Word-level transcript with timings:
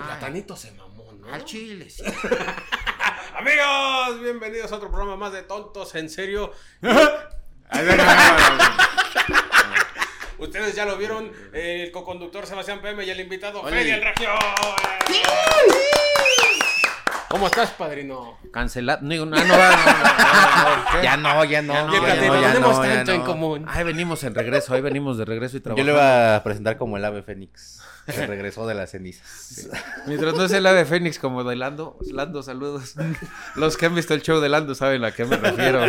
el 0.00 0.06
platanito 0.06 0.56
se 0.56 0.72
mamó, 0.72 1.12
¿no? 1.12 1.32
Al 1.32 1.44
chile, 1.44 1.90
sí. 1.90 2.02
Amigos, 3.36 4.20
bienvenidos 4.20 4.72
a 4.72 4.76
otro 4.76 4.90
programa 4.90 5.16
más 5.16 5.32
de 5.32 5.42
Tontos 5.42 5.94
en 5.94 6.08
Serio. 6.08 6.52
Ustedes 10.38 10.74
ya 10.74 10.86
lo 10.86 10.96
vieron, 10.96 11.30
el 11.52 11.92
coconductor 11.92 12.46
Sebastián 12.46 12.80
PM 12.80 13.04
y 13.04 13.10
el 13.10 13.20
invitado. 13.20 13.62
Freddy 13.62 13.90
el 13.90 14.02
Regio. 14.02 14.30
¿Cómo 17.30 17.46
estás, 17.46 17.70
padrino? 17.70 18.36
Cancelado. 18.52 19.02
No, 19.02 19.14
no, 19.24 19.26
no, 19.26 19.36
no, 19.36 19.44
no, 19.46 19.46
no, 19.46 20.94
no. 20.96 21.02
Ya 21.02 21.16
no, 21.16 21.44
ya 21.44 21.62
no. 21.62 21.74
Ya 21.74 21.84
no, 21.84 21.92
ya 21.92 22.14
no, 22.34 22.50
tenemos 22.50 22.82
tanto 22.82 23.12
en 23.12 23.22
común. 23.22 23.64
Ahí 23.68 23.84
venimos 23.84 24.24
en 24.24 24.34
regreso, 24.34 24.74
ahí 24.74 24.80
venimos 24.80 25.16
de 25.16 25.24
regreso 25.24 25.56
y 25.56 25.60
Yo 25.60 25.62
trabajando. 25.62 25.92
le 25.92 25.96
iba 25.96 26.34
a 26.36 26.42
presentar 26.42 26.76
como 26.76 26.96
el 26.96 27.04
ave 27.04 27.22
fénix. 27.22 27.80
Que 28.06 28.26
regresó 28.26 28.66
de 28.66 28.74
las 28.74 28.90
cenizas. 28.90 29.68
Mientras 30.08 30.34
no 30.34 30.44
es 30.44 30.52
el 30.52 30.66
ave 30.66 30.84
fénix 30.84 31.20
como 31.20 31.44
de 31.44 31.54
Lando. 31.54 31.96
Lando, 32.10 32.42
saludos. 32.42 32.96
Los 33.54 33.76
que 33.76 33.86
han 33.86 33.94
visto 33.94 34.12
el 34.14 34.22
show 34.22 34.40
de 34.40 34.48
Lando 34.48 34.74
saben 34.74 35.04
a 35.04 35.12
qué 35.12 35.24
me 35.24 35.36
refiero. 35.36 35.82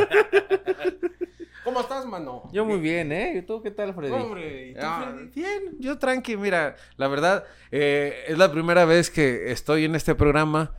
¿Cómo 1.63 1.81
estás, 1.81 2.05
mano? 2.05 2.49
Yo 2.53 2.65
muy 2.65 2.79
bien, 2.79 3.11
¿eh? 3.11 3.37
¿Y 3.37 3.41
tú 3.41 3.63
qué 3.63 3.71
tal, 3.71 3.95
Freddy? 3.95 4.11
Hombre, 4.13 4.69
¿y 4.69 4.73
tú, 4.75 4.79
Ah, 4.83 5.07
Freddy? 5.11 5.31
bien, 5.33 5.61
yo 5.79 5.97
tranqui, 5.97 6.37
mira, 6.37 6.75
la 6.97 7.07
verdad, 7.07 7.45
eh, 7.71 8.25
es 8.27 8.37
la 8.37 8.51
primera 8.51 8.85
vez 8.85 9.09
que 9.09 9.51
estoy 9.51 9.85
en 9.85 9.95
este 9.95 10.13
programa 10.13 10.71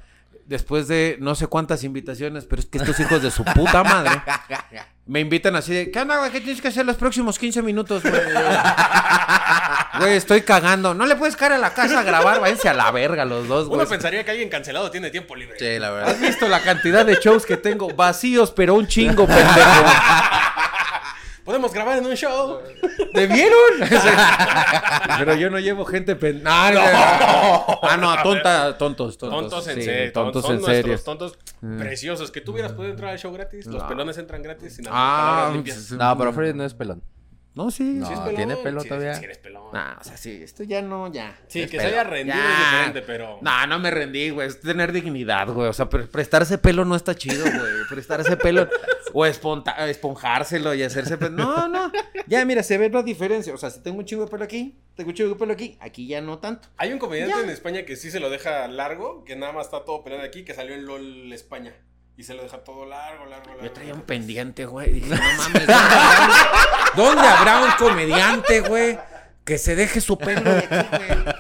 después 0.47 0.89
de 0.89 1.17
no 1.21 1.35
sé 1.35 1.47
cuántas 1.47 1.85
invitaciones, 1.85 2.45
pero 2.47 2.61
es 2.61 2.67
que 2.67 2.79
estos 2.79 2.99
hijos 3.01 3.23
de 3.23 3.31
su 3.31 3.45
puta 3.45 3.83
madre 3.85 4.23
me 5.07 5.21
invitan 5.21 5.57
así 5.57 5.73
de, 5.75 5.91
¿qué 5.91 6.01
onda, 6.01 6.19
güey? 6.19 6.31
¿Qué 6.31 6.41
tienes 6.41 6.61
que 6.63 6.69
hacer 6.69 6.85
los 6.87 6.97
próximos 6.97 7.39
15 7.39 7.63
minutos, 7.63 8.03
güey? 8.03 8.15
Güey, 9.99 10.15
estoy 10.17 10.43
cagando. 10.43 10.95
No 10.95 11.07
le 11.07 11.17
puedes 11.17 11.37
caer 11.37 11.53
a 11.53 11.59
la 11.59 11.75
casa 11.75 12.01
a 12.01 12.03
grabar, 12.03 12.41
váyanse 12.41 12.69
a 12.69 12.75
la 12.75 12.91
verga 12.91 13.25
los 13.25 13.47
dos, 13.47 13.67
Uno 13.67 13.77
güey. 13.77 13.89
pensaría 13.89 14.25
que 14.25 14.31
alguien 14.31 14.49
cancelado 14.49 14.91
tiene 14.91 15.11
tiempo 15.11 15.37
libre. 15.37 15.57
Sí, 15.59 15.79
la 15.79 15.91
verdad. 15.91 16.11
¿Has 16.11 16.21
visto 16.21 16.49
la 16.49 16.61
cantidad 16.61 17.05
de 17.05 17.17
shows 17.17 17.45
que 17.45 17.57
tengo? 17.57 17.89
Vacíos, 17.95 18.51
pero 18.53 18.75
un 18.75 18.87
chingo, 18.87 19.27
pendejo. 19.27 19.85
Podemos 21.45 21.73
grabar 21.73 21.99
en 21.99 22.07
un 22.07 22.15
show. 22.15 22.61
¿Te 23.15 23.27
vieron? 23.27 23.59
Pero 25.19 25.35
yo 25.35 25.51
no 25.51 25.59
llevo 25.59 25.85
gente 25.85 26.15
pen... 26.17 26.43
No, 26.43 26.71
no. 26.71 26.81
Ah, 27.83 27.97
no, 28.01 28.23
tonta, 28.23 28.79
tontos, 28.79 29.19
tontos. 29.19 29.41
Tontos 29.41 29.69
en 29.69 29.75
sí, 29.77 29.83
serio. 29.83 30.13
Tontos 30.13 30.43
son 30.43 30.57
en 30.57 30.61
nuestros 30.63 30.77
serio. 30.77 30.97
Mm. 30.99 31.05
tontos 31.05 31.39
preciosos. 31.79 32.31
Que 32.31 32.41
tú 32.41 32.53
hubieras 32.53 32.73
podido 32.73 32.93
entrar 32.93 33.11
al 33.11 33.19
show 33.19 33.33
gratis. 33.33 33.67
Los 33.67 33.83
No. 33.83 33.89
pelones 33.89 34.19
entran 34.19 34.43
gratis 34.43 34.77
sin 34.77 34.87
Ah, 34.89 34.91
palabras 34.91 35.53
limpias. 35.55 35.77
pues, 35.89 35.93
No, 35.99 36.19
pero 36.19 36.33
Freddy 36.33 36.55
no 36.55 36.65
es 36.65 36.75
pelón. 36.75 37.03
No, 37.55 37.71
sí. 37.71 37.83
No. 37.85 38.07
Sí 38.07 38.13
es 38.15 38.19
pelón, 38.21 38.37
¿tiene 38.37 38.57
pelo 38.57 38.81
sí, 38.81 38.89
todavía? 38.89 39.15
Sí, 39.15 39.25
eres 39.25 39.37
pelón. 39.39 39.65
Nah, 39.75 39.97
o 40.01 40.05
sea, 40.05 40.17
sí, 40.17 40.41
esto 40.43 40.63
ya 40.63 40.81
no, 40.81 41.13
ya. 41.13 41.37
Sí, 41.49 41.61
es 41.63 41.71
que 41.71 41.77
pelo. 41.77 41.89
se 41.91 41.95
haya 41.95 42.05
rendido 42.09 42.37
Ya. 42.39 42.51
es 42.53 42.59
diferente, 42.71 43.03
pero. 43.03 43.39
No, 43.43 43.67
no 43.67 43.79
me 43.79 43.91
rendí, 43.91 44.31
güey. 44.31 44.49
Es 44.49 44.59
tener 44.61 44.91
dignidad, 44.93 45.49
güey. 45.49 45.69
O 45.69 45.73
sea, 45.75 45.89
pre- 45.91 46.05
prestarse 46.07 46.57
pelo 46.57 46.87
no 46.87 46.97
está 46.97 47.15
chido, 47.15 47.43
güey. 47.45 47.73
Prestarse 47.91 48.37
pelo 48.39 48.69
o 49.13 49.27
esponta- 49.27 49.89
esponjárselo 49.89 50.75
y 50.75 50.83
hacerse 50.83 51.17
pelo. 51.19 51.31
No, 51.37 51.69
no. 51.69 51.93
Ya, 52.27 52.45
mira, 52.45 52.63
se 52.63 52.79
ve 52.79 52.89
la 52.91 53.03
diferencia. 53.03 53.53
O 53.55 53.57
sea, 53.59 53.71
si 53.71 53.81
tengo 53.83 53.99
un 53.99 54.05
chingo 54.05 54.25
de 54.25 54.31
pelo 54.31 54.45
aquí, 54.45 54.79
tengo 54.95 55.11
un 55.11 55.15
chingo 55.17 55.31
de 55.31 55.37
pelo 55.37 55.53
aquí, 55.53 55.77
aquí 55.81 56.07
ya 56.07 56.21
no 56.21 56.39
tanto. 56.39 56.69
Hay 56.77 56.93
un 56.93 56.99
comediante 56.99 57.35
Ya. 57.37 57.43
en 57.43 57.51
España 57.51 57.85
que 57.85 57.97
sí 57.97 58.11
se 58.11 58.21
lo 58.21 58.31
deja 58.31 58.67
largo, 58.69 59.25
que 59.25 59.37
nada 59.37 59.53
más 59.53 59.67
está 59.67 59.85
todo 59.85 60.03
pelado 60.05 60.23
aquí, 60.23 60.45
que 60.45 60.55
salió 60.55 60.75
en 60.75 60.87
LOL 60.87 61.33
España. 61.33 61.75
Y 62.17 62.25
se 62.25 62.35
lo 62.35 62.43
deja 62.43 62.59
todo 62.63 62.85
largo, 62.85 63.25
largo, 63.25 63.47
largo. 63.49 63.63
Yo 63.65 63.73
traía 63.73 63.95
un 63.95 64.03
pendiente, 64.03 64.67
güey. 64.67 64.93
Dije, 64.93 65.09
no 65.09 65.17
mames. 65.17 65.67
¿dónde 65.67 65.73
habrá 65.75 66.27
un- 66.27 66.97
¿Dónde 66.97 67.23
habrá 67.29 67.61
un 67.65 67.71
comediante, 67.79 68.61
güey, 68.61 68.99
que 69.45 69.57
se 69.59 69.75
deje 69.75 70.01
su 70.01 70.19
pelo 70.19 70.43
de 70.53 70.59
aquí, 70.59 70.89
güey? 70.97 71.35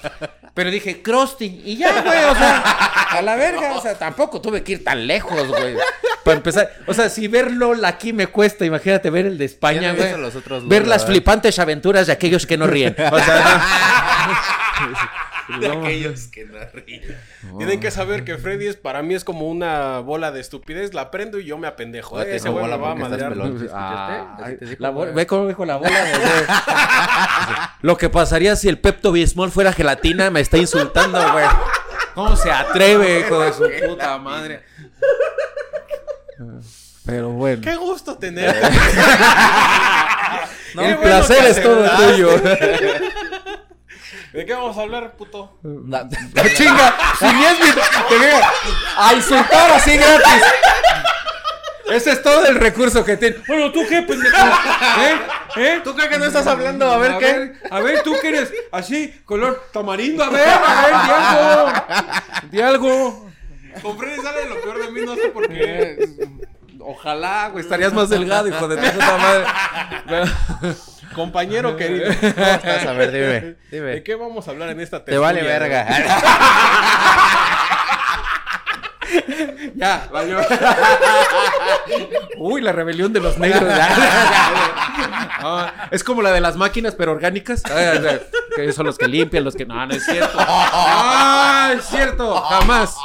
Pero 0.55 0.71
dije, 0.71 1.03
crusting. 1.03 1.63
Y 1.65 1.77
ya, 1.77 2.03
güey, 2.03 2.25
o 2.25 2.35
sea, 2.35 2.92
a 3.19 3.23
la 3.23 3.37
verga. 3.37 3.75
O 3.75 3.81
sea, 3.81 3.99
tampoco 3.99 4.41
tuve 4.41 4.63
que 4.63 4.73
ir 4.73 4.85
tan 4.85 5.07
lejos, 5.07 5.49
güey. 5.49 5.77
Para 6.25 6.37
empezar. 6.37 6.73
O 6.87 6.95
sea, 6.95 7.09
si 7.09 7.29
ver 7.29 7.51
LOL 7.53 7.85
aquí 7.85 8.13
me 8.13 8.27
cuesta, 8.27 8.65
imagínate 8.65 9.11
ver 9.11 9.27
el 9.27 9.39
de 9.39 9.45
España, 9.45 9.93
güey. 9.93 10.05
visto 10.05 10.19
los 10.19 10.37
otros 10.37 10.69
Ver 10.69 10.87
las 10.87 11.05
flipantes 11.05 11.59
aventuras 11.59 12.07
de 12.07 12.13
aquellos 12.13 12.47
que 12.47 12.57
no 12.57 12.67
ríen. 12.67 12.95
O 13.11 13.19
sea, 13.19 13.63
De 15.61 15.67
aquellos 15.71 16.29
que 16.29 16.45
no 16.45 16.59
ríen. 16.73 17.03
Tienen 17.59 17.81
que 17.81 17.91
saber 17.91 18.25
que 18.25 18.39
Freddy 18.39 18.69
es, 18.69 18.77
para 18.77 19.03
mí 19.03 19.15
es 19.15 19.25
como 19.25 19.49
una 19.49 19.99
bola 19.99 20.31
de 20.31 20.41
estupidez. 20.41 20.95
La 20.95 21.11
prendo 21.11 21.39
y 21.39 21.45
yo 21.45 21.59
me 21.59 21.67
apendejo. 21.67 22.23
Eh, 22.23 22.41
me 22.43 22.51
bola 22.51 22.77
va 22.77 22.93
a 22.93 22.95
porque 22.95 23.03
estás 23.03 23.11
madrear. 23.11 23.33
pelón. 23.33 23.59
¿Sí 23.59 23.65
escuchaste? 23.67 24.77
Ah, 24.81 24.91
ve 25.15 25.27
cómo 25.27 25.49
dijo 25.49 25.65
la 25.65 25.77
bola. 25.77 25.91
güey. 25.91 27.69
Lo 27.83 27.97
que 27.99 28.09
pasaría 28.09 28.55
si 28.57 28.69
el 28.69 28.79
Pepto 28.79 29.13
Bismol 29.13 29.51
fuera 29.51 29.73
gelatina 29.73 30.31
me 30.31 30.41
está 30.41 30.57
insultando, 30.59 31.21
güey. 31.33 31.47
¿Cómo 32.15 32.37
se 32.37 32.51
atreve, 32.51 33.21
hijo 33.27 33.41
de 33.41 33.53
su 33.53 33.71
puta 33.89 34.19
madre? 34.19 34.65
Pero 37.05 37.31
bueno. 37.31 37.63
Qué 37.63 37.77
gusto 37.77 38.17
tenerte. 38.17 38.69
No, 40.75 40.81
Qué 40.81 40.91
el 40.93 40.99
placer 41.01 41.45
es 41.45 41.63
todo 41.63 41.87
tuyo. 41.97 42.39
¿De 44.33 44.47
qué 44.47 44.55
vamos 44.55 44.79
a 44.79 44.81
hablar, 44.81 45.15
puto? 45.17 45.59
No, 45.63 46.09
Chinga, 46.57 46.95
si 47.19 47.27
ni 47.27 47.45
es 47.45 47.61
mi... 47.61 47.67
A 48.97 49.13
insultar 49.13 49.73
así 49.73 49.99
gratis. 49.99 50.43
Ese 51.93 52.13
es 52.13 52.23
todo 52.23 52.47
el 52.47 52.57
recurso 52.57 53.05
que 53.05 53.17
tiene. 53.17 53.37
Bueno, 53.47 53.71
¿tú 53.73 53.81
qué, 53.89 54.03
pendejo? 54.03 54.37
¿Eh? 55.01 55.17
¿Eh? 55.57 55.81
¿Tú 55.85 55.95
crees 55.95 56.11
que 56.11 56.19
no 56.19 56.25
estás 56.25 56.47
hablando? 56.47 56.91
A 56.91 56.97
ver 56.99 57.19
qué. 57.19 57.53
a 57.71 57.81
ver, 57.81 58.03
tú 58.03 58.15
que 58.21 58.29
eres 58.29 58.53
así, 58.73 59.15
color 59.25 59.63
tamarindo. 59.73 60.25
A 60.25 60.31
ver, 60.31 60.49
a 60.49 60.83
ver, 60.83 60.93
di 61.03 61.11
algo. 61.11 61.73
Di 62.51 62.61
algo. 62.61 63.31
Con 63.83 63.99
Freddy 63.99 64.21
sale 64.23 64.49
lo 64.49 64.61
peor 64.61 64.85
de 64.85 64.91
mí, 64.93 65.01
no 65.05 65.15
sé 65.17 65.29
por 65.29 65.49
qué. 65.49 65.99
Ojalá, 66.81 67.49
güey, 67.49 67.63
estarías 67.65 67.93
más 67.93 68.09
delgado, 68.11 68.49
hijo 68.49 68.69
de 68.69 68.77
tu 68.77 68.93
puta 68.93 69.17
madre. 69.19 70.33
Compañero 71.15 71.77
querido. 71.77 72.07
¿Cómo 72.21 72.47
estás? 72.47 72.87
A 72.87 72.93
ver, 72.93 73.13
dime. 73.13 73.41
¿De 73.41 73.57
Dime. 73.71 74.03
qué 74.03 74.15
vamos 74.15 74.49
a 74.49 74.51
hablar 74.51 74.71
en 74.71 74.81
esta 74.81 75.05
Te 75.05 75.17
vale 75.19 75.41
tertulia? 75.43 75.59
verga. 75.59 75.87
Ya, 79.75 80.09
valió. 80.13 80.39
Uy, 82.39 82.61
la 82.61 82.73
rebelión 82.73 83.13
de 83.13 83.21
los 83.21 83.39
negros. 83.39 83.63
Ah, 85.45 85.89
es 85.91 86.05
como 86.05 86.23
la 86.23 86.31
de 86.31 86.41
las 86.41 86.57
máquinas, 86.57 86.95
pero 86.95 87.11
orgánicas. 87.11 87.65
Ah, 87.67 87.95
que 88.55 88.73
son 88.73 88.87
los 88.87 88.97
que 88.97 89.09
limpian, 89.09 89.43
los 89.43 89.57
que. 89.57 89.67
No, 89.67 89.85
no 89.85 89.93
es 89.93 90.05
cierto. 90.05 90.37
Ah, 90.39 91.73
es 91.77 91.85
cierto. 91.85 92.41
Jamás. 92.43 92.97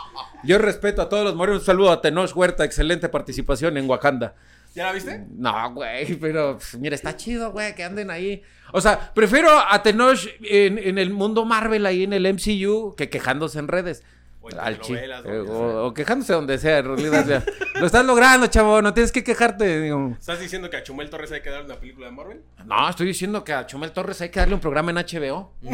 Yo 0.44 0.60
respeto 0.60 1.02
a 1.02 1.10
todos 1.10 1.24
los 1.24 1.36
morenos. 1.36 1.62
Un 1.62 1.66
saludo 1.66 1.92
a 1.92 2.00
Tenoch 2.00 2.36
Huerta. 2.36 2.64
Excelente 2.64 3.10
participación 3.10 3.76
en 3.78 3.90
Wakanda. 3.90 4.36
¿Ya 4.76 4.86
la 4.86 4.92
viste? 4.92 5.26
No, 5.32 5.74
güey, 5.74 6.14
pero 6.16 6.60
pf, 6.60 6.78
mira, 6.78 6.94
está 6.94 7.18
chido, 7.18 7.52
güey, 7.52 7.74
que 7.74 7.84
anden 7.84 8.12
ahí. 8.12 8.44
O 8.72 8.82
sea, 8.82 9.12
prefiero 9.16 9.50
a 9.50 9.82
Tenoch 9.82 10.28
en, 10.44 10.78
en 10.78 11.00
el 11.00 11.10
mundo 11.10 11.46
Marvel, 11.46 11.88
ahí 11.88 12.04
en 12.04 12.14
el 12.14 12.32
MCU, 12.32 12.94
que 12.96 13.10
quejándose 13.10 13.58
en 13.58 13.68
redes. 13.68 14.04
O 14.48 14.52
en 14.52 14.60
Al 14.60 14.80
telenovelas, 14.80 15.26
eh, 15.26 15.40
o, 15.40 15.86
o 15.88 15.94
quejándose 15.94 16.34
donde 16.34 16.58
sea, 16.58 16.78
en 16.80 16.86
realidad. 16.86 17.44
Lo 17.76 17.86
estás 17.86 18.06
logrando, 18.06 18.48
chavo, 18.48 18.82
no 18.82 18.94
tienes 18.94 19.12
que 19.12 19.24
quejarte. 19.24 19.82
digo. 19.82 20.16
¿Estás 20.20 20.40
diciendo 20.40 20.70
que 20.70 20.78
a 20.78 20.84
Chumel 20.84 21.10
Torres 21.10 21.32
hay 21.32 21.42
que 21.42 21.50
darle 21.50 21.66
una 21.66 21.76
película 21.80 22.08
de 22.08 22.12
Marvel? 22.14 22.42
No, 22.66 22.90
estoy 22.90 23.08
diciendo 23.08 23.44
que 23.44 23.54
a 23.54 23.66
Chumel 23.66 23.92
Torres 23.92 24.22
hay 24.22 24.30
que 24.30 24.40
darle 24.40 24.56
un 24.56 24.62
programa 24.62 24.92
en 24.92 24.98
HBO 24.98 25.54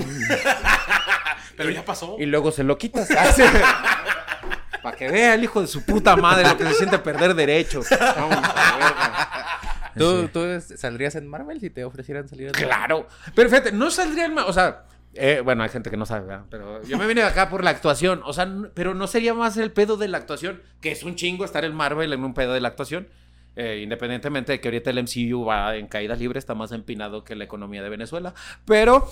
Pero 1.57 1.69
ya 1.69 1.85
pasó. 1.85 2.15
y 2.19 2.25
luego 2.25 2.51
se 2.51 2.63
lo 2.63 2.77
quitas. 2.77 3.07
Para 4.83 4.97
que 4.97 5.09
vea 5.09 5.35
el 5.35 5.43
hijo 5.43 5.61
de 5.61 5.67
su 5.67 5.85
puta 5.85 6.15
madre 6.17 6.47
lo 6.47 6.57
que 6.57 6.65
se 6.65 6.73
siente 6.73 6.97
perder 6.99 7.35
derechos. 7.35 7.87
Vamos 7.89 8.37
a 8.43 8.75
ver, 8.77 8.93
güey. 8.93 9.23
¿Tú, 9.95 10.27
¿Tú 10.29 10.75
saldrías 10.75 11.15
en 11.15 11.27
Marvel 11.27 11.59
si 11.61 11.69
te 11.69 11.85
ofrecieran 11.85 12.27
salir 12.27 12.47
en 12.47 12.53
Claro. 12.53 13.07
Pero 13.35 13.47
fíjate, 13.49 13.71
no 13.71 13.91
saldría 13.91 14.25
el 14.25 14.31
ma- 14.33 14.45
O 14.45 14.51
sea, 14.53 14.83
eh, 15.15 15.41
bueno, 15.43 15.63
hay 15.63 15.69
gente 15.69 15.89
que 15.89 15.97
no 15.97 16.05
sabe, 16.05 16.27
¿verdad? 16.27 16.45
Pero 16.49 16.83
yo 16.83 16.97
me 16.97 17.05
vine 17.07 17.23
acá 17.23 17.49
por 17.49 17.63
la 17.63 17.69
actuación. 17.69 18.21
O 18.25 18.33
sea, 18.33 18.51
pero 18.73 18.93
no 18.93 19.07
sería 19.07 19.33
más 19.33 19.57
el 19.57 19.71
pedo 19.71 19.97
de 19.97 20.07
la 20.07 20.17
actuación, 20.17 20.61
que 20.81 20.91
es 20.91 21.03
un 21.03 21.15
chingo 21.15 21.45
estar 21.45 21.65
en 21.65 21.75
Marvel 21.75 22.13
en 22.13 22.23
un 22.23 22.33
pedo 22.33 22.53
de 22.53 22.61
la 22.61 22.69
actuación. 22.69 23.07
eh, 23.55 23.81
independientemente 23.83 24.51
de 24.53 24.59
que 24.59 24.67
ahorita 24.67 24.89
el 24.89 25.03
MCU 25.03 25.45
va 25.45 25.75
en 25.75 25.87
caída 25.87 26.15
libre, 26.15 26.39
está 26.39 26.55
más 26.55 26.71
empinado 26.71 27.23
que 27.23 27.35
la 27.35 27.43
economía 27.43 27.83
de 27.83 27.89
Venezuela. 27.89 28.33
Pero 28.65 29.07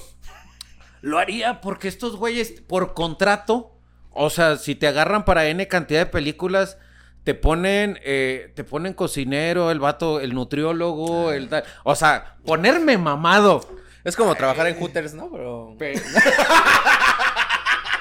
lo 1.02 1.20
haría 1.20 1.62
porque 1.62 1.88
estos 1.88 2.16
güeyes, 2.16 2.62
por 2.62 2.94
contrato, 2.94 3.76
o 4.12 4.30
sea, 4.30 4.58
si 4.58 4.76
te 4.76 4.88
agarran 4.88 5.26
para 5.26 5.46
N 5.48 5.68
cantidad 5.68 6.00
de 6.00 6.06
películas, 6.08 6.78
te 7.24 7.36
ponen, 7.36 8.00
eh, 8.04 8.52
te 8.56 8.64
ponen 8.64 8.94
cocinero, 8.94 9.70
el 9.70 9.80
vato, 9.80 10.20
el 10.20 10.34
nutriólogo, 10.34 11.32
el 11.32 11.48
tal. 11.50 11.64
O 11.84 11.96
sea, 11.96 12.38
ponerme 12.46 12.98
mamado. 12.98 13.62
Es 14.04 14.16
como 14.16 14.34
trabajar 14.36 14.68
en 14.68 14.76
Hooters, 14.78 15.14
¿no? 15.14 15.30
Pero. 15.32 15.78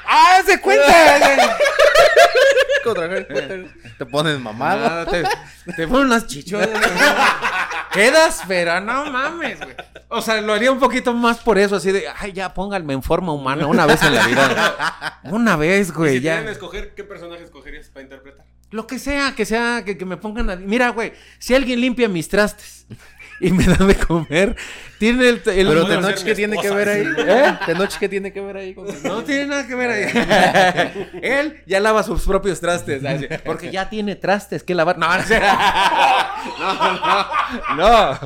¡Ah, 0.06 0.42
se 0.44 0.60
cuenta! 0.60 1.58
Como 2.82 2.94
trabajar 2.94 3.26
en 3.28 3.36
Hooters. 3.36 3.70
Te 3.98 4.06
pones 4.06 4.40
mamado. 4.40 4.88
Nada, 4.88 5.06
te, 5.06 5.22
te 5.76 5.86
ponen 5.86 6.06
unas 6.06 6.26
chichonas. 6.26 6.68
Quedas, 7.92 8.42
pero 8.48 8.80
no 8.80 9.10
mames, 9.10 9.58
güey. 9.58 9.74
O 10.08 10.22
sea, 10.22 10.40
lo 10.40 10.54
haría 10.54 10.72
un 10.72 10.78
poquito 10.78 11.12
más 11.12 11.38
por 11.38 11.58
eso, 11.58 11.76
así 11.76 11.92
de, 11.92 12.04
ay, 12.18 12.32
ya 12.32 12.52
pónganme 12.54 12.94
en 12.94 13.02
forma 13.02 13.32
humana 13.32 13.66
una 13.66 13.86
vez 13.86 14.02
en 14.02 14.14
la 14.14 14.26
vida. 14.26 15.20
Una 15.24 15.56
vez, 15.56 15.92
güey, 15.92 16.18
si 16.18 16.22
ya. 16.22 16.32
tienen 16.32 16.46
que 16.46 16.52
escoger, 16.52 16.94
¿qué 16.94 17.04
personaje 17.04 17.44
escogerías 17.44 17.88
para 17.88 18.02
interpretar? 18.02 18.44
Lo 18.70 18.86
que 18.86 18.98
sea, 18.98 19.34
que 19.34 19.44
sea, 19.44 19.84
que, 19.84 19.98
que 19.98 20.04
me 20.04 20.16
pongan 20.16 20.50
a... 20.50 20.56
Mira, 20.56 20.88
güey, 20.90 21.12
si 21.38 21.54
alguien 21.54 21.80
limpia 21.80 22.08
mis 22.08 22.28
trastes 22.28 22.86
y 23.46 23.50
me 23.52 23.64
da 23.64 23.84
de 23.86 23.94
comer, 23.96 24.54
tiene 24.98 25.28
el... 25.28 25.36
el- 25.36 25.42
Pero 25.44 25.66
puedo 25.86 25.86
Tenoch, 25.86 26.22
¿qué 26.22 26.34
tiene 26.34 26.58
que 26.60 26.70
ver 26.70 26.88
ahí? 26.88 27.06
¿Eh? 27.18 27.58
Tenoch, 27.66 27.92
¿qué 27.98 28.08
tiene 28.08 28.32
que 28.32 28.40
ver 28.40 28.56
ahí? 28.58 28.74
con- 28.74 28.86
No 29.02 29.22
tiene 29.24 29.46
nada 29.46 29.66
que 29.66 29.74
ver 29.74 29.90
ahí. 29.90 31.08
Él 31.22 31.62
ya 31.66 31.80
lava 31.80 32.02
sus 32.02 32.22
propios 32.26 32.60
trastes. 32.60 33.04
así, 33.04 33.26
porque 33.44 33.70
ya 33.70 33.88
tiene 33.88 34.16
trastes 34.16 34.62
que 34.62 34.74
lavar. 34.74 34.98
No, 34.98 35.08
no, 35.08 35.24
no, 35.24 36.96
no. 37.76 38.10
no. 38.12 38.18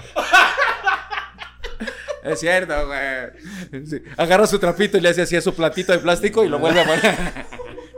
Es 2.25 2.41
cierto, 2.41 2.75
güey. 2.87 3.85
Sí. 3.87 4.03
Agarra 4.17 4.47
su 4.47 4.59
trapito 4.59 4.97
y 4.97 5.01
le 5.03 5.11
hace 5.11 5.23
así 5.23 5.37
a 5.37 5.43
su 5.43 5.55
platito 5.55 5.93
de 5.93 5.99
plástico 5.99 6.43
y 6.43 6.49
lo 6.49 6.59
vuelve 6.59 6.81
a 6.81 6.85
poner. 6.85 7.15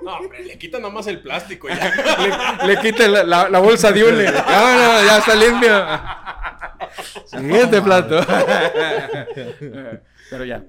No, 0.03 0.17
hombre, 0.19 0.45
le 0.45 0.59
quita 0.59 0.79
nomás 0.81 1.07
el 1.07 1.21
plástico 1.21 1.69
ya. 1.69 2.59
Le, 2.65 2.75
le 2.75 2.81
quita 2.81 3.07
la, 3.09 3.23
la- 3.25 3.49
la 3.49 3.59
bolsa 3.61 3.93
de 3.93 4.03
hule. 4.05 4.25
No, 4.25 4.33
no, 4.33 5.05
ya 5.05 5.19
está 5.19 5.35
limpio. 5.37 5.71
Siguiente 7.27 7.81
plato. 7.83 8.21
Pero 10.31 10.45
ya. 10.45 10.65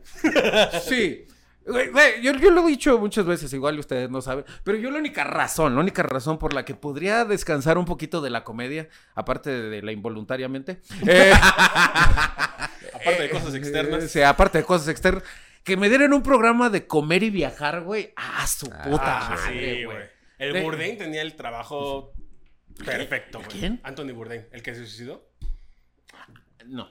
Sí. 0.81 1.25
Güey, 1.65 1.89
güey, 1.89 2.21
yo, 2.21 2.31
yo 2.35 2.49
lo 2.51 2.65
he 2.65 2.69
dicho 2.71 2.97
muchas 2.97 3.25
veces, 3.25 3.51
igual 3.51 3.77
ustedes 3.77 4.09
no 4.09 4.21
saben, 4.21 4.45
pero 4.63 4.77
yo 4.77 4.89
la 4.89 4.99
única 4.99 5.25
razón, 5.25 5.75
la 5.75 5.81
única 5.81 6.01
razón 6.01 6.39
por 6.39 6.53
la 6.53 6.63
que 6.63 6.75
podría 6.75 7.25
descansar 7.25 7.77
un 7.77 7.83
poquito 7.83 8.21
de 8.21 8.29
la 8.29 8.45
comedia, 8.45 8.87
aparte 9.15 9.49
de 9.49 9.81
la 9.81 9.91
involuntariamente, 9.91 10.79
eh, 11.05 11.33
Aparte 12.93 13.21
de 13.21 13.29
cosas 13.29 13.53
externas. 13.53 14.01
eh, 14.01 14.07
sí, 14.07 14.21
aparte 14.21 14.59
de 14.59 14.63
cosas 14.63 14.87
externas, 14.87 15.23
que 15.65 15.75
me 15.75 15.89
dieran 15.89 16.13
un 16.13 16.23
programa 16.23 16.69
de 16.69 16.87
comer 16.87 17.23
y 17.23 17.31
viajar, 17.31 17.81
güey, 17.81 18.13
a 18.15 18.47
su 18.47 18.67
puta 18.69 19.27
Ah, 19.27 19.35
madre, 19.35 19.75
sí, 19.75 19.83
güey. 19.83 19.97
El 20.39 20.53
De- 20.53 20.61
Bourdain 20.61 20.97
tenía 20.97 21.21
el 21.21 21.35
trabajo 21.35 22.13
perfecto, 22.85 23.39
güey. 23.39 23.49
¿Quién? 23.49 23.81
Anthony 23.83 24.13
Bourdain, 24.13 24.47
el 24.53 24.61
que 24.63 24.73
se 24.73 24.85
suicidó. 24.85 25.26
No. 26.67 26.89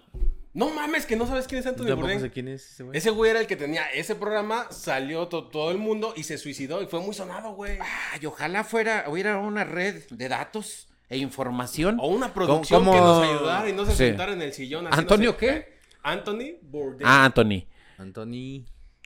No 0.54 0.70
mames, 0.70 1.04
que 1.04 1.16
no 1.16 1.26
sabes 1.26 1.46
quién 1.46 1.60
es 1.60 1.66
Anthony 1.66 1.84
Tampoco 1.86 2.00
Bourdain. 2.02 2.20
sé 2.20 2.30
quién 2.30 2.48
es 2.48 2.72
ese 2.72 2.82
güey. 2.82 2.96
Ese 2.96 3.10
güey 3.10 3.30
era 3.30 3.40
el 3.40 3.46
que 3.46 3.56
tenía 3.56 3.84
ese 3.90 4.14
programa, 4.14 4.66
salió 4.70 5.28
to- 5.28 5.48
todo 5.48 5.70
el 5.70 5.76
mundo 5.76 6.14
y 6.16 6.22
se 6.22 6.38
suicidó 6.38 6.80
y 6.82 6.86
fue 6.86 7.00
muy 7.00 7.14
sonado, 7.14 7.52
güey. 7.52 7.78
Ay, 8.12 8.24
ojalá 8.24 8.64
fuera, 8.64 9.04
hubiera 9.08 9.36
una 9.38 9.64
red 9.64 10.04
de 10.08 10.28
datos 10.30 10.88
e 11.10 11.18
información. 11.18 11.98
O 12.00 12.08
una 12.08 12.32
producción 12.32 12.80
¿Cómo- 12.86 12.92
que 12.94 13.00
nos 13.00 13.22
ayudara 13.22 13.68
y 13.68 13.74
no 13.74 13.84
se 13.84 13.90
Sí. 13.92 13.96
sentara 13.98 14.32
en 14.32 14.40
el 14.40 14.52
sillón. 14.54 14.86
así, 14.86 14.98
¿Antonio 14.98 15.32
no 15.32 15.36
qué? 15.36 15.76
Anthony 16.02 16.56
Bourdain. 16.62 17.02
Ah, 17.06 17.26
Anthony. 17.26 17.66
Anthony. 17.98 18.64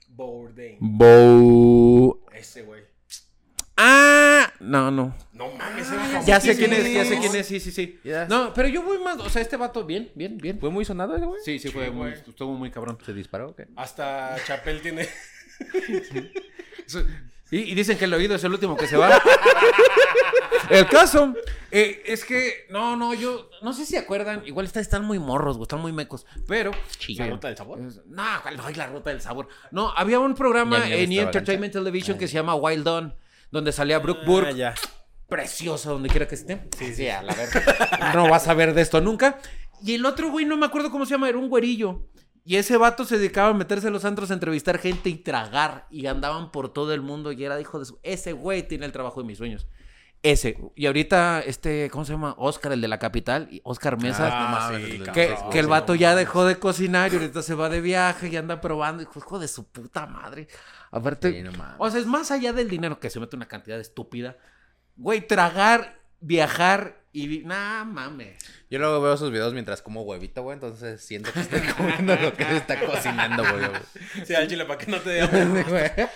Bourdain. 0.08 0.76
Bo... 0.80 2.20
Ese 2.32 2.62
güey. 2.62 2.82
Ah, 3.82 4.52
no, 4.60 4.90
no. 4.90 5.16
No 5.32 5.50
mames, 5.52 5.90
era 5.90 6.22
Ya 6.22 6.38
sé 6.38 6.54
quién 6.54 6.70
es, 6.74 6.92
ya 6.92 7.04
sé 7.06 7.18
quién 7.18 7.34
es, 7.34 7.46
sí, 7.46 7.60
sí, 7.60 7.70
sí. 7.72 7.98
Ya. 8.04 8.26
No, 8.26 8.52
pero 8.52 8.68
yo 8.68 8.82
voy 8.82 8.98
más, 8.98 9.18
o 9.20 9.30
sea, 9.30 9.40
este 9.40 9.56
vato, 9.56 9.84
bien, 9.86 10.12
bien, 10.14 10.36
bien. 10.36 10.60
¿Fue 10.60 10.68
muy 10.70 10.84
sonado 10.84 11.16
ese 11.16 11.24
güey? 11.24 11.40
Sí, 11.42 11.58
sí, 11.58 11.68
fue 11.70 11.90
muy, 11.90 12.10
güey. 12.10 12.22
estuvo 12.28 12.52
muy 12.54 12.70
cabrón. 12.70 12.98
¿Se 13.06 13.14
disparó 13.14 13.54
qué? 13.56 13.68
Hasta 13.76 14.36
Chapel 14.46 14.82
tiene. 14.82 15.08
Y, 17.52 17.58
y 17.72 17.74
dicen 17.74 17.98
que 17.98 18.04
el 18.04 18.14
oído 18.14 18.36
es 18.36 18.44
el 18.44 18.52
último 18.52 18.76
que 18.76 18.86
se 18.86 18.96
va. 18.96 19.20
el 20.70 20.86
caso 20.86 21.34
eh, 21.72 22.00
es 22.06 22.24
que, 22.24 22.66
no, 22.70 22.94
no, 22.94 23.12
yo, 23.12 23.50
no 23.62 23.72
sé 23.72 23.84
si 23.86 23.96
acuerdan, 23.96 24.42
igual 24.46 24.66
está- 24.66 24.78
están 24.78 25.04
muy 25.04 25.18
morros, 25.18 25.56
güey, 25.56 25.64
están 25.64 25.80
muy 25.80 25.92
mecos, 25.92 26.26
pero... 26.46 26.70
¿La 27.08 27.26
ruta 27.26 27.48
del 27.48 27.56
sabor? 27.56 27.80
Es- 27.80 28.00
No, 28.06 28.22
¿cuál? 28.42 28.56
no 28.56 28.66
hay 28.66 28.74
la 28.74 28.86
ruta 28.86 29.10
del 29.10 29.20
sabor. 29.20 29.48
No, 29.72 29.90
había 29.96 30.20
un 30.20 30.36
programa 30.36 30.78
Ya 30.78 30.86
en 30.86 30.92
E! 30.92 30.94
extravaganza. 31.02 31.22
Entertainment 31.38 31.72
Television 31.72 32.18
que 32.18 32.28
se 32.28 32.34
llama 32.34 32.54
Wild 32.54 32.86
On, 32.86 33.14
donde 33.50 33.72
salía 33.72 33.98
Brooke 33.98 34.24
Burke. 34.26 34.50
Ah, 34.50 34.52
ya. 34.52 34.74
preciosa 35.28 35.90
donde 35.90 36.08
quiera 36.08 36.26
que 36.26 36.34
esté. 36.34 36.68
Sí, 36.76 36.94
sí, 36.94 37.08
a 37.08 37.22
la 37.22 37.34
verga. 37.34 38.12
No 38.14 38.28
vas 38.28 38.48
a 38.48 38.54
ver 38.54 38.74
de 38.74 38.82
esto 38.82 39.00
nunca. 39.00 39.38
Y 39.82 39.94
el 39.94 40.04
otro 40.04 40.30
güey, 40.30 40.44
no 40.44 40.56
me 40.56 40.66
acuerdo 40.66 40.90
cómo 40.90 41.06
se 41.06 41.12
llama, 41.12 41.28
era 41.28 41.38
un 41.38 41.48
güerillo. 41.48 42.08
Y 42.44 42.56
ese 42.56 42.76
vato 42.76 43.04
se 43.04 43.18
dedicaba 43.18 43.50
a 43.50 43.54
meterse 43.54 43.86
en 43.86 43.92
los 43.92 44.04
antros 44.04 44.30
a 44.30 44.34
entrevistar 44.34 44.78
gente 44.78 45.08
y 45.08 45.16
tragar. 45.16 45.86
Y 45.90 46.06
andaban 46.06 46.50
por 46.50 46.72
todo 46.72 46.92
el 46.92 47.00
mundo. 47.00 47.32
Y 47.32 47.44
era 47.44 47.60
hijo 47.60 47.78
de 47.78 47.84
su. 47.84 47.98
Ese 48.02 48.32
güey 48.32 48.66
tiene 48.66 48.86
el 48.86 48.92
trabajo 48.92 49.20
de 49.20 49.26
mis 49.26 49.38
sueños. 49.38 49.68
Ese. 50.22 50.58
Y 50.74 50.86
ahorita, 50.86 51.40
este, 51.40 51.88
¿cómo 51.90 52.04
se 52.04 52.12
llama? 52.12 52.34
Oscar, 52.38 52.72
el 52.72 52.80
de 52.80 52.88
la 52.88 52.98
capital. 52.98 53.48
Oscar 53.62 54.02
Mesa. 54.02 54.28
Ah, 54.30 54.72
sí, 54.74 55.00
que, 55.14 55.34
que 55.50 55.58
el 55.58 55.66
vato 55.66 55.94
ya 55.94 56.14
dejó 56.14 56.44
de 56.44 56.58
cocinar 56.58 57.12
y 57.12 57.16
ahorita 57.16 57.42
se 57.42 57.54
va 57.54 57.68
de 57.68 57.80
viaje 57.80 58.28
y 58.28 58.36
anda 58.36 58.60
probando. 58.60 59.02
Hijo 59.02 59.38
de 59.38 59.48
su 59.48 59.70
puta 59.70 60.06
madre. 60.06 60.48
Aparte, 60.90 61.32
Sí, 61.32 61.42
no 61.42 61.52
mames. 61.52 61.76
o 61.78 61.90
sea, 61.90 62.00
es 62.00 62.06
más 62.06 62.30
allá 62.30 62.52
del 62.52 62.68
dinero 62.68 62.98
que 62.98 63.10
se 63.10 63.20
mete 63.20 63.36
una 63.36 63.46
cantidad 63.48 63.78
estúpida. 63.78 64.36
Güey, 64.96 65.26
tragar, 65.26 66.00
viajar 66.20 67.00
y... 67.12 67.38
Nah, 67.40 67.84
mames. 67.84 68.36
Yo 68.70 68.78
luego 68.78 69.00
veo 69.00 69.14
esos 69.14 69.30
videos 69.32 69.52
mientras 69.52 69.82
como 69.82 70.02
huevito, 70.02 70.42
güey, 70.42 70.54
entonces 70.54 71.00
siento 71.04 71.32
que 71.32 71.40
estoy 71.40 71.60
comiendo 71.76 72.14
lo 72.16 72.32
que 72.34 72.44
se 72.44 72.56
está 72.56 72.78
cocinando, 72.80 73.42
güey. 73.42 73.66
Sí, 74.24 74.34
al 74.34 74.46
chile, 74.48 74.64
para 74.64 74.78
que 74.78 74.90
no 74.90 74.98
te 74.98 75.10
dé 75.10 75.22
hambre. 75.22 76.08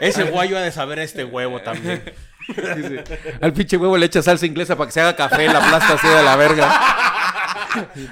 Ese 0.00 0.24
guayo 0.24 0.56
ha 0.58 0.60
de 0.62 0.70
saber 0.72 0.98
este 0.98 1.24
huevo 1.24 1.60
también. 1.62 2.02
Al 3.40 3.52
pinche 3.52 3.76
huevo 3.76 3.96
le 3.98 4.06
echa 4.06 4.22
salsa 4.22 4.46
inglesa 4.46 4.76
para 4.76 4.86
que 4.86 4.92
se 4.92 5.00
haga 5.00 5.16
café, 5.16 5.46
la 5.46 5.58
plasta 5.68 5.94
así 5.94 6.06
de 6.08 6.22
la 6.22 6.36
verga. 6.36 7.12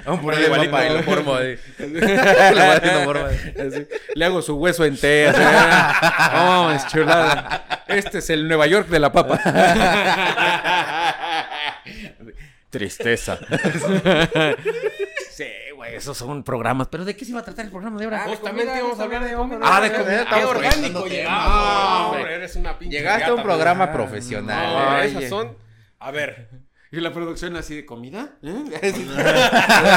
Un 0.07 0.21
puré 0.21 0.37
de 0.37 0.43
de 0.43 0.47
igualito. 0.49 0.71
papa 0.73 0.87
y 0.87 0.91
lo 0.95 1.03
formo 1.03 1.35
ahí. 1.35 1.59
Lo 1.79 1.89
voy 1.89 2.77
haciendo 2.77 3.05
forma. 3.05 3.29
Así. 3.29 3.87
Le 4.15 4.25
hago 4.25 4.43
su 4.43 4.55
hueso 4.57 4.85
en 4.85 4.97
té. 4.99 5.29
así. 5.29 5.41
Oh, 6.37 6.71
es 6.71 6.87
chulada. 6.89 7.67
Este 7.89 8.19
es 8.19 8.31
el 8.31 8.47
Nueva 8.49 8.67
York 8.67 8.89
de 8.89 8.99
la 9.01 9.13
papa. 9.13 9.39
Tristeza. 12.71 13.39
sí, 15.31 15.47
güey, 15.77 15.95
esos 15.95 16.17
son 16.19 16.43
programas. 16.43 16.89
¿Pero 16.89 17.05
de 17.05 17.15
qué 17.15 17.25
se 17.25 17.31
iba 17.31 17.39
a 17.41 17.45
tratar 17.45 17.67
el 17.67 17.71
programa 17.71 17.99
de 17.99 18.05
ahora? 18.07 18.25
Justamente 18.25 18.77
íbamos 18.77 18.99
a 18.99 19.03
hablar 19.05 19.25
de 19.25 19.33
comida. 19.35 19.59
Ah, 19.63 19.81
de 19.81 19.91
Qué 19.93 19.97
comida. 19.99 20.23
Estamos 20.23 20.45
orgánico 20.51 21.01
conectando 21.01 21.07
llegamos. 21.07 21.45
temas, 21.45 21.55
No, 21.55 22.07
hombre. 22.07 22.21
hombre, 22.23 22.35
eres 22.35 22.57
una 22.57 22.79
pinche 22.79 22.97
Llegaste 22.97 23.25
a 23.27 23.35
un 23.35 23.43
programa 23.45 23.93
profesional. 23.93 24.73
No, 24.73 24.99
esas 25.03 25.29
son. 25.29 25.57
A 26.01 26.11
ver, 26.11 26.49
Y 26.97 27.01
la 27.01 27.13
producción 27.13 27.57
así 27.57 27.75
de 27.77 27.87
comida. 27.87 28.37
¿Eh? 28.43 28.93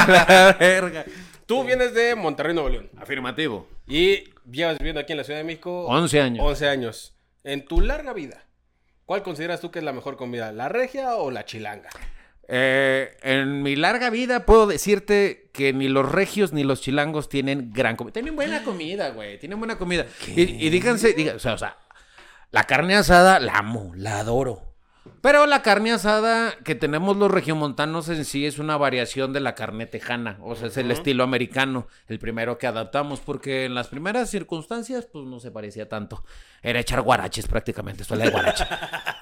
La 0.08 0.56
verga. 0.58 1.04
tú 1.46 1.64
vienes 1.64 1.94
de 1.94 2.14
Monterrey, 2.14 2.54
Nuevo 2.54 2.68
León. 2.68 2.90
Afirmativo. 2.98 3.68
Y 3.86 4.24
llevas 4.50 4.78
viviendo 4.78 5.00
aquí 5.00 5.12
en 5.12 5.18
la 5.18 5.24
Ciudad 5.24 5.38
de 5.38 5.44
México 5.44 5.86
11 5.86 6.20
años. 6.20 6.44
11 6.46 6.68
años. 6.68 7.14
En 7.44 7.64
tu 7.66 7.80
larga 7.80 8.12
vida, 8.12 8.44
¿cuál 9.06 9.22
consideras 9.22 9.60
tú 9.60 9.70
que 9.70 9.78
es 9.78 9.84
la 9.84 9.92
mejor 9.92 10.16
comida? 10.16 10.52
¿La 10.52 10.68
regia 10.68 11.14
o 11.16 11.30
la 11.30 11.44
chilanga? 11.44 11.88
Eh, 12.50 13.16
en 13.22 13.62
mi 13.62 13.76
larga 13.76 14.08
vida 14.10 14.46
puedo 14.46 14.66
decirte 14.66 15.50
que 15.52 15.72
ni 15.74 15.88
los 15.88 16.10
regios 16.10 16.52
ni 16.52 16.64
los 16.64 16.80
chilangos 16.80 17.28
tienen 17.28 17.72
gran 17.72 17.94
comida. 17.96 18.14
Tienen 18.14 18.34
buena 18.36 18.64
comida, 18.64 19.10
güey. 19.10 19.38
Tienen 19.38 19.58
buena 19.58 19.76
comida. 19.78 20.06
Y, 20.34 20.42
y 20.66 20.70
díganse, 20.70 21.14
diga- 21.14 21.34
o, 21.36 21.38
sea, 21.38 21.52
o 21.54 21.58
sea, 21.58 21.76
la 22.50 22.64
carne 22.64 22.94
asada 22.96 23.38
la 23.38 23.52
amo, 23.58 23.92
la 23.94 24.20
adoro. 24.20 24.67
Pero 25.20 25.46
la 25.46 25.62
carne 25.62 25.92
asada 25.92 26.54
que 26.64 26.74
tenemos 26.74 27.16
los 27.16 27.30
regiomontanos 27.30 28.08
en 28.08 28.24
sí 28.24 28.46
es 28.46 28.58
una 28.58 28.76
variación 28.76 29.32
de 29.32 29.40
la 29.40 29.54
carne 29.54 29.86
tejana. 29.86 30.38
O 30.42 30.54
sea, 30.54 30.68
es 30.68 30.76
el 30.76 30.90
estilo 30.90 31.24
americano, 31.24 31.86
el 32.06 32.18
primero 32.18 32.58
que 32.58 32.66
adaptamos, 32.66 33.20
porque 33.20 33.64
en 33.64 33.74
las 33.74 33.88
primeras 33.88 34.30
circunstancias, 34.30 35.06
pues 35.12 35.24
no 35.26 35.40
se 35.40 35.50
parecía 35.50 35.88
tanto. 35.88 36.24
Era 36.62 36.80
echar 36.80 37.02
guaraches 37.02 37.46
prácticamente, 37.46 38.04
suele 38.04 38.24
de 38.24 38.30
guarache. 38.30 38.64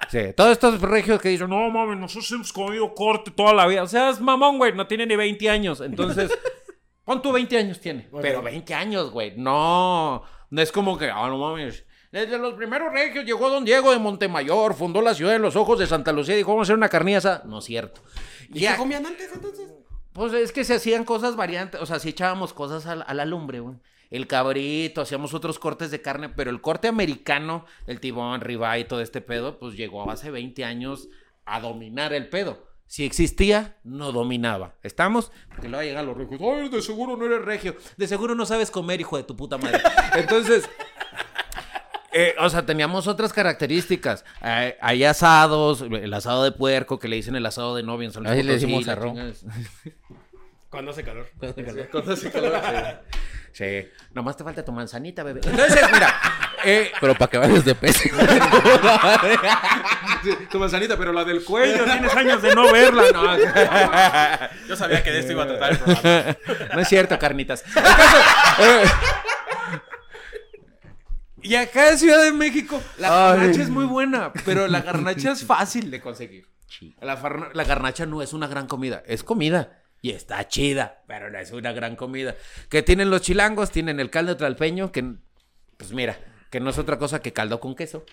Sí, 0.09 0.21
todos 0.37 0.53
estos 0.53 0.81
regios 0.83 1.21
que 1.21 1.31
dicen, 1.31 1.51
no 1.51 1.69
mames, 1.69 1.99
nosotros 1.99 2.31
hemos 2.31 2.53
comido 2.53 2.95
corte 2.95 3.33
toda 3.33 3.53
la 3.53 3.67
vida. 3.67 3.83
O 3.83 3.89
sea, 3.89 4.11
es 4.11 4.21
mamón, 4.21 4.57
güey, 4.57 4.73
no 4.73 4.87
tiene 4.87 5.05
ni 5.05 5.17
20 5.17 5.51
años. 5.51 5.81
Entonces, 5.81 6.31
¿cuánto 7.05 7.33
20 7.33 7.59
años 7.59 7.81
tiene? 7.81 8.09
Pero 8.23 8.41
20 8.41 8.73
años, 8.73 9.11
güey. 9.11 9.35
No, 9.37 10.23
no 10.51 10.63
es 10.63 10.71
como 10.71 10.97
que, 10.97 11.11
ah, 11.11 11.27
no 11.27 11.39
mames. 11.39 11.85
Desde 12.17 12.39
los 12.39 12.55
primeros 12.55 12.91
regios 12.95 13.27
llegó 13.27 13.51
Don 13.51 13.63
Diego 13.67 13.91
de 13.91 13.99
Montemayor, 13.99 14.73
fundó 14.75 15.03
la 15.03 15.13
ciudad 15.15 15.35
en 15.37 15.43
los 15.43 15.55
ojos 15.55 15.79
de 15.79 15.87
Santa 15.87 16.13
Lucía 16.13 16.33
y 16.35 16.39
dijo, 16.39 16.51
vamos 16.53 16.65
a 16.65 16.67
hacer 16.73 16.77
una 16.79 16.89
carniza. 16.89 17.43
No 17.45 17.59
es 17.59 17.67
cierto. 17.67 18.01
¿Y 18.49 18.61
Ya- 18.61 18.73
qué 18.73 18.79
comían 18.79 19.05
antes 19.05 19.31
entonces? 19.35 19.71
pues 20.15 20.33
es 20.33 20.51
que 20.51 20.65
se 20.65 20.73
hacían 20.77 21.05
cosas 21.05 21.37
variantes, 21.37 21.79
o 21.79 21.85
sea, 21.85 21.99
si 21.99 22.09
echábamos 22.09 22.55
cosas 22.55 22.87
a 22.87 22.97
la, 22.97 23.05
a 23.05 23.13
la 23.13 23.27
lumbre, 23.27 23.61
güey. 23.61 23.77
El 24.11 24.27
cabrito, 24.27 25.03
hacíamos 25.03 25.35
otros 25.35 25.59
cortes 25.59 25.91
de 25.91 26.01
carne, 26.01 26.31
pero 26.31 26.51
el 26.51 26.63
corte 26.63 26.89
americano, 26.89 27.67
el 27.87 28.01
tibón, 28.01 28.41
ribeye 28.41 28.81
y 28.81 28.85
todo 28.85 29.03
este 29.03 29.21
pedo, 29.21 29.59
pues 29.59 29.77
llegó 29.77 30.11
hace 30.11 30.31
20 30.31 30.65
años 30.65 31.09
a 31.45 31.61
dominar 31.61 32.15
el 32.15 32.31
pedo. 32.31 32.65
Si 32.87 33.05
existía, 33.05 33.77
no 33.85 34.13
dominaba. 34.13 34.77
¿Estamos? 34.83 35.33
Porque 35.51 35.69
luego 35.69 35.85
llegan 35.85 36.07
los 36.07 36.17
regios. 36.17 36.41
Ay, 36.41 36.69
de 36.71 36.81
seguro 36.81 37.17
no 37.19 37.27
eres 37.27 37.45
regio. 37.45 37.77
De 37.99 38.07
seguro 38.07 38.35
no 38.35 38.47
sabes 38.47 38.71
comer, 38.71 39.01
hijo 39.03 39.19
de 39.19 39.25
tu 39.25 39.37
puta 39.37 39.59
madre. 39.59 39.83
Entonces, 40.15 40.67
eh, 42.13 42.35
o 42.39 42.49
sea, 42.49 42.65
teníamos 42.65 43.07
otras 43.07 43.33
características. 43.33 44.25
Hay, 44.41 44.75
hay 44.81 45.05
asados, 45.05 45.83
el 45.83 46.13
asado 46.15 46.45
de 46.45 46.53
puerco, 46.53 46.99
que 46.99 47.09
le 47.09 47.17
dicen 47.17 47.37
el 47.37 47.45
asado 47.47 47.75
de 47.77 47.83
novia 47.83 48.07
en 48.07 48.13
San 48.13 48.23
Luis 48.23 48.33
Ahí 48.35 48.43
le 48.43 48.53
decimos 48.55 48.87
la 48.87 48.93
arroz. 48.93 49.13
chingada 49.13 49.29
es- 49.31 49.45
Cuando 50.71 50.91
hace 50.91 51.05
calor. 51.05 51.27
Cuando 51.91 52.13
hace 52.13 52.31
calor, 52.31 52.61
sí. 52.65 52.73
Sí. 53.57 53.89
Nomás 54.13 54.37
te 54.37 54.45
falta 54.45 54.63
tu 54.63 54.71
manzanita, 54.73 55.23
bebé. 55.23 55.41
Entonces, 55.47 55.81
mira. 55.91 56.15
eh, 56.63 56.93
Pero 57.01 57.15
para 57.15 57.31
que 57.31 57.39
vayas 57.39 57.65
de 57.65 57.75
peso. 57.75 58.01
tu 60.51 60.59
manzanita, 60.59 60.97
pero 60.99 61.13
la 61.13 61.25
del 61.25 61.43
cuello, 61.43 61.85
tienes 61.85 62.15
años 62.15 62.43
de 62.43 62.55
no 62.55 62.71
verla. 62.71 63.05
No, 63.15 64.69
Yo 64.69 64.77
sabía 64.77 65.03
que 65.03 65.11
de 65.11 65.21
esto 65.21 65.33
iba 65.33 65.45
a 65.45 65.47
tratar 65.49 65.73
el 65.73 65.79
programa. 65.79 66.37
no 66.75 66.81
es 66.81 66.89
cierto, 66.89 67.19
carnitas. 67.19 67.65
El 67.75 67.83
caso, 67.83 68.17
eh, 68.59 68.85
y 71.47 71.55
acá 71.57 71.91
en 71.91 71.99
Ciudad 71.99 72.23
de 72.23 72.33
México, 72.33 72.83
la 72.99 73.09
garnacha 73.11 73.63
es 73.63 73.71
muy 73.71 73.85
buena, 73.85 74.33
pero 74.45 74.67
la 74.69 74.81
garnacha 74.81 75.33
es 75.33 75.45
fácil 75.47 75.91
de 75.91 76.01
conseguir. 76.01 76.47
La, 77.01 77.17
farna- 77.17 77.51
la 77.55 77.65
garnacha 77.65 78.07
no 78.07 78.23
es 78.23 78.33
una 78.33 78.47
gran 78.49 78.67
comida, 78.67 79.03
es 79.07 79.23
comida. 79.23 79.83
Y 80.03 80.11
está 80.11 80.47
chida, 80.47 81.03
pero 81.09 81.31
no 81.31 81.39
es 81.39 81.51
una 81.53 81.73
gran 81.73 81.97
comida. 81.97 82.37
Que 82.69 82.83
tienen 82.83 83.11
los 83.11 83.23
chilangos, 83.23 83.71
tienen 83.71 83.99
el 83.99 84.11
caldo 84.11 84.37
tralpeño, 84.37 84.93
que, 84.93 85.15
pues 85.79 85.93
mira, 85.93 86.19
que 86.51 86.61
no 86.61 86.71
es 86.71 86.79
otra 86.79 86.99
cosa 86.99 87.21
que 87.23 87.33
caldo 87.33 87.61
con 87.61 87.75
queso, 87.75 88.05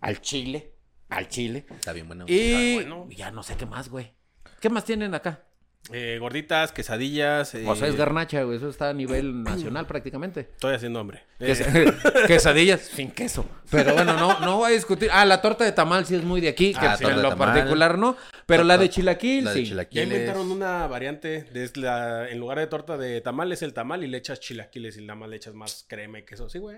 al 0.00 0.20
chile, 0.20 0.72
al 1.08 1.28
chile. 1.28 1.66
Está 1.68 1.92
bien 1.92 2.06
bueno. 2.06 2.24
Y 2.28 2.74
bueno. 2.74 3.08
ya 3.10 3.30
no 3.32 3.42
sé 3.42 3.56
qué 3.56 3.66
más, 3.66 3.88
güey. 3.88 4.14
¿Qué 4.60 4.70
más 4.70 4.84
tienen 4.84 5.14
acá? 5.14 5.42
Eh, 5.90 6.18
gorditas, 6.20 6.70
quesadillas. 6.70 7.54
eh, 7.56 7.64
O 7.66 7.74
sea, 7.74 7.88
es 7.88 7.96
garnacha, 7.96 8.42
güey. 8.44 8.56
Eso 8.56 8.68
está 8.68 8.90
a 8.90 8.92
nivel 8.94 9.42
nacional 9.42 9.86
prácticamente. 9.86 10.40
Estoy 10.52 10.74
haciendo 10.76 11.00
hambre. 11.00 11.24
Eh, 11.40 11.46
Ques- 11.56 12.26
quesadillas 12.28 12.82
sin 12.82 13.10
queso. 13.10 13.44
Pero 13.68 13.92
bueno, 13.94 14.12
no, 14.14 14.38
no 14.40 14.58
voy 14.58 14.70
a 14.70 14.74
discutir. 14.74 15.08
Ah, 15.12 15.24
la 15.24 15.42
torta 15.42 15.64
de 15.64 15.72
tamal 15.72 16.06
sí 16.06 16.14
es 16.14 16.22
muy 16.22 16.40
de 16.40 16.48
aquí, 16.48 16.72
que 16.72 16.78
Ah, 16.86 16.94
en 16.94 17.00
torta 17.00 17.16
de 17.16 17.22
lo 17.22 17.28
tamal. 17.30 17.52
particular 17.54 17.98
no. 17.98 18.16
Pero 18.46 18.62
la 18.62 18.78
de 18.78 18.88
chilaquil, 18.90 19.44
la 19.44 19.50
de 19.50 19.56
sí. 19.56 19.64
ya 19.64 19.68
chilaquiles. 19.70 20.04
inventaron 20.06 20.50
una 20.52 20.86
variante. 20.86 21.42
De 21.44 21.68
la, 21.74 22.28
en 22.30 22.38
lugar 22.38 22.58
de 22.60 22.68
torta 22.68 22.96
de 22.96 23.20
tamal 23.20 23.50
es 23.50 23.62
el 23.62 23.74
tamal 23.74 24.04
y 24.04 24.06
le 24.06 24.18
echas 24.18 24.38
chilaquiles 24.38 24.96
y 24.96 25.00
nada 25.04 25.16
más 25.18 25.30
le 25.30 25.36
echas 25.36 25.54
más 25.54 25.84
crema 25.88 26.20
y 26.20 26.24
queso. 26.24 26.48
Sí, 26.48 26.58
güey. 26.60 26.76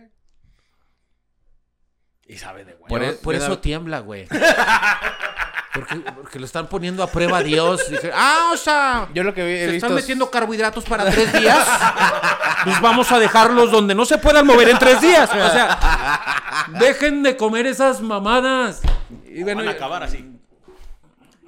Y 2.27 2.37
sabe 2.39 2.65
de 2.65 2.73
güey. 2.73 2.89
Por, 2.89 3.03
e- 3.03 3.13
por 3.13 3.35
eso 3.35 3.59
tiembla, 3.59 3.99
güey. 4.01 4.27
Porque, 5.75 5.97
porque 6.15 6.39
lo 6.39 6.45
están 6.47 6.69
poniendo 6.69 7.03
a 7.03 7.09
prueba 7.09 7.39
a 7.39 7.43
Dios. 7.43 7.91
Dije, 7.91 8.11
ah, 8.15 8.51
o 8.53 8.57
sea, 8.57 9.09
Yo 9.13 9.25
lo 9.25 9.35
que 9.35 9.45
vi, 9.45 9.53
he 9.53 9.59
¿se 9.67 9.73
visto... 9.73 9.87
están 9.87 9.95
metiendo 9.97 10.31
carbohidratos 10.31 10.85
para 10.85 11.05
tres 11.11 11.33
días? 11.33 11.67
Pues 12.65 12.81
vamos 12.81 13.13
a 13.13 13.19
dejarlos 13.19 13.71
donde 13.71 13.95
no 13.95 14.07
se 14.07 14.17
puedan 14.17 14.47
mover 14.47 14.71
en 14.71 14.79
tres 14.79 14.99
días. 14.99 15.29
O 15.29 15.35
sea, 15.51 16.67
dejen 16.79 17.23
de 17.23 17.37
comer 17.37 17.67
esas 17.67 18.01
mamadas. 18.01 18.81
Y 19.27 19.43
bueno, 19.43 19.61
Van 19.61 19.69
a 19.69 19.73
acabar 19.73 20.03
así. 20.03 20.31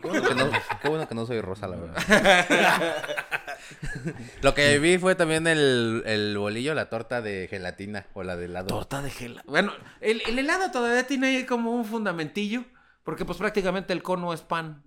Qué 0.03 0.09
bueno, 0.09 0.29
que 0.29 0.35
no, 0.35 0.51
qué 0.83 0.89
bueno 0.91 1.09
que 1.09 1.15
no 1.15 1.25
soy 1.25 1.41
rosa, 1.41 1.69
la 1.69 1.77
verdad. 1.77 2.97
Lo 4.43 4.55
que 4.55 4.79
vi 4.79 4.99
fue 4.99 5.15
también 5.15 5.47
el, 5.47 6.03
el 6.05 6.37
bolillo, 6.37 6.75
la 6.75 6.91
torta 6.91 7.23
de 7.23 7.47
gelatina 7.49 8.05
o 8.13 8.23
la 8.23 8.37
de 8.37 8.45
helado. 8.45 8.67
Torta 8.67 9.01
de 9.01 9.11
gela. 9.11 9.43
Bueno, 9.47 9.73
el, 10.03 10.23
el 10.27 10.39
helado 10.39 10.71
todavía 10.71 11.07
tiene 11.07 11.29
ahí 11.29 11.45
como 11.47 11.73
un 11.73 11.85
fundamentillo. 11.87 12.65
Porque 13.07 13.25
pues 13.25 13.39
prácticamente 13.39 13.95
el 13.95 14.03
cono 14.03 14.35
es 14.35 14.43
pan. 14.43 14.83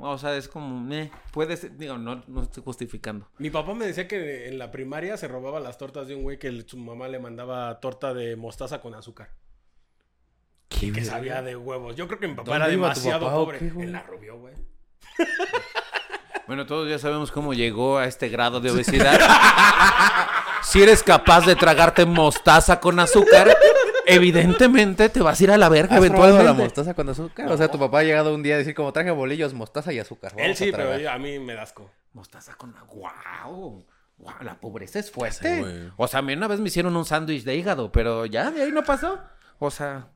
O 0.00 0.18
sea, 0.18 0.36
es 0.36 0.48
como, 0.48 0.92
eh, 0.92 1.10
puede 1.30 1.56
ser, 1.56 1.76
digo, 1.76 1.96
no, 1.96 2.24
no 2.26 2.42
estoy 2.42 2.64
justificando. 2.64 3.28
Mi 3.38 3.48
papá 3.48 3.72
me 3.74 3.86
decía 3.86 4.08
que 4.08 4.48
en 4.48 4.58
la 4.58 4.72
primaria 4.72 5.16
se 5.16 5.28
robaba 5.28 5.60
las 5.60 5.78
tortas 5.78 6.08
de 6.08 6.16
un 6.16 6.24
güey 6.24 6.36
que 6.40 6.48
el- 6.48 6.68
su 6.68 6.76
mamá 6.76 7.06
le 7.06 7.20
mandaba 7.20 7.78
torta 7.78 8.12
de 8.12 8.34
mostaza 8.34 8.80
con 8.80 8.94
azúcar. 8.96 9.30
Y 10.80 10.90
que 10.90 11.04
sabía 11.04 11.40
de 11.42 11.54
huevos. 11.54 11.94
Yo 11.94 12.08
creo 12.08 12.18
que 12.18 12.26
mi 12.26 12.34
papá 12.34 12.50
¿Dónde 12.50 12.64
era 12.64 12.68
demasiado 12.68 13.26
papá 13.26 13.36
pobre. 13.36 13.58
en 13.58 13.92
la 13.92 14.02
Rubio, 14.02 14.36
güey. 14.38 14.54
Bueno, 16.48 16.66
todos 16.66 16.88
ya 16.90 16.98
sabemos 16.98 17.30
cómo 17.30 17.54
llegó 17.54 17.98
a 17.98 18.06
este 18.06 18.28
grado 18.28 18.60
de 18.60 18.72
obesidad. 18.72 19.18
si 20.64 20.82
eres 20.82 21.02
capaz 21.02 21.46
de 21.46 21.54
tragarte 21.54 22.04
mostaza 22.04 22.80
con 22.80 22.98
azúcar, 22.98 23.56
evidentemente 24.06 25.08
te 25.08 25.20
vas 25.20 25.40
a 25.40 25.44
ir 25.44 25.50
a 25.50 25.58
la 25.58 25.68
verga 25.68 25.96
¿Has 25.96 26.00
probado 26.00 26.24
eventualmente. 26.30 26.44
la 26.60 26.64
mostaza 26.66 26.94
con 26.94 27.08
azúcar? 27.08 27.50
O 27.50 27.56
sea, 27.56 27.68
tu 27.68 27.78
papá 27.78 28.00
ha 28.00 28.02
llegado 28.02 28.34
un 28.34 28.42
día 28.42 28.54
a 28.54 28.58
decir 28.58 28.74
como 28.74 28.92
traje 28.92 29.10
bolillos, 29.10 29.54
mostaza 29.54 29.92
y 29.92 29.98
azúcar. 29.98 30.32
Él 30.36 30.56
sí, 30.56 30.64
a 30.68 30.72
pero 30.72 30.84
tragar". 30.84 31.00
yo- 31.00 31.10
a 31.10 31.18
mí 31.18 31.38
me 31.38 31.54
da 31.54 31.62
asco. 31.62 31.90
Mostaza 32.12 32.54
con 32.54 32.74
wow. 32.94 33.84
Wow, 34.18 34.32
la 34.42 34.54
pobreza 34.60 34.98
es 35.00 35.10
fuerte. 35.10 35.90
o 35.96 36.06
sea, 36.06 36.20
a 36.20 36.22
mí 36.22 36.32
una 36.34 36.46
vez 36.46 36.60
me 36.60 36.68
hicieron 36.68 36.94
un 36.96 37.04
sándwich 37.04 37.42
de 37.44 37.56
hígado, 37.56 37.90
pero 37.90 38.24
ya 38.26 38.50
de 38.50 38.62
ahí 38.62 38.70
no 38.72 38.84
pasó. 38.84 39.18
O 39.58 39.70
sea, 39.70 40.08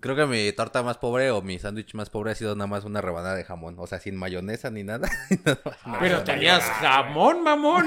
Creo 0.00 0.14
que 0.14 0.26
mi 0.26 0.52
torta 0.52 0.82
más 0.82 0.98
pobre 0.98 1.30
o 1.30 1.42
mi 1.42 1.58
sándwich 1.58 1.94
más 1.94 2.10
pobre 2.10 2.32
ha 2.32 2.34
sido 2.34 2.54
nada 2.54 2.66
más 2.66 2.84
una 2.84 3.00
rebanada 3.00 3.34
de 3.34 3.44
jamón. 3.44 3.74
O 3.78 3.86
sea, 3.86 3.98
sin 3.98 4.16
mayonesa 4.16 4.70
ni 4.70 4.84
nada. 4.84 5.08
pero 6.00 6.22
tenías 6.22 6.62
jamón, 6.62 7.42
mamón. 7.42 7.86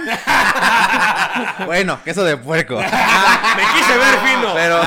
bueno, 1.66 2.02
queso 2.04 2.24
de 2.24 2.38
puerco. 2.38 2.78
Me 2.80 3.64
quise 3.74 3.98
ver 3.98 4.16
fino. 4.26 4.54
Pero 4.54 4.82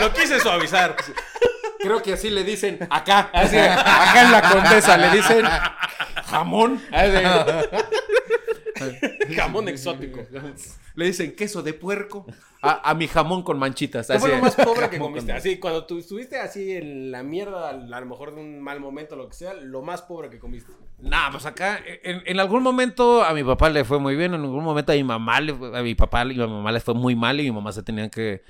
Lo 0.00 0.12
quise 0.12 0.40
suavizar. 0.40 0.96
Creo 1.78 2.02
que 2.02 2.12
así 2.12 2.28
le 2.28 2.44
dicen 2.44 2.86
acá, 2.90 3.30
así, 3.32 3.56
acá 3.56 4.22
en 4.22 4.32
la 4.32 4.42
condesa 4.42 4.98
le 4.98 5.10
dicen 5.10 5.46
jamón. 6.26 6.82
Jamón 9.34 9.68
exótico. 9.68 10.20
Le 10.94 11.06
dicen 11.06 11.34
queso 11.36 11.62
de 11.62 11.72
puerco 11.72 12.26
a, 12.62 12.90
a 12.90 12.94
mi 12.94 13.06
jamón 13.08 13.42
con 13.42 13.58
manchitas. 13.58 14.06
¿Qué 14.08 14.14
Así. 14.14 14.20
fue 14.26 14.36
lo 14.36 14.42
más 14.42 14.54
pobre 14.56 14.90
que 14.90 14.98
comiste? 14.98 15.32
Así, 15.32 15.58
cuando 15.58 15.86
tú 15.86 15.98
estuviste 15.98 16.38
así 16.38 16.72
en 16.72 17.10
la 17.10 17.22
mierda, 17.22 17.70
a 17.70 17.72
lo 18.00 18.06
mejor 18.06 18.34
de 18.34 18.40
un 18.40 18.60
mal 18.60 18.80
momento, 18.80 19.16
lo 19.16 19.28
que 19.28 19.34
sea, 19.34 19.54
lo 19.54 19.82
más 19.82 20.02
pobre 20.02 20.28
que 20.30 20.38
comiste. 20.38 20.72
Nah, 20.98 21.30
pues 21.30 21.46
acá, 21.46 21.80
en, 22.02 22.22
en 22.26 22.40
algún 22.40 22.62
momento 22.62 23.22
a 23.24 23.32
mi 23.32 23.42
papá 23.44 23.70
le 23.70 23.84
fue 23.84 23.98
muy 23.98 24.16
bien, 24.16 24.34
en 24.34 24.40
algún 24.42 24.62
momento 24.64 24.92
a 24.92 24.94
mi 24.96 25.04
mamá, 25.04 25.40
le 25.40 25.54
fue- 25.54 25.78
a 25.78 25.82
mi 25.82 25.94
papá 25.94 26.24
y 26.26 26.40
a 26.40 26.46
mi 26.46 26.52
mamá 26.52 26.72
les 26.72 26.82
fue 26.84 26.94
muy 26.94 27.14
mal 27.16 27.40
y 27.40 27.44
mi 27.44 27.52
mamá 27.52 27.72
se 27.72 27.82
tenían 27.82 28.10
que, 28.10 28.42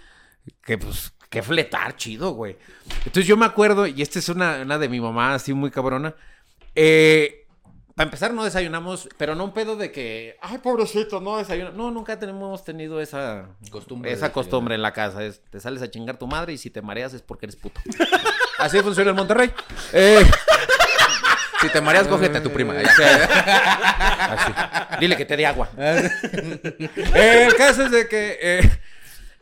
que 0.64 0.76
pues, 0.78 1.12
que 1.28 1.42
fletar 1.42 1.94
chido, 1.96 2.32
güey. 2.32 2.56
Entonces 2.98 3.26
yo 3.26 3.36
me 3.36 3.46
acuerdo, 3.46 3.86
y 3.86 4.02
esta 4.02 4.18
es 4.18 4.28
una, 4.28 4.62
una 4.62 4.78
de 4.78 4.88
mi 4.88 5.00
mamá 5.00 5.34
así 5.34 5.52
muy 5.54 5.70
cabrona, 5.70 6.14
eh, 6.74 7.39
para 7.94 8.06
empezar 8.06 8.32
no 8.32 8.44
desayunamos, 8.44 9.08
pero 9.16 9.34
no 9.34 9.44
un 9.44 9.52
pedo 9.52 9.76
de 9.76 9.90
que, 9.92 10.36
ay, 10.40 10.58
pobrecito, 10.58 11.20
no 11.20 11.38
desayunamos. 11.38 11.76
No, 11.76 11.90
nunca 11.90 12.18
tenemos 12.18 12.64
tenido 12.64 13.00
esa 13.00 13.48
Costumbre 13.70 14.12
esa 14.12 14.32
costumbre 14.32 14.74
en 14.74 14.82
la 14.82 14.92
casa. 14.92 15.24
Es, 15.24 15.42
te 15.50 15.60
sales 15.60 15.82
a 15.82 15.90
chingar 15.90 16.18
tu 16.18 16.26
madre 16.26 16.52
y 16.52 16.58
si 16.58 16.70
te 16.70 16.82
mareas 16.82 17.14
es 17.14 17.22
porque 17.22 17.46
eres 17.46 17.56
puto. 17.56 17.80
Así 18.58 18.80
funciona 18.80 19.10
en 19.10 19.16
Monterrey. 19.16 19.50
Eh, 19.92 20.24
si 21.60 21.68
te 21.68 21.80
mareas, 21.80 22.08
cógete 22.08 22.38
a 22.38 22.42
tu 22.42 22.50
prima. 22.50 22.74
Sí. 22.74 23.02
Así. 23.02 24.52
Dile 25.00 25.16
que 25.16 25.24
te 25.24 25.36
dé 25.36 25.46
agua. 25.46 25.68
Eh, 27.14 27.46
el 27.46 27.54
caso 27.56 27.84
es 27.84 27.90
de 27.90 28.08
que. 28.08 28.38
eh, 28.40 28.70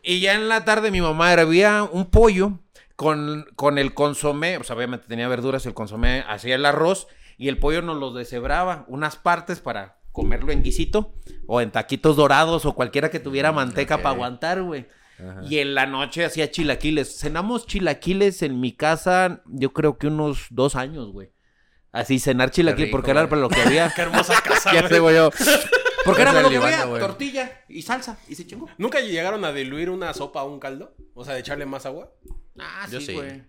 y 0.01 0.21
ya 0.21 0.33
en 0.33 0.47
la 0.47 0.65
tarde 0.65 0.91
mi 0.91 1.01
mamá 1.01 1.31
hervía 1.33 1.83
un 1.83 2.09
pollo 2.09 2.59
con, 2.95 3.45
con 3.55 3.77
el 3.77 3.93
consomé. 3.93 4.57
O 4.57 4.63
sea, 4.63 4.75
obviamente 4.75 5.07
tenía 5.07 5.27
verduras, 5.27 5.65
el 5.65 5.73
consomé 5.73 6.25
hacía 6.27 6.55
el 6.55 6.65
arroz 6.65 7.07
y 7.39 7.47
el 7.47 7.57
pollo 7.57 7.81
nos 7.81 7.97
lo 7.97 8.11
deshebraba. 8.13 8.85
Unas 8.89 9.15
partes 9.15 9.61
para 9.61 9.97
comerlo 10.11 10.51
en 10.51 10.61
guisito 10.61 11.15
o 11.47 11.61
en 11.61 11.71
taquitos 11.71 12.17
dorados 12.17 12.65
o 12.65 12.75
cualquiera 12.75 13.09
que 13.09 13.19
tuviera 13.19 13.51
manteca 13.51 13.95
ok. 13.95 14.01
para 14.03 14.13
aguantar, 14.13 14.61
güey. 14.61 14.85
Y 15.49 15.57
en 15.59 15.73
la 15.73 15.85
noche 15.85 16.25
hacía 16.25 16.51
chilaquiles. 16.51 17.17
Cenamos 17.17 17.65
chilaquiles 17.65 18.41
en 18.41 18.59
mi 18.59 18.73
casa, 18.73 19.41
yo 19.47 19.73
creo 19.73 19.97
que 19.97 20.07
unos 20.07 20.47
dos 20.49 20.75
años, 20.75 21.11
güey. 21.11 21.31
Así, 21.91 22.19
cenar 22.19 22.51
chilaquiles, 22.51 22.87
rico, 22.89 22.97
porque 22.97 23.11
era 23.11 23.23
güey. 23.25 23.41
lo 23.41 23.49
que 23.49 23.61
había. 23.61 23.89
Qué 23.95 24.01
hermosa 24.01 24.39
casa. 24.43 24.71
Ya 24.73 24.81
güey. 24.81 24.91
te 24.91 24.99
voy 24.99 25.15
yo. 25.15 25.29
Porque 26.05 26.21
era 26.21 26.33
lo 26.41 26.49
que 26.49 26.57
había, 26.57 26.85
güey. 26.85 27.01
tortilla 27.01 27.63
y 27.67 27.81
salsa, 27.81 28.19
y 28.27 28.35
se 28.35 28.45
chingó. 28.45 28.67
¿Nunca 28.77 28.99
llegaron 28.99 29.43
a 29.45 29.51
diluir 29.51 29.89
una 29.89 30.13
sopa 30.13 30.43
o 30.43 30.51
un 30.51 30.59
caldo? 30.59 30.93
O 31.13 31.25
sea, 31.25 31.33
de 31.33 31.39
echarle 31.39 31.65
más 31.65 31.85
agua. 31.85 32.11
Ah, 32.59 32.85
Yo 32.91 32.99
sí, 32.99 33.07
sí. 33.07 33.13
güey. 33.13 33.43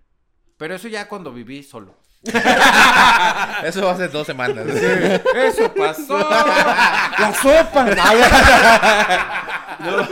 Pero 0.56 0.75
eso 0.75 0.88
ya 0.88 1.09
cuando 1.09 1.32
viví 1.32 1.62
solo. 1.62 2.00
Eso 3.64 3.88
hace 3.88 4.08
dos 4.08 4.26
semanas. 4.26 4.66
Eso 4.66 5.72
pasó. 5.74 6.18
La 7.18 7.34
sopa. 7.40 7.86
No. 9.80 10.06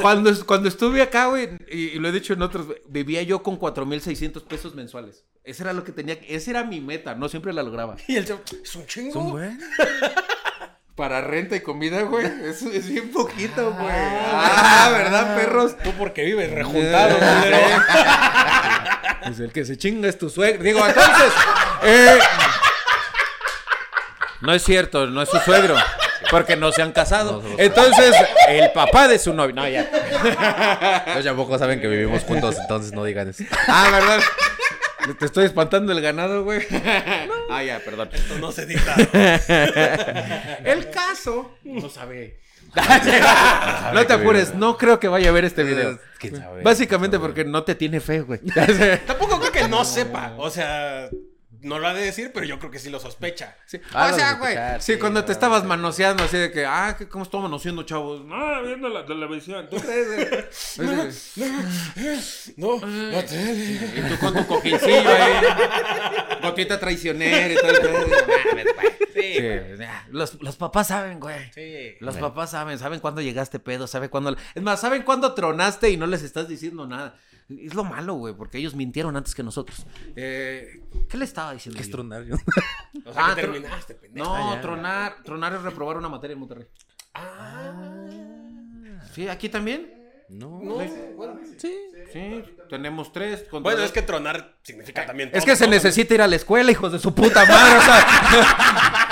Cuando, 0.00 0.46
cuando 0.46 0.68
estuve 0.68 1.00
acá, 1.00 1.26
güey, 1.26 1.50
y, 1.70 1.90
y 1.90 1.98
lo 2.00 2.08
he 2.08 2.12
dicho 2.12 2.32
en 2.32 2.42
otros, 2.42 2.66
vivía 2.88 3.22
yo 3.22 3.40
con 3.40 3.56
4.600 3.56 4.42
pesos 4.42 4.74
mensuales. 4.74 5.24
Ese 5.44 5.62
era 5.62 5.72
lo 5.72 5.84
que 5.84 5.92
tenía, 5.92 6.18
esa 6.26 6.50
era 6.50 6.64
mi 6.64 6.80
meta, 6.80 7.14
no 7.14 7.28
siempre 7.28 7.52
la 7.52 7.62
lograba. 7.62 7.96
Y 8.08 8.16
el 8.16 8.26
chavo, 8.26 8.40
es 8.62 8.74
un 8.74 8.84
chingo. 8.86 9.10
Es 9.10 9.16
un 9.16 9.30
buen. 9.30 9.60
Para 10.96 11.20
renta 11.20 11.54
y 11.54 11.60
comida, 11.60 12.02
güey, 12.02 12.26
es, 12.26 12.62
es 12.62 12.88
bien 12.88 13.12
poquito, 13.12 13.72
güey. 13.74 13.86
Ah, 13.88 14.88
¿verdad, 14.90 15.36
perros? 15.36 15.78
Tú 15.84 15.92
porque 15.92 16.24
vives 16.24 16.50
rejuntado. 16.50 17.16
Pues 19.28 19.40
el 19.40 19.52
que 19.52 19.64
se 19.64 19.76
chinga 19.76 20.08
es 20.08 20.18
tu 20.18 20.28
suegro. 20.30 20.62
Digo, 20.62 20.86
entonces. 20.86 21.32
eh, 21.84 22.18
no 24.40 24.52
es 24.52 24.62
cierto, 24.62 25.06
no 25.06 25.22
es 25.22 25.28
su 25.28 25.38
suegro. 25.38 25.76
Porque 26.30 26.56
no 26.56 26.70
se 26.72 26.82
han 26.82 26.92
casado. 26.92 27.42
Entonces, 27.56 28.14
el 28.48 28.70
papá 28.72 29.08
de 29.08 29.18
su 29.18 29.32
novio. 29.32 29.54
No, 29.54 29.66
ya. 29.68 29.88
Ellos 31.12 31.24
tampoco 31.24 31.58
saben 31.58 31.80
que 31.80 31.88
vivimos 31.88 32.22
juntos, 32.24 32.56
entonces 32.60 32.92
no 32.92 33.02
digan 33.04 33.28
eso. 33.30 33.44
Ah, 33.66 33.88
¿verdad? 33.92 34.20
Te 35.18 35.24
estoy 35.24 35.46
espantando 35.46 35.92
el 35.92 36.02
ganado, 36.02 36.44
güey. 36.44 36.66
Ah, 37.50 37.62
ya, 37.62 37.78
perdón. 37.78 38.10
Esto 38.12 38.38
no 38.38 38.52
se 38.52 38.62
edita. 38.64 38.94
El 40.64 40.90
caso. 40.90 41.56
No 41.64 41.88
sabe. 41.88 42.40
no 43.94 44.06
te 44.06 44.12
apures, 44.12 44.54
no 44.54 44.76
creo 44.76 45.00
que 45.00 45.08
vaya 45.08 45.30
a 45.30 45.32
ver 45.32 45.44
este 45.44 45.64
video. 45.64 45.98
¿Quién 46.18 46.36
sabe? 46.36 46.62
Básicamente 46.62 47.18
porque 47.18 47.44
no 47.44 47.64
te 47.64 47.74
tiene 47.74 48.00
fe, 48.00 48.20
güey. 48.20 48.40
Tampoco 49.06 49.38
creo 49.40 49.52
que 49.52 49.68
no 49.68 49.84
sepa. 49.84 50.34
O 50.36 50.50
sea, 50.50 51.08
no 51.62 51.78
lo 51.78 51.88
ha 51.88 51.94
de 51.94 52.02
decir, 52.04 52.30
pero 52.32 52.46
yo 52.46 52.58
creo 52.58 52.70
que 52.70 52.78
sí 52.78 52.90
lo 52.90 53.00
sospecha. 53.00 53.56
Sí. 53.66 53.80
Ah, 53.92 54.10
o 54.12 54.16
sea, 54.16 54.34
güey. 54.34 54.56
Sí, 54.80 54.92
sí, 54.92 54.98
cuando 54.98 55.24
te 55.24 55.32
estabas 55.32 55.62
sí. 55.62 55.66
manoseando 55.66 56.24
así 56.24 56.36
de 56.36 56.52
que, 56.52 56.64
ah, 56.64 56.94
que 56.96 57.08
¿cómo 57.08 57.24
estamos 57.24 57.44
manoseando, 57.44 57.82
chavos? 57.82 58.24
No, 58.24 58.62
viendo 58.62 58.88
la 58.88 59.04
televisión. 59.04 59.68
¿Tú 59.68 59.76
crees? 59.76 60.76
güey? 60.76 60.88
No, 62.56 62.80
la 62.84 63.24
tele. 63.24 63.92
y 63.96 64.08
tú 64.08 64.18
con 64.18 64.34
tu 64.34 64.46
cojincillo 64.46 65.08
ahí. 65.08 65.34
Gotita 66.42 66.78
traicionera 66.78 67.52
y 67.52 67.56
todo 67.56 67.70
el 67.70 67.80
pedo. 67.80 68.06
Mames, 68.08 68.66
güey. 68.74 68.88
Sí, 69.12 69.40
güey. 69.40 69.78
Ya, 69.78 70.06
Los, 70.10 70.40
los 70.42 70.56
papás 70.56 70.88
saben, 70.88 71.20
güey. 71.20 71.50
Sí. 71.52 71.96
Los 72.00 72.16
papás 72.16 72.50
saben, 72.50 72.78
saben 72.78 73.00
cuándo 73.00 73.20
llegaste 73.20 73.58
pedo, 73.58 73.86
saben 73.86 74.08
cuándo... 74.08 74.36
Es 74.54 74.62
más, 74.62 74.80
saben 74.80 75.02
cuándo 75.02 75.34
tronaste 75.34 75.90
y 75.90 75.96
no 75.96 76.06
les 76.06 76.22
estás 76.22 76.48
diciendo 76.48 76.86
nada. 76.86 77.16
Es 77.48 77.72
lo 77.74 77.82
malo, 77.84 78.14
güey, 78.14 78.34
porque 78.34 78.58
ellos 78.58 78.74
mintieron 78.74 79.16
antes 79.16 79.34
que 79.34 79.42
nosotros. 79.42 79.86
Eh, 80.16 80.82
¿Qué 81.08 81.16
le 81.16 81.24
estaba 81.24 81.52
diciendo? 81.54 81.76
¿Qué 81.78 81.82
es 81.82 81.88
yo? 81.88 81.92
tronar? 81.96 82.24
yo? 82.24 82.36
O 83.06 83.12
sea, 83.12 83.28
Ah, 83.28 83.34
que 83.34 83.40
terminaste, 83.42 83.94
pendejo. 83.94 84.26
No, 84.26 84.34
Ah, 84.50 84.54
ya. 84.56 84.60
tronar, 84.60 85.16
tronar 85.24 85.54
es 85.54 85.62
reprobar 85.62 85.96
una 85.96 86.08
materia 86.10 86.34
en 86.34 86.40
Monterrey. 86.40 86.66
Sí, 89.14 89.28
aquí 89.28 89.48
también. 89.48 89.94
No. 90.28 90.60
No, 90.62 90.74
bueno. 91.16 91.40
Sí. 91.56 91.74
Sí, 92.12 92.44
tenemos 92.68 93.12
tres. 93.14 93.40
contra 93.48 93.60
Bueno, 93.60 93.78
dos. 93.78 93.86
es 93.86 93.92
que 93.92 94.02
tronar 94.02 94.56
significa 94.62 95.06
también. 95.06 95.30
Es 95.32 95.42
que 95.44 95.56
se 95.56 95.64
todo. 95.64 95.74
necesita 95.74 96.14
ir 96.14 96.20
a 96.22 96.26
la 96.26 96.36
escuela, 96.36 96.70
hijos 96.70 96.92
de 96.92 96.98
su 96.98 97.14
puta 97.14 97.46
madre. 97.46 97.78
O 97.78 97.82
sea, 97.82 98.06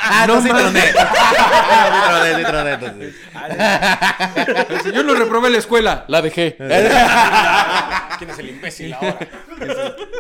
Ah, 0.09 0.25
no, 0.29 0.41
sí 0.41 0.49
mames. 0.51 0.63
troné. 0.63 0.83
sí 2.37 2.45
troné, 2.45 2.77
sí 2.77 2.81
troné, 4.69 4.93
yo 4.95 5.03
no 5.03 5.15
reprobé 5.15 5.51
la 5.51 5.59
escuela, 5.59 6.05
la 6.07 6.23
dejé. 6.23 6.57
¿Quién 8.19 8.31
es 8.31 8.39
el 8.39 8.49
imbécil 8.51 8.93
ahora? 8.95 9.19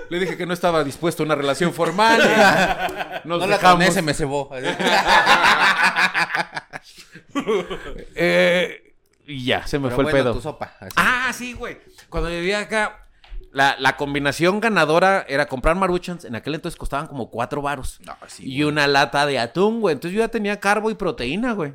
Le 0.08 0.18
dije 0.20 0.36
que 0.36 0.46
no 0.46 0.52
estaba 0.54 0.82
dispuesto 0.84 1.22
a 1.22 1.26
una 1.26 1.34
relación 1.34 1.72
formal. 1.72 2.18
Nos 3.24 3.40
No 3.40 3.46
la 3.46 3.56
dejamos. 3.56 3.78
troné, 3.78 3.90
se 3.92 4.02
me 4.02 4.14
cebó. 4.14 4.50
Eh, 8.14 8.94
y 9.26 9.44
ya, 9.44 9.66
se 9.66 9.78
me 9.78 9.84
Pero 9.88 9.96
fue 9.96 10.04
bueno, 10.04 10.18
el 10.18 10.24
pedo. 10.24 10.34
tu 10.34 10.40
sopa. 10.40 10.72
Ah, 10.96 11.32
sí, 11.34 11.52
güey. 11.52 11.78
Cuando 12.08 12.30
vivía 12.30 12.60
acá, 12.60 13.08
la, 13.52 13.76
la 13.78 13.96
combinación 13.96 14.60
ganadora 14.60 15.24
era 15.28 15.46
comprar 15.46 15.76
maruchans. 15.76 16.24
En 16.24 16.34
aquel 16.36 16.54
entonces 16.54 16.78
costaban 16.78 17.06
como 17.08 17.30
cuatro 17.30 17.60
varos. 17.62 18.00
No, 18.04 18.16
sí, 18.26 18.44
y 18.50 18.62
una 18.62 18.86
lata 18.86 19.26
de 19.26 19.38
atún, 19.38 19.80
güey. 19.80 19.94
Entonces 19.94 20.16
yo 20.16 20.22
ya 20.22 20.28
tenía 20.28 20.60
carbo 20.60 20.90
y 20.90 20.94
proteína, 20.94 21.52
güey. 21.52 21.74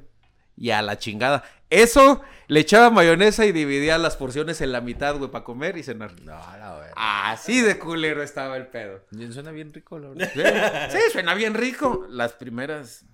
Y 0.56 0.72
a 0.72 0.82
la 0.82 0.98
chingada. 0.98 1.44
Eso, 1.72 2.22
le 2.48 2.60
echaba 2.60 2.90
mayonesa 2.92 3.46
y 3.46 3.52
dividía 3.52 3.98
las 3.98 4.16
porciones 4.18 4.62
en 4.62 4.72
la 4.72 4.82
mitad, 4.82 5.16
güey, 5.18 5.32
para 5.32 5.44
comer 5.44 5.78
y 5.78 5.84
cenar. 5.84 6.12
No, 6.22 6.32
la 6.34 6.76
verdad. 6.76 6.94
Así 6.96 7.62
de 7.62 7.80
culero 7.80 8.22
estaba 8.22 8.58
el 8.58 8.68
pedo. 8.68 9.04
Suena 9.32 9.52
bien 9.52 9.74
rico, 9.74 9.98
la 9.98 10.10
verdad. 10.10 10.92
Sí, 10.92 11.00
suena 11.12 11.34
bien 11.34 11.54
rico. 11.56 12.06
Las 12.10 12.34
primeras 12.34 13.06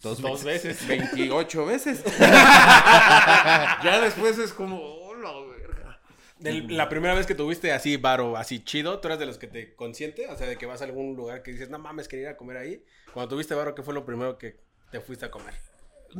Dos 0.00 0.20
Dos 0.22 0.44
veces. 0.44 0.86
veces. 0.86 0.88
28 0.88 1.66
veces. 1.66 2.04
ya 2.18 4.00
después 4.02 4.38
es 4.38 4.52
como, 4.52 4.80
oh, 4.80 5.14
la 5.16 5.32
verga. 5.56 6.00
Del- 6.38 6.76
la 6.76 6.88
primera 6.88 7.14
vez 7.14 7.26
que 7.26 7.34
tuviste 7.34 7.72
así 7.72 7.96
varo, 7.96 8.36
así 8.36 8.60
chido, 8.64 9.00
tú 9.00 9.08
eres 9.08 9.18
de 9.18 9.26
los 9.26 9.38
que 9.38 9.48
te 9.48 9.74
consiente, 9.74 10.26
o 10.28 10.36
sea, 10.36 10.46
de 10.46 10.56
que 10.56 10.66
vas 10.66 10.80
a 10.82 10.84
algún 10.84 11.16
lugar 11.16 11.42
que 11.42 11.50
dices, 11.52 11.68
no 11.68 11.78
mames, 11.78 12.06
quería 12.08 12.28
ir 12.28 12.34
a 12.34 12.36
comer 12.36 12.58
ahí. 12.58 12.84
Cuando 13.12 13.28
tuviste 13.30 13.54
varo, 13.54 13.74
¿qué 13.74 13.82
fue 13.82 13.92
lo 13.94 14.04
primero 14.06 14.38
que 14.38 14.60
te 14.92 15.00
fuiste 15.00 15.26
a 15.26 15.30
comer? 15.30 15.54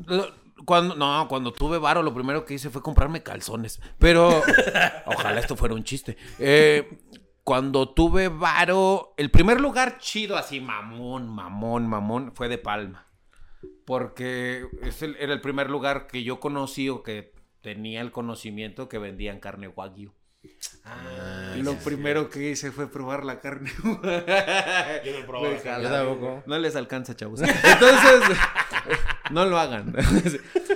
Lo- 0.06 0.34
Cuando, 0.64 0.94
no, 0.96 1.26
cuando 1.28 1.52
tuve 1.52 1.78
varo, 1.78 2.02
lo 2.02 2.12
primero 2.14 2.44
que 2.44 2.54
hice 2.54 2.70
fue 2.70 2.82
comprarme 2.82 3.22
calzones. 3.22 3.80
Pero, 3.98 4.42
ojalá 5.06 5.40
esto 5.40 5.56
fuera 5.56 5.74
un 5.74 5.84
chiste. 5.84 6.16
Eh, 6.38 6.98
cuando 7.44 7.88
tuve 7.90 8.28
varo, 8.28 9.14
el 9.16 9.30
primer 9.30 9.60
lugar 9.60 9.98
chido, 9.98 10.36
así, 10.36 10.60
mamón, 10.60 11.28
mamón, 11.28 11.86
mamón, 11.86 12.32
fue 12.34 12.48
de 12.48 12.58
Palma. 12.58 13.06
Porque 13.86 14.66
es 14.82 15.02
el- 15.02 15.16
era 15.18 15.32
el 15.32 15.40
primer 15.40 15.70
lugar 15.70 16.06
que 16.06 16.22
yo 16.22 16.40
conocí 16.40 16.88
o 16.90 17.02
que 17.02 17.32
tenía 17.62 18.00
el 18.02 18.12
conocimiento 18.12 18.88
que 18.88 18.98
vendían 18.98 19.40
carne 19.40 19.68
wagyu. 19.68 20.12
Ah, 20.84 21.54
lo 21.56 21.74
primero 21.76 22.30
que 22.30 22.50
hice 22.50 22.70
fue 22.70 22.90
probar 22.90 23.24
la 23.24 23.40
carne. 23.40 23.70
Yo 23.82 25.20
no 25.32 25.82
Yo 25.82 25.88
tampoco. 25.90 26.42
No 26.46 26.58
les 26.58 26.76
alcanza, 26.76 27.16
chavos. 27.16 27.40
Entonces, 27.64 28.38
no 29.30 29.44
lo 29.44 29.58
hagan. 29.58 29.94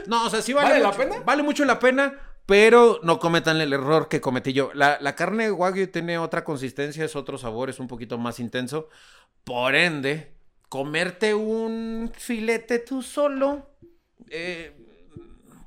No, 0.07 0.27
o 0.27 0.31
sea, 0.31 0.43
sí 0.43 0.53
vale, 0.53 0.71
¿Vale 0.71 0.83
la 0.83 0.93
pena? 0.93 1.17
Vale 1.25 1.43
mucho 1.45 1.65
la 1.65 1.79
pena, 1.79 2.19
pero 2.45 2.99
no 3.05 3.21
cometan 3.21 3.61
el 3.61 3.73
error 3.73 4.09
que 4.09 4.21
cometí 4.21 4.53
yo. 4.53 4.71
La, 4.75 4.99
la 5.01 5.15
carne 5.15 5.53
wagyu 5.53 5.87
tiene 5.87 6.19
otra 6.19 6.43
consistencia, 6.43 7.05
es 7.05 7.15
otro 7.15 7.39
sabor, 7.39 7.71
es 7.71 7.79
un 7.79 7.87
poquito 7.87 8.19
más 8.19 8.41
intenso. 8.41 8.89
Por 9.45 9.77
ende, 9.77 10.35
comerte 10.69 11.35
un 11.35 12.11
filete 12.17 12.81
tú 12.81 13.01
solo 13.03 13.71
eh, 14.29 14.73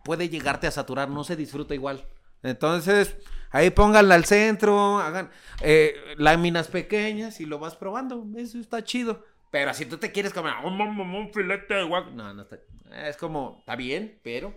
puede 0.03 0.29
llegarte 0.29 0.67
a 0.67 0.71
saturar, 0.71 1.09
no 1.09 1.23
se 1.23 1.35
disfruta 1.35 1.73
igual. 1.73 2.05
Entonces, 2.43 3.15
ahí 3.51 3.69
pónganla 3.69 4.15
al 4.15 4.25
centro, 4.25 4.99
hagan 4.99 5.31
eh, 5.61 5.95
láminas 6.17 6.67
pequeñas 6.67 7.39
y 7.39 7.45
lo 7.45 7.59
vas 7.59 7.75
probando. 7.75 8.25
Eso 8.37 8.59
está 8.59 8.83
chido. 8.83 9.23
Pero 9.55 9.73
si 9.73 9.85
tú 9.85 9.97
te 9.97 10.11
quieres 10.11 10.33
comer 10.33 10.51
un, 10.65 10.81
un- 10.81 10.99
un 10.99 11.31
filete 11.33 11.75
de 11.75 11.83
guac, 11.83 12.07
no, 12.11 12.33
no 12.33 12.41
está. 12.41 12.57
Es 13.05 13.15
como, 13.15 13.55
está 13.59 13.77
bien, 13.77 14.19
pero. 14.21 14.53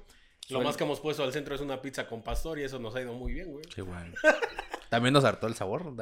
Lo 0.48 0.60
más 0.60 0.76
que 0.76 0.82
hemos 0.82 0.98
puesto 0.98 1.22
al 1.22 1.32
centro 1.32 1.54
es 1.54 1.60
una 1.60 1.80
pizza 1.80 2.08
con 2.08 2.22
pastor 2.24 2.58
y 2.58 2.64
eso 2.64 2.80
nos 2.80 2.96
ha 2.96 3.00
ido 3.00 3.12
muy 3.12 3.32
bien, 3.32 3.48
güey. 3.52 3.64
Sí, 3.72 3.80
güey. 3.82 3.96
También 4.88 5.12
nos 5.12 5.24
hartó 5.24 5.46
el 5.46 5.54
sabor. 5.54 5.84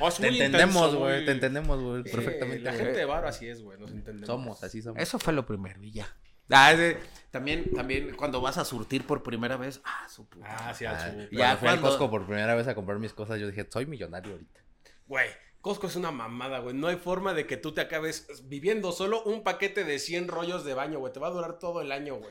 Oh, 0.00 0.10
Te 0.10 0.26
entendemos, 0.26 0.94
güey. 0.96 1.24
Te 1.24 1.30
entendemos, 1.30 1.80
güey. 1.80 2.02
Perfectamente. 2.02 2.62
La 2.64 2.72
gente 2.72 2.92
de 2.98 3.04
varo 3.04 3.28
así 3.28 3.46
es, 3.48 3.62
güey. 3.62 3.78
Nos 3.78 3.92
entendemos. 3.92 4.26
Somos, 4.26 4.64
así 4.64 4.82
somos. 4.82 5.00
Eso 5.00 5.18
fue 5.20 5.32
lo 5.32 5.46
primero 5.46 5.80
y 5.84 5.92
ya. 5.92 6.08
Ah, 6.50 6.72
ese- 6.72 6.98
también, 7.30 7.70
también 7.74 8.16
cuando 8.16 8.40
vas 8.40 8.58
a 8.58 8.64
surtir 8.64 9.06
por 9.06 9.22
primera 9.22 9.56
vez, 9.56 9.80
ah, 9.84 10.06
su 10.08 10.28
puta. 10.28 10.46
Ah, 10.48 10.74
sí, 10.74 10.84
Ah, 10.84 10.98
su- 10.98 11.14
cuando 11.14 11.30
Ya, 11.30 11.56
fui 11.56 11.68
al 11.68 11.74
cuando- 11.76 11.88
Costco 11.90 12.10
por 12.10 12.26
primera 12.26 12.54
vez 12.56 12.66
a 12.66 12.74
comprar 12.74 12.98
mis 12.98 13.12
cosas, 13.12 13.38
yo 13.38 13.46
dije, 13.46 13.66
soy 13.70 13.86
millonario 13.86 14.32
ahorita. 14.32 14.60
Güey, 15.06 15.28
Costco 15.64 15.86
es 15.86 15.96
una 15.96 16.10
mamada, 16.10 16.58
güey. 16.58 16.74
No 16.74 16.88
hay 16.88 16.96
forma 16.96 17.32
de 17.32 17.46
que 17.46 17.56
tú 17.56 17.72
te 17.72 17.80
acabes 17.80 18.26
viviendo 18.50 18.92
solo 18.92 19.22
un 19.22 19.42
paquete 19.42 19.82
de 19.84 19.98
100 19.98 20.28
rollos 20.28 20.62
de 20.62 20.74
baño, 20.74 20.98
güey. 20.98 21.10
Te 21.10 21.20
va 21.20 21.28
a 21.28 21.30
durar 21.30 21.54
todo 21.58 21.80
el 21.80 21.90
año, 21.90 22.16
güey. 22.16 22.30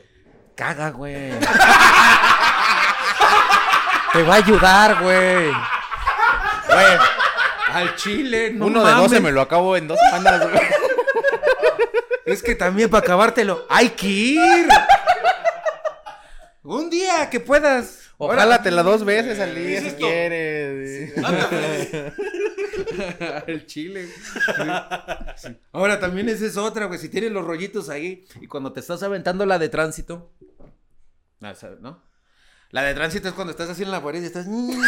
Caga, 0.54 0.90
güey. 0.90 1.32
Te 4.12 4.22
va 4.22 4.34
a 4.34 4.36
ayudar, 4.36 5.02
güey. 5.02 5.50
Güey, 6.68 6.98
al 7.72 7.96
chile, 7.96 8.52
no 8.54 8.66
Uno 8.66 8.84
de 8.84 8.92
mames. 8.92 9.10
12 9.10 9.20
me 9.20 9.32
lo 9.32 9.40
acabo 9.40 9.76
en 9.76 9.88
dos 9.88 9.98
semanas, 9.98 10.48
güey. 10.48 10.62
Es 12.26 12.40
que 12.40 12.54
también 12.54 12.88
para 12.88 13.04
acabártelo 13.04 13.66
hay 13.68 13.90
que 13.90 14.06
ir. 14.06 14.68
Un 16.62 16.88
día 16.88 17.28
que 17.30 17.40
puedas. 17.40 18.03
Ojalá 18.18 18.62
te 18.62 18.70
la 18.70 18.82
dos 18.82 19.04
veces 19.04 19.40
al 19.40 19.54
día 19.54 19.64
¿Qué 19.64 19.76
es 19.76 19.82
si 19.82 19.88
esto? 19.88 20.06
quieres. 20.06 21.12
Freddy. 21.14 22.12
El 23.52 23.66
chile. 23.66 24.08
Sí. 25.36 25.56
Ahora 25.72 25.98
también 26.00 26.28
esa 26.28 26.46
es 26.46 26.56
otra, 26.56 26.86
güey. 26.86 26.98
Si 26.98 27.08
tienes 27.08 27.32
los 27.32 27.44
rollitos 27.44 27.88
ahí 27.88 28.24
y 28.40 28.46
cuando 28.46 28.72
te 28.72 28.80
estás 28.80 29.02
aventando 29.02 29.46
la 29.46 29.58
de 29.58 29.68
tránsito. 29.68 30.32
Ah, 31.40 31.54
¿sabes, 31.54 31.80
¿No? 31.80 32.02
La 32.70 32.82
de 32.82 32.94
tránsito 32.94 33.28
es 33.28 33.34
cuando 33.34 33.50
estás 33.52 33.68
así 33.70 33.82
en 33.84 33.90
la 33.92 34.02
pared 34.02 34.22
y 34.22 34.26
estás. 34.26 34.46
No. 34.48 34.72
Eh, 34.72 34.84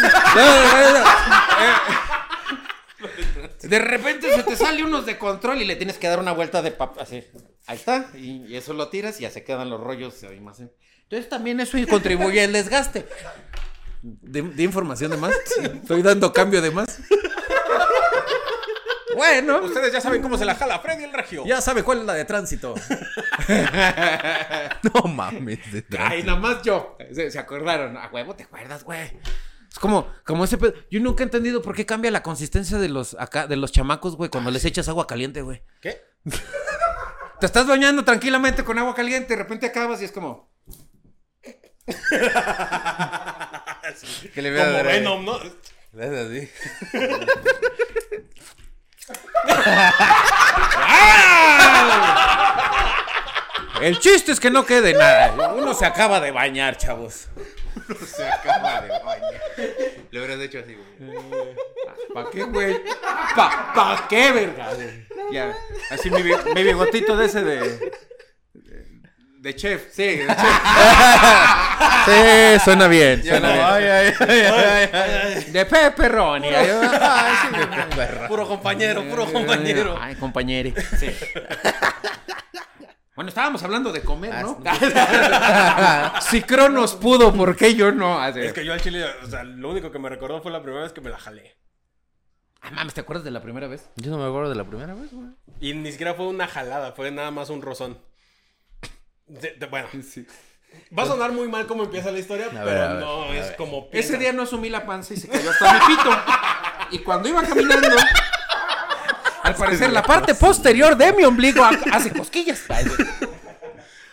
De 3.61 3.79
repente 3.79 4.31
se 4.33 4.43
te 4.43 4.55
sale 4.55 4.83
unos 4.83 5.05
de 5.05 5.17
control 5.17 5.61
y 5.61 5.65
le 5.65 5.75
tienes 5.75 5.97
que 5.97 6.07
dar 6.07 6.19
una 6.19 6.31
vuelta 6.31 6.61
de 6.61 6.71
papá. 6.71 7.01
Así. 7.03 7.23
Ahí 7.67 7.75
está. 7.77 8.09
Y, 8.15 8.45
y 8.47 8.55
eso 8.55 8.73
lo 8.73 8.89
tiras 8.89 9.19
y 9.19 9.23
ya 9.23 9.29
se 9.31 9.43
quedan 9.43 9.69
los 9.69 9.79
rollos 9.81 10.23
ahí 10.23 10.39
más. 10.39 10.59
en- 10.59 10.71
Entonces 11.09 11.29
también 11.29 11.59
eso 11.59 11.77
contribuye 11.89 12.43
al 12.43 12.51
desgaste. 12.53 13.07
¿De, 14.01 14.41
de 14.41 14.63
información 14.63 15.11
de 15.11 15.17
más? 15.17 15.33
Estoy 15.81 16.01
dando 16.01 16.31
cambio 16.33 16.61
de 16.61 16.71
más. 16.71 16.99
Bueno, 19.15 19.61
Ustedes 19.63 19.91
ya 19.91 19.99
saben 20.01 20.21
cómo 20.21 20.37
se 20.37 20.45
la 20.45 20.53
jala 20.53 20.77
Freddy 20.79 21.05
el 21.05 21.13
Regio. 21.13 21.43
ya 21.45 21.59
sabe 21.59 21.81
cuál 21.81 21.99
es 22.01 22.05
la 22.05 22.13
de 22.13 22.25
tránsito. 22.25 22.75
No 24.83 25.07
mames. 25.07 25.59
de 25.71 25.83
Ay, 25.97 26.23
nada 26.23 26.39
más 26.39 26.61
yo. 26.61 26.95
Se, 27.13 27.31
se 27.31 27.39
acordaron. 27.39 27.97
A 27.97 28.09
huevo, 28.09 28.35
¿te 28.35 28.43
acuerdas, 28.43 28.83
güey? 28.83 29.17
Es 29.71 29.79
como, 29.79 30.07
como 30.25 30.43
ese 30.43 30.57
pedo. 30.57 30.73
Yo 30.91 30.99
nunca 30.99 31.23
he 31.23 31.25
entendido 31.25 31.61
por 31.61 31.75
qué 31.75 31.85
cambia 31.85 32.11
la 32.11 32.21
consistencia 32.21 32.77
de 32.77 32.89
los 32.89 33.15
acá, 33.19 33.47
de 33.47 33.55
los 33.55 33.71
chamacos, 33.71 34.15
güey, 34.15 34.29
cuando 34.29 34.51
les 34.51 34.65
echas 34.65 34.87
agua 34.87 35.07
caliente, 35.07 35.41
güey. 35.41 35.63
¿Qué? 35.81 36.01
Te 37.39 37.45
estás 37.45 37.65
bañando 37.67 38.03
tranquilamente 38.03 38.63
con 38.63 38.77
agua 38.77 38.93
caliente, 38.95 39.35
de 39.35 39.41
repente 39.43 39.65
acabas 39.67 40.01
y 40.01 40.05
es 40.05 40.11
como. 40.11 40.49
Que 44.33 44.41
le 44.41 44.49
vea 44.51 44.65
Como 44.65 44.83
Venom, 44.83 45.23
¿no? 45.25 45.39
Le 45.93 46.19
así. 46.19 46.49
El 53.81 53.99
chiste 53.99 54.31
es 54.31 54.39
que 54.39 54.49
no 54.49 54.65
quede 54.65 54.93
nada. 54.93 55.53
Uno 55.53 55.73
se 55.73 55.85
acaba 55.85 56.19
de 56.19 56.31
bañar, 56.31 56.77
chavos. 56.77 57.27
Se 58.15 58.27
acaba 58.27 58.81
de 58.81 58.89
bañar. 59.03 59.41
Le 60.09 60.19
hubieras 60.19 60.39
hecho 60.43 60.59
así, 60.59 60.75
güey. 60.75 61.15
¿Para 62.13 62.29
qué, 62.31 62.43
güey? 62.43 62.81
¿Pa, 63.35 63.71
pa 63.73 64.05
qué, 64.09 64.31
verga? 64.31 64.69
Ya, 65.31 65.55
así 65.91 66.09
mi, 66.09 66.23
bi- 66.23 66.35
mi 66.55 66.63
bigotito 66.63 67.15
de 67.15 67.25
ese 67.25 67.43
de. 67.43 67.91
De 69.47 69.55
chef, 69.55 69.93
sí, 69.93 70.03
de 70.03 70.27
chef. 70.27 70.37
Sí, 72.05 72.59
suena 72.65 72.87
bien. 72.89 73.23
Suena 73.23 73.53
bien. 73.53 73.63
ay, 73.65 74.13
ay, 74.19 74.89
ay, 74.91 75.43
De 75.51 75.65
pepperoni. 75.65 76.49
Sí. 76.49 76.55
Puro 78.27 78.45
compañero, 78.45 79.03
puro 79.03 79.25
compañero. 79.31 79.97
Ay, 79.99 80.15
compañero. 80.15 80.73
Sí. 80.99 81.09
Bueno, 83.15 83.29
estábamos 83.29 83.63
hablando 83.63 83.93
de 83.93 84.01
comer, 84.01 84.33
¿no? 84.43 84.61
si 86.21 86.41
Cronos 86.41 86.95
pudo, 86.95 87.33
¿por 87.33 87.55
qué 87.55 87.73
yo 87.73 87.91
no? 87.93 88.19
Así. 88.19 88.41
Es 88.41 88.51
que 88.53 88.65
yo 88.65 88.73
al 88.73 88.81
chile, 88.81 89.05
o 89.23 89.27
sea, 89.27 89.43
lo 89.45 89.69
único 89.69 89.89
que 89.91 89.97
me 89.97 90.09
recordó 90.09 90.41
fue 90.41 90.51
la 90.51 90.61
primera 90.61 90.83
vez 90.83 90.91
que 90.91 90.99
me 91.01 91.09
la 91.09 91.17
jalé. 91.17 91.57
Ah, 92.61 92.69
mames, 92.71 92.93
¿te 92.93 93.01
acuerdas 93.01 93.23
de 93.23 93.31
la 93.31 93.41
primera 93.41 93.67
vez? 93.67 93.89
Yo 93.95 94.11
no 94.11 94.17
me 94.17 94.25
acuerdo 94.27 94.49
de 94.49 94.55
la 94.55 94.65
primera 94.65 94.93
vez, 94.93 95.11
güey. 95.13 95.29
Y 95.61 95.73
ni 95.73 95.91
siquiera 95.91 96.13
fue 96.15 96.27
una 96.27 96.47
jalada, 96.47 96.91
fue 96.91 97.09
nada 97.11 97.31
más 97.31 97.49
un 97.49 97.61
rozón. 97.61 97.97
De- 99.27 99.53
de- 99.59 99.65
bueno, 99.65 99.87
va 100.97 101.03
a 101.03 101.05
sonar 101.05 101.31
muy 101.31 101.47
mal 101.47 101.67
como 101.67 101.83
empieza 101.83 102.11
la 102.11 102.19
historia, 102.19 102.47
pero 102.51 102.65
ver, 102.65 102.77
a 102.77 102.93
ver, 102.93 103.01
no 103.03 103.33
es 103.33 103.51
como 103.51 103.79
Ese 103.91 103.91
piensan. 103.91 104.19
día 104.19 104.33
no 104.33 104.43
asumí 104.43 104.69
la 104.69 104.85
panza 104.85 105.13
y 105.13 105.17
se 105.17 105.27
cayó 105.27 105.49
hasta 105.49 105.73
mi 105.73 105.79
pito. 105.95 106.09
Y 106.91 106.99
cuando 106.99 107.27
iba 107.29 107.43
caminando, 107.43 107.89
al 109.43 109.55
parecer 109.55 109.91
la 109.91 110.03
parte 110.03 110.33
posterior 110.35 110.95
de 110.95 111.13
mi 111.13 111.23
ombligo 111.23 111.63
ha- 111.63 111.77
hace 111.91 112.11
cosquillas. 112.11 112.63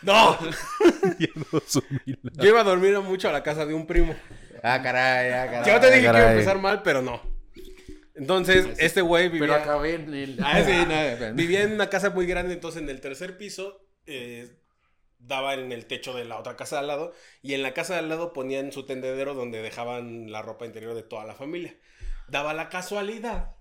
¡No! 0.03 0.37
Yo 1.19 2.45
iba 2.49 2.61
a 2.61 2.65
dormir 2.65 2.99
mucho 3.01 3.29
a 3.29 3.33
la 3.33 3.43
casa 3.43 3.65
de 3.67 3.75
un 3.75 3.87
primo. 3.87 4.15
Ah, 4.63 4.81
caray, 4.83 5.31
ah, 5.33 5.47
caray. 5.51 5.73
Yo 5.73 5.81
te 5.81 5.87
dije 5.87 6.01
que 6.01 6.07
iba 6.09 6.19
a 6.19 6.33
empezar 6.33 6.59
mal, 6.59 6.83
pero 6.83 7.03
no. 7.03 7.23
Entonces, 8.15 8.67
este 8.79 9.01
güey 9.01 9.29
vivía... 9.29 9.41
Pero 9.41 9.55
acabé 9.55 9.95
en 9.95 10.15
el. 10.15 10.39
Ah, 10.43 10.61
sí, 10.65 10.73
no, 11.29 11.35
vivía 11.35 11.63
en 11.63 11.73
una 11.73 11.89
casa 11.89 12.11
muy 12.11 12.27
grande, 12.27 12.55
entonces 12.55 12.83
en 12.83 12.89
el 12.89 13.01
tercer 13.01 13.37
piso 13.39 13.81
eh, 14.07 14.51
daba 15.27 15.55
en 15.55 15.73
el 15.73 15.87
techo 15.87 16.15
de 16.15 16.25
la 16.25 16.39
otra 16.39 16.57
casa 16.57 16.77
de 16.77 16.81
al 16.81 16.87
lado 16.89 17.13
y 17.43 17.55
en 17.55 17.63
la 17.63 17.75
casa 17.75 17.95
de 17.95 18.01
al 18.01 18.09
lado 18.09 18.33
ponían 18.33 18.73
su 18.73 18.85
tendedero 18.85 19.35
donde 19.35 19.63
dejaban 19.63 20.31
la 20.31 20.43
ropa 20.43 20.67
interior 20.67 20.95
de 20.95 21.03
toda 21.03 21.25
la 21.25 21.35
familia. 21.35 21.77
Daba 22.29 22.55
la 22.55 22.69
casualidad 22.69 23.57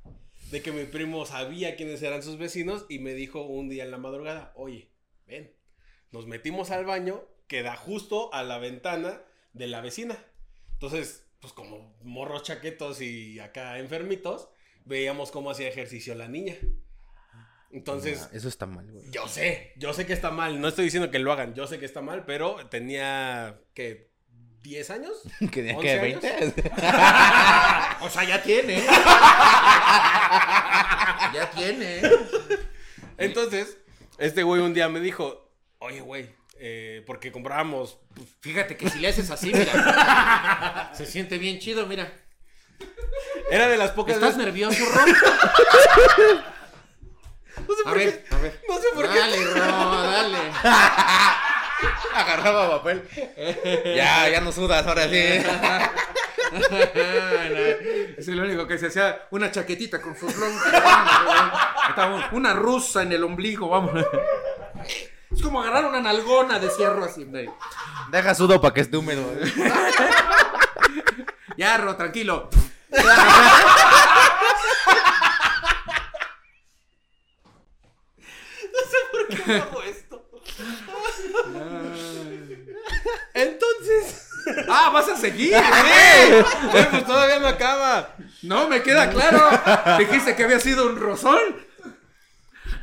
de 0.52 0.62
que 0.62 0.72
mi 0.72 0.86
primo 0.86 1.26
sabía 1.26 1.76
quiénes 1.76 2.02
eran 2.04 2.24
sus 2.24 2.38
vecinos 2.38 2.86
y 2.90 3.00
me 3.00 3.14
dijo 3.14 3.42
un 3.42 3.70
día 3.70 3.84
en 3.84 3.92
la 3.92 3.98
madrugada, 3.98 4.54
oye, 4.56 4.92
ven, 5.26 5.54
nos 6.12 6.28
metimos 6.28 6.72
al 6.72 6.86
baño 6.86 7.24
que 7.48 7.64
da 7.64 7.76
justo 7.76 8.34
a 8.34 8.44
la 8.44 8.58
ventana 8.58 9.22
de 9.54 9.68
la 9.68 9.82
vecina. 9.82 10.18
Entonces, 10.74 11.26
pues 11.40 11.54
como 11.54 11.96
morros 12.04 12.44
chaquetos 12.44 13.02
y 13.02 13.40
acá 13.40 13.80
enfermitos, 13.80 14.50
veíamos 14.86 15.32
cómo 15.32 15.52
hacía 15.52 15.68
ejercicio 15.68 16.16
la 16.16 16.28
niña. 16.28 16.56
Entonces, 17.74 18.30
Eso 18.32 18.48
está 18.48 18.66
mal, 18.68 18.86
güey. 18.92 19.10
yo 19.12 19.28
sé, 19.28 19.74
yo 19.78 19.94
sé 19.94 20.06
que 20.06 20.14
está 20.14 20.30
mal, 20.32 20.62
no 20.62 20.68
estoy 20.68 20.86
diciendo 20.86 21.10
que 21.10 21.18
lo 21.20 21.32
hagan, 21.34 21.56
yo 21.56 21.66
sé 21.68 21.80
que 21.80 21.86
está 21.86 22.02
mal, 22.02 22.24
pero 22.26 22.68
tenía, 22.70 23.60
¿qué? 23.74 24.12
¿10 24.64 24.90
años? 24.92 25.14
¿Que 25.52 25.64
de 25.64 25.74
11 25.76 25.82
qué? 25.82 25.92
años. 26.00 26.24
¿20? 26.24 27.98
O 28.06 28.10
sea, 28.10 28.24
ya 28.26 28.42
tiene. 28.44 28.84
ya 31.34 31.50
tiene. 31.56 32.02
Entonces, 33.18 33.78
este 34.18 34.44
güey 34.44 34.62
un 34.62 34.74
día 34.74 34.88
me 34.90 35.00
dijo, 35.00 35.52
oye, 35.80 36.02
güey, 36.02 36.30
eh, 36.60 37.02
porque 37.08 37.32
comprábamos, 37.32 38.00
pues, 38.14 38.28
Fíjate 38.42 38.76
que 38.78 38.90
si 38.90 39.00
le 39.00 39.08
haces 39.08 39.30
así, 39.32 39.52
mira. 39.54 40.92
Se 40.94 41.06
siente 41.06 41.38
bien 41.38 41.60
chido, 41.60 41.86
mira. 41.88 42.12
era 43.50 43.68
de 43.68 43.78
las 43.78 43.92
pocas 43.92 44.16
¿Estás 44.16 44.38
veces- 44.38 44.46
nervioso, 44.46 44.84
Ron? 44.86 45.16
A 47.86 47.94
ver, 47.94 48.26
a 48.32 48.38
ver. 48.38 48.62
No 48.68 48.76
sé 48.78 48.88
por 48.94 49.10
qué. 49.12 49.20
Dale, 49.20 49.38
Ron, 49.46 50.12
dale. 50.12 50.38
Papel. 52.44 53.08
ya, 53.96 54.30
ya 54.30 54.42
no 54.42 54.52
sudas, 54.52 54.86
ahora 54.86 55.08
sí. 55.10 55.18
Es 58.18 58.28
el 58.28 58.40
único 58.40 58.68
que 58.68 58.78
se 58.78 58.88
hacía 58.88 59.28
una 59.32 59.50
chaquetita 59.52 60.00
con. 60.02 60.14
Estaba 60.16 62.30
una 62.32 62.54
rusa 62.54 63.02
en 63.02 63.12
el 63.14 63.24
ombligo, 63.24 63.70
vamos. 63.70 64.06
Es 65.32 65.42
como 65.42 65.62
agarrar 65.62 65.86
una 65.86 66.00
nalgona 66.00 66.60
de 66.60 66.70
cierro 66.70 67.06
así. 67.06 67.24
de- 67.26 67.50
Deja 68.12 68.36
sudo 68.36 68.62
para 68.62 68.74
que 68.74 68.82
esté 68.82 68.98
húmedo. 68.98 69.24
Ya, 71.56 71.78
Ro, 71.78 71.96
tranquilo. 71.96 72.50
¿Por 79.12 79.28
qué 79.28 79.54
hago 79.56 79.82
esto? 79.84 80.03
Entonces, 83.34 84.30
Ah, 84.70 84.90
vas 84.94 85.08
a 85.10 85.18
seguir. 85.18 85.52
güey, 86.72 86.90
pues 86.90 87.06
todavía 87.06 87.40
no 87.40 87.48
acaba. 87.48 88.16
No, 88.42 88.68
me 88.68 88.82
queda 88.84 89.10
claro. 89.10 89.50
Dijiste 89.98 90.36
que 90.36 90.44
había 90.44 90.60
sido 90.60 90.86
un 90.88 91.00
rozón. 91.00 91.40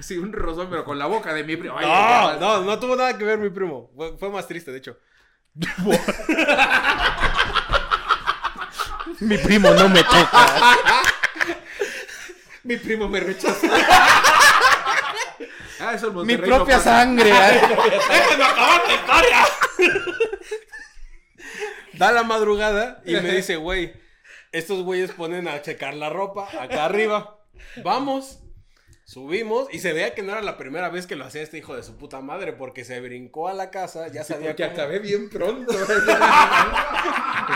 Sí, 0.00 0.16
un 0.16 0.32
rozón, 0.32 0.68
pero 0.70 0.84
con 0.84 0.98
la 0.98 1.06
boca 1.06 1.34
de 1.34 1.44
mi 1.44 1.56
primo. 1.56 1.76
Ay, 1.78 1.86
No, 1.86 2.38
no, 2.38 2.64
no 2.64 2.78
tuvo 2.78 2.96
nada 2.96 3.16
que 3.18 3.24
ver 3.24 3.38
mi 3.38 3.50
primo. 3.50 3.90
Fue, 3.94 4.16
fue 4.18 4.30
más 4.30 4.46
triste, 4.46 4.72
de 4.72 4.78
hecho. 4.78 4.96
Mi 9.18 9.36
primo 9.36 9.68
no 9.70 9.88
me 9.90 10.02
toca. 10.02 10.56
Mi 12.62 12.76
primo 12.78 13.08
me 13.08 13.20
rechazó. 13.20 13.66
Ah, 15.80 15.94
eso 15.94 16.08
Mi 16.10 16.16
Monterrey 16.18 16.50
no 16.50 16.56
propia 16.56 16.76
pasa. 16.76 16.90
sangre. 17.00 17.30
¡Déjenme 18.10 18.44
acabar 18.44 18.82
la 18.86 18.94
historia! 18.94 19.46
da 21.94 22.12
la 22.12 22.22
madrugada 22.22 23.02
y 23.04 23.12
me 23.14 23.32
dice, 23.32 23.56
güey, 23.56 23.92
estos 24.52 24.82
güeyes 24.82 25.12
ponen 25.12 25.48
a 25.48 25.62
checar 25.62 25.94
la 25.94 26.08
ropa 26.10 26.48
acá 26.60 26.84
arriba. 26.86 27.38
Vamos. 27.82 28.40
Subimos 29.10 29.66
y 29.74 29.80
se 29.80 29.92
veía 29.92 30.14
que 30.14 30.22
no 30.22 30.30
era 30.30 30.40
la 30.40 30.56
primera 30.56 30.88
vez 30.88 31.08
que 31.08 31.16
lo 31.16 31.24
hacía 31.24 31.42
este 31.42 31.58
hijo 31.58 31.74
de 31.74 31.82
su 31.82 31.96
puta 31.96 32.20
madre 32.20 32.52
porque 32.52 32.84
se 32.84 33.00
brincó 33.00 33.48
a 33.48 33.54
la 33.54 33.68
casa, 33.72 34.06
ya 34.06 34.22
sabía 34.22 34.54
cómo- 34.54 34.68
acabé 34.70 35.00
bien 35.00 35.28
pronto. 35.28 35.74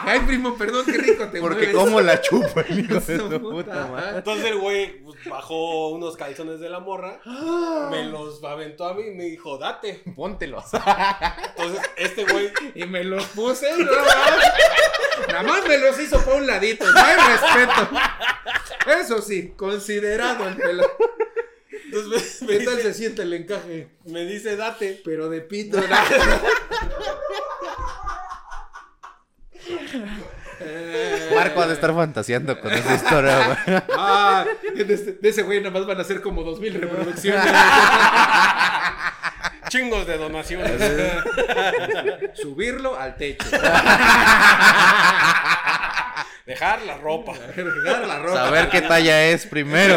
Ay, 0.02 0.18
primo, 0.26 0.58
perdón, 0.58 0.84
qué 0.84 0.98
rico 0.98 1.28
te 1.28 1.40
Porque 1.40 1.68
mueves. 1.68 1.76
como 1.76 2.00
la 2.00 2.20
chupa 2.20 2.62
el 2.62 2.80
hijo 2.80 2.94
de 2.98 3.18
Su 3.30 3.40
puta 3.40 3.86
madre. 3.86 4.18
Entonces 4.18 4.46
el 4.46 4.58
güey 4.58 4.98
pues, 5.04 5.24
bajó 5.26 5.90
unos 5.90 6.16
calzones 6.16 6.58
de 6.58 6.68
la 6.68 6.80
morra, 6.80 7.20
me 7.88 8.02
los 8.06 8.42
aventó 8.42 8.88
a 8.88 8.94
mí 8.94 9.04
y 9.06 9.14
me 9.14 9.22
dijo, 9.26 9.56
date. 9.56 10.02
Póntelos. 10.16 10.64
Entonces 10.74 11.82
este 11.96 12.24
güey 12.24 12.50
Y 12.74 12.84
me 12.86 13.04
los 13.04 13.26
puse, 13.26 13.70
no, 13.78 13.92
Nada 15.28 15.42
más 15.44 15.68
me 15.68 15.78
los 15.78 16.00
hizo 16.00 16.18
para 16.24 16.36
un 16.36 16.48
ladito. 16.48 16.84
No 16.90 16.98
hay 17.00 17.14
respeto. 17.14 17.90
Eso 19.00 19.22
sí, 19.22 19.52
considerado 19.56 20.48
el 20.48 20.56
pelo. 20.56 20.82
Entonces 21.94 22.42
me, 22.42 22.48
me 22.52 22.58
¿Qué 22.58 22.64
tal 22.64 22.76
dice, 22.76 22.92
se 22.92 22.98
siente 22.98 23.22
el 23.22 23.32
encaje? 23.32 23.88
me 24.04 24.24
dice, 24.24 24.56
date. 24.56 25.00
Pero 25.04 25.28
de 25.28 25.40
pito. 25.40 25.80
¿no? 25.80 25.86
Marco 31.34 31.62
ha 31.62 31.66
de 31.66 31.74
estar 31.74 31.94
fantaseando 31.94 32.60
con 32.60 32.72
esa 32.72 32.94
historia, 32.94 33.58
güey. 33.66 33.82
Ah, 33.96 34.44
de 34.74 34.94
ese, 34.94 35.12
de 35.12 35.28
ese 35.28 35.42
güey 35.42 35.58
nada 35.58 35.70
más 35.70 35.86
van 35.86 36.00
a 36.00 36.04
ser 36.04 36.20
como 36.20 36.42
dos 36.42 36.60
mil 36.60 36.74
reproducciones. 36.74 37.44
Chingos 39.68 40.06
de 40.06 40.18
donaciones. 40.18 40.80
Subirlo 42.34 42.98
al 42.98 43.16
techo. 43.16 43.46
Dejar 46.46 46.82
la 46.82 46.98
ropa. 46.98 47.32
Regar 47.56 48.06
la 48.06 48.18
ropa. 48.18 48.44
Saber 48.44 48.68
qué 48.68 48.82
talla 48.82 49.24
es 49.24 49.46
primero. 49.46 49.96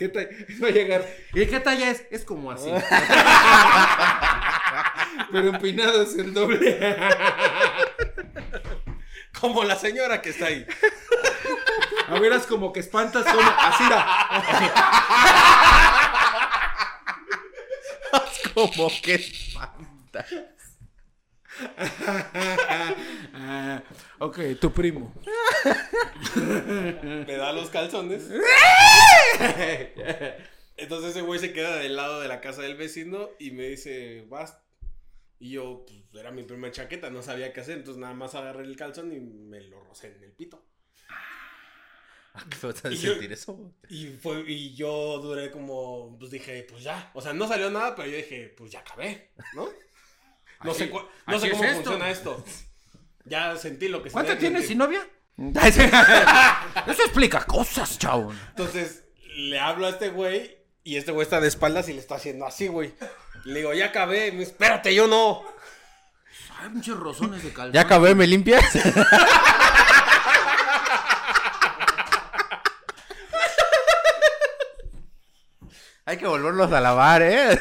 ¿Qué 0.00 0.08
ta- 0.08 0.20
Va 0.64 0.68
a 0.68 0.70
llegar. 0.70 1.06
¿Y 1.34 1.44
qué 1.46 1.60
talla 1.60 1.90
es? 1.90 2.04
Es 2.10 2.24
como 2.24 2.50
así. 2.50 2.70
Pero 5.30 5.48
empinado 5.50 6.02
es 6.02 6.16
el 6.16 6.32
doble. 6.32 6.78
Como 9.38 9.62
la 9.64 9.76
señora 9.76 10.22
que 10.22 10.30
está 10.30 10.46
ahí. 10.46 10.66
A 12.08 12.18
veras 12.18 12.46
como 12.46 12.72
que 12.74 12.80
espantas 12.80 13.24
como 13.24 13.40
así. 13.58 13.84
era. 13.84 14.06
Como 18.54 18.90
que 19.02 19.14
espanta. 19.14 20.26
Ah, 23.34 23.82
ok, 24.18 24.38
tu 24.60 24.72
primo. 24.72 25.14
Me 26.36 27.36
da 27.36 27.52
los 27.52 27.70
calzones. 27.70 28.28
Entonces 30.76 31.10
ese 31.10 31.22
güey 31.22 31.38
se 31.38 31.52
queda 31.52 31.76
del 31.76 31.96
lado 31.96 32.20
de 32.20 32.28
la 32.28 32.40
casa 32.40 32.62
del 32.62 32.76
vecino 32.76 33.28
y 33.38 33.50
me 33.50 33.64
dice, 33.68 34.24
vas. 34.28 34.58
Y 35.38 35.52
yo, 35.52 35.84
pues, 35.86 35.98
era 36.22 36.30
mi 36.30 36.42
primera 36.42 36.72
chaqueta, 36.72 37.08
no 37.10 37.22
sabía 37.22 37.52
qué 37.52 37.60
hacer. 37.60 37.78
Entonces 37.78 38.00
nada 38.00 38.14
más 38.14 38.34
agarré 38.34 38.64
el 38.64 38.76
calzón 38.76 39.12
y 39.12 39.20
me 39.20 39.60
lo 39.62 39.82
rocé 39.82 40.08
en 40.14 40.22
el 40.24 40.32
pito. 40.32 40.66
¿A 42.32 42.44
qué 42.48 42.66
vas 42.66 42.84
a 42.84 42.90
Y 42.92 42.96
yo- 42.96 43.12
sentir 43.12 43.32
eso? 43.32 43.74
Y, 43.88 44.06
fue, 44.08 44.44
y 44.46 44.74
yo 44.74 45.18
duré 45.18 45.50
como, 45.50 46.16
pues 46.18 46.30
dije, 46.30 46.64
pues 46.70 46.82
ya. 46.84 47.10
O 47.14 47.20
sea, 47.20 47.32
no 47.32 47.48
salió 47.48 47.70
nada, 47.70 47.96
pero 47.96 48.08
yo 48.08 48.16
dije, 48.16 48.54
pues 48.56 48.70
ya 48.70 48.80
acabé, 48.80 49.32
¿no? 49.54 49.68
No 50.62 50.74
sé, 50.74 50.84
Así- 50.84 50.92
no 51.26 51.36
es 51.36 51.50
cómo 51.52 51.64
esto. 51.64 51.74
funciona 51.82 52.10
esto. 52.10 52.44
Ya 53.24 53.56
sentí 53.56 53.88
lo 53.88 54.02
que 54.02 54.10
se 54.10 54.12
¿Cuánto 54.14 54.36
tienes 54.36 54.66
sin 54.66 54.78
novia? 54.78 55.06
Eso 55.36 57.02
explica 57.02 57.44
cosas, 57.44 57.98
chavo. 57.98 58.32
Entonces, 58.50 59.04
le 59.36 59.58
hablo 59.58 59.86
a 59.86 59.90
este 59.90 60.10
güey 60.10 60.58
y 60.84 60.96
este 60.96 61.12
güey 61.12 61.22
está 61.24 61.40
de 61.40 61.48
espaldas 61.48 61.88
y 61.88 61.94
le 61.94 62.00
está 62.00 62.16
haciendo 62.16 62.46
así, 62.46 62.66
güey. 62.68 62.92
Le 63.44 63.60
digo, 63.60 63.72
ya 63.72 63.86
acabé. 63.86 64.28
Y 64.28 64.32
me 64.32 64.38
dice, 64.40 64.50
espérate, 64.52 64.94
yo 64.94 65.06
no. 65.06 65.42
Ay, 66.58 66.68
muchos 66.70 66.98
rozones 66.98 67.42
de 67.42 67.52
calzón. 67.52 67.72
¿Ya 67.72 67.82
acabé? 67.82 68.14
¿Me 68.14 68.26
limpias? 68.26 68.64
Hay 76.04 76.16
que 76.16 76.26
volverlos 76.26 76.72
a 76.72 76.80
lavar, 76.80 77.22
¿eh? 77.22 77.58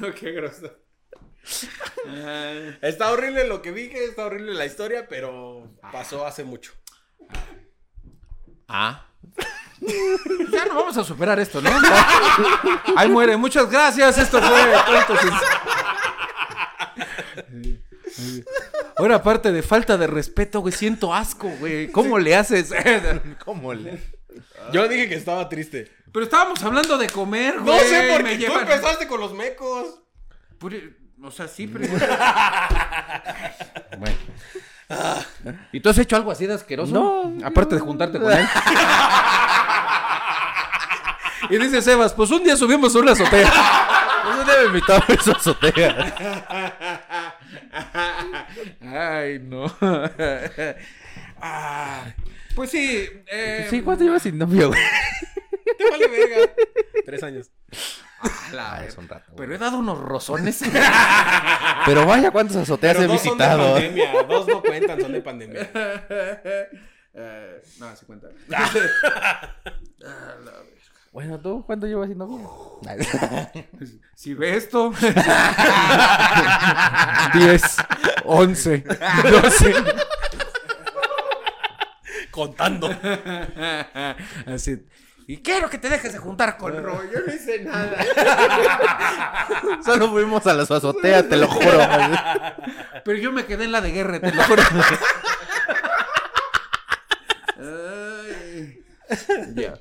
no, 0.00 0.12
qué 0.14 0.32
grosso. 0.32 0.72
Está 2.82 3.10
horrible 3.12 3.46
lo 3.46 3.60
que 3.62 3.72
dije, 3.72 4.04
está 4.04 4.26
horrible 4.26 4.54
la 4.54 4.66
historia, 4.66 5.06
pero 5.08 5.70
pasó 5.92 6.26
hace 6.26 6.44
mucho. 6.44 6.72
Ah. 8.68 9.06
Ya 10.50 10.64
no 10.66 10.74
vamos 10.76 10.96
a 10.96 11.04
superar 11.04 11.38
esto, 11.40 11.60
¿no? 11.60 11.70
Ahí 12.96 13.08
muere. 13.08 13.36
Muchas 13.36 13.70
gracias. 13.70 14.16
Esto 14.18 14.40
fue 14.40 14.74
Ahora, 18.96 19.16
aparte 19.16 19.50
de 19.52 19.62
falta 19.62 19.96
de 19.96 20.06
respeto, 20.06 20.60
güey, 20.60 20.72
siento 20.72 21.12
asco, 21.14 21.48
güey. 21.58 21.90
¿Cómo 21.90 22.18
le 22.18 22.36
haces? 22.36 22.72
¿Cómo 23.44 23.74
le...? 23.74 24.00
Yo 24.72 24.88
dije 24.88 25.08
que 25.08 25.14
estaba 25.16 25.48
triste. 25.48 25.90
Pero 26.12 26.24
estábamos 26.24 26.62
hablando 26.62 26.96
de 26.96 27.08
comer, 27.08 27.58
güey. 27.60 27.76
No 27.76 27.82
sé 27.84 28.08
por 28.12 28.22
me 28.22 28.30
qué 28.38 28.46
tú 28.46 28.52
llevan- 28.52 28.62
empezaste 28.62 29.06
con 29.06 29.20
los 29.20 29.32
mecos. 29.34 30.00
Puri- 30.58 30.94
O 31.24 31.30
sea, 31.30 31.48
sí, 31.48 31.66
pero... 31.72 31.88
bueno. 33.98 34.16
¿Y 35.72 35.80
tú 35.80 35.88
has 35.88 35.98
hecho 35.98 36.16
algo 36.16 36.30
así 36.30 36.46
de 36.46 36.54
asqueroso? 36.54 36.92
No. 36.92 37.34
Aparte 37.46 37.74
de 37.74 37.80
juntarte 37.80 38.20
con 38.20 38.30
él. 38.30 38.46
y 41.50 41.56
dice 41.58 41.82
Sebas, 41.82 42.12
pues 42.12 42.30
un 42.30 42.44
día 42.44 42.56
subimos 42.56 42.94
a 42.94 42.98
una 42.98 43.12
azotea. 43.12 43.50
Pues 44.24 44.38
un 44.38 44.44
día 44.46 44.54
me 44.60 44.66
invitó 44.66 44.94
a 44.94 45.22
su 45.22 45.30
azotea. 45.32 46.14
Ay, 48.80 49.38
no. 49.40 49.64
Ah, 51.40 52.04
pues 52.54 52.70
sí. 52.70 53.06
eh, 53.26 53.66
Sí, 53.68 53.82
¿cuánto 53.82 54.04
llevas 54.04 54.22
sin 54.22 54.38
novio, 54.38 54.68
güey? 54.68 54.80
Te 55.76 55.90
vale 55.90 56.08
verga. 56.08 56.52
Tres 57.04 57.22
años. 57.22 57.50
La 58.52 58.74
Ah, 58.76 58.84
es 58.84 58.96
un 58.98 59.08
rato. 59.08 59.32
Pero 59.36 59.54
he 59.54 59.58
dado 59.58 59.78
unos 59.78 59.98
rozones. 59.98 60.60
Pero 61.86 62.06
vaya, 62.06 62.30
¿cuántas 62.30 62.56
azoteas 62.58 62.94
Pero 62.96 63.04
he 63.04 63.08
dos 63.08 63.22
son 63.22 63.38
de 63.38 63.44
visitado? 63.44 63.72
pandemia. 63.74 64.22
Dos 64.24 64.48
no 64.48 64.62
cuentan, 64.62 65.00
son 65.00 65.12
de 65.12 65.20
pandemia. 65.20 65.70
Eh, 67.16 67.62
no, 67.78 67.94
se 67.94 68.06
cuenta. 68.06 68.26
Bueno, 71.12 71.38
¿tú 71.38 71.62
cuánto 71.64 71.86
llevas 71.86 72.08
sin 72.08 72.18
novio? 72.18 72.80
Si 74.16 74.34
ve 74.34 74.56
esto. 74.56 74.92
10, 77.34 77.62
11, 78.24 78.84
12. 79.30 79.74
Contando. 82.32 82.90
Así. 84.46 84.84
Y 85.26 85.38
quiero 85.38 85.70
que 85.70 85.78
te 85.78 85.88
dejes 85.88 86.12
de 86.12 86.18
juntar 86.18 86.56
con 86.56 86.82
Roy. 86.82 87.08
Yo 87.12 87.20
no 87.26 87.32
hice 87.32 87.64
nada. 87.64 88.04
Solo 89.84 90.10
fuimos 90.10 90.46
a 90.46 90.54
la 90.54 90.66
su 90.66 90.74
azotea, 90.74 91.26
te 91.28 91.36
lo 91.36 91.48
juro. 91.48 91.78
Pero 93.04 93.18
yo 93.18 93.32
me 93.32 93.46
quedé 93.46 93.64
en 93.64 93.72
la 93.72 93.80
de 93.80 93.90
guerra, 93.90 94.20
te 94.20 94.32
lo 94.32 94.42
juro. 94.42 94.62
Ay. 97.58 98.84
Ya. 99.54 99.74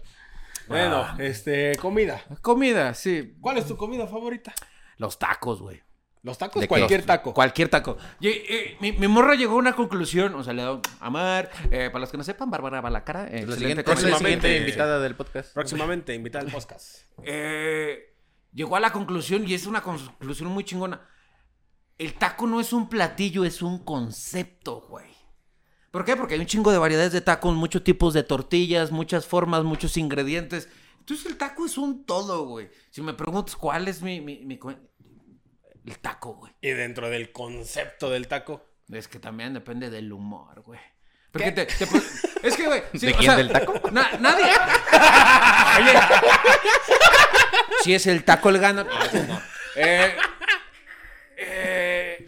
Bueno, 0.68 1.06
este, 1.20 1.76
comida. 1.76 2.22
Comida, 2.42 2.94
sí. 2.94 3.36
¿Cuál 3.42 3.58
es 3.58 3.68
tu 3.68 3.76
comida 3.76 4.08
favorita? 4.08 4.54
Los 4.98 5.20
tacos, 5.20 5.62
güey. 5.62 5.82
Los 6.24 6.38
tacos, 6.38 6.66
cualquier 6.68 7.02
Los- 7.02 7.08
taco. 7.08 7.34
Cualquier 7.34 7.68
taco. 7.70 7.98
Y, 8.22 8.30
eh, 8.30 8.78
mi, 8.80 8.94
mi 8.94 9.08
morra 9.10 9.36
llegó 9.36 9.56
a 9.56 9.58
una 9.58 9.74
conclusión. 9.74 10.34
O 10.36 10.44
sea, 10.44 10.54
le 10.54 10.64
da 10.64 10.80
Amar. 11.02 11.52
eh, 11.70 11.90
para 11.92 12.00
los 12.00 12.12
que 12.12 12.18
no 12.18 12.24
sepan, 12.24 12.50
Bárbara 12.50 12.80
Balacara. 12.80 13.28
eh, 13.28 13.46
La 13.46 13.56
siguiente, 13.56 13.84
comediante. 13.84 13.84
la 13.84 13.84
siguiente 13.84 13.84
Próximamente. 13.84 14.58
invitada 14.58 15.00
del 15.02 15.16
podcast. 15.16 15.54
Próximamente, 15.54 16.16
invita 16.16 16.40
al 16.40 16.48
podcast. 16.50 17.02
Eh, 17.24 18.16
llegó 18.54 18.76
a 18.78 18.80
la 18.80 18.94
conclusión, 18.94 19.46
y 19.48 19.54
es 19.54 19.66
una 19.68 19.82
conclusión 19.84 20.50
muy 20.50 20.64
chingona. 20.64 21.02
El 21.98 22.14
taco 22.14 22.48
no 22.48 22.62
es 22.62 22.72
un 22.72 22.88
platillo, 22.88 23.44
es 23.44 23.62
un 23.62 23.84
concepto, 23.84 24.82
güey. 24.90 25.12
¿Por 25.92 26.06
qué? 26.06 26.16
Porque 26.16 26.36
hay 26.36 26.40
un 26.40 26.48
chingo 26.48 26.72
de 26.72 26.78
variedades 26.78 27.12
de 27.12 27.22
tacos, 27.22 27.54
muchos 27.54 27.84
tipos 27.84 28.14
de 28.14 28.24
tortillas, 28.24 28.92
muchas 28.92 29.26
formas, 29.28 29.64
muchos 29.64 29.98
ingredientes. 29.98 30.70
Entonces 31.00 31.26
el 31.26 31.38
taco 31.38 31.66
es 31.66 31.78
un 31.78 32.06
todo, 32.06 32.46
güey. 32.48 32.70
Si 32.90 33.02
me 33.02 33.14
preguntas 33.14 33.56
cuál 33.58 33.88
es 33.90 34.02
mi... 34.02 34.22
mi, 34.22 34.44
mi 34.46 34.58
co- 34.58 34.74
el 35.86 36.00
taco, 36.00 36.34
güey. 36.36 36.54
Y 36.62 36.70
dentro 36.72 37.10
del 37.10 37.32
concepto 37.32 38.10
del 38.10 38.28
taco. 38.28 38.66
Es 38.92 39.08
que 39.08 39.20
también 39.20 39.54
depende 39.54 39.90
del 39.90 40.12
humor, 40.14 40.62
güey. 40.62 40.80
Porque 41.32 41.52
te, 41.52 41.66
te 41.66 41.86
es 42.44 42.56
que, 42.56 42.68
güey. 42.68 42.84
sí, 42.94 43.08
¿De 43.08 43.14
o 43.14 43.18
quién, 43.18 43.32
sea, 43.32 43.36
del 43.38 43.52
taco? 43.52 43.74
na- 43.92 44.12
nadie. 44.20 44.46
Oye. 45.80 46.00
Si 47.82 47.94
es 47.96 48.06
el 48.08 48.24
taco 48.24 48.50
el 48.50 48.60
gana. 48.60 48.84
No, 48.84 49.04
ese 49.04 49.28
no. 49.28 49.42
Eh, 49.76 50.16
eh, 51.38 52.28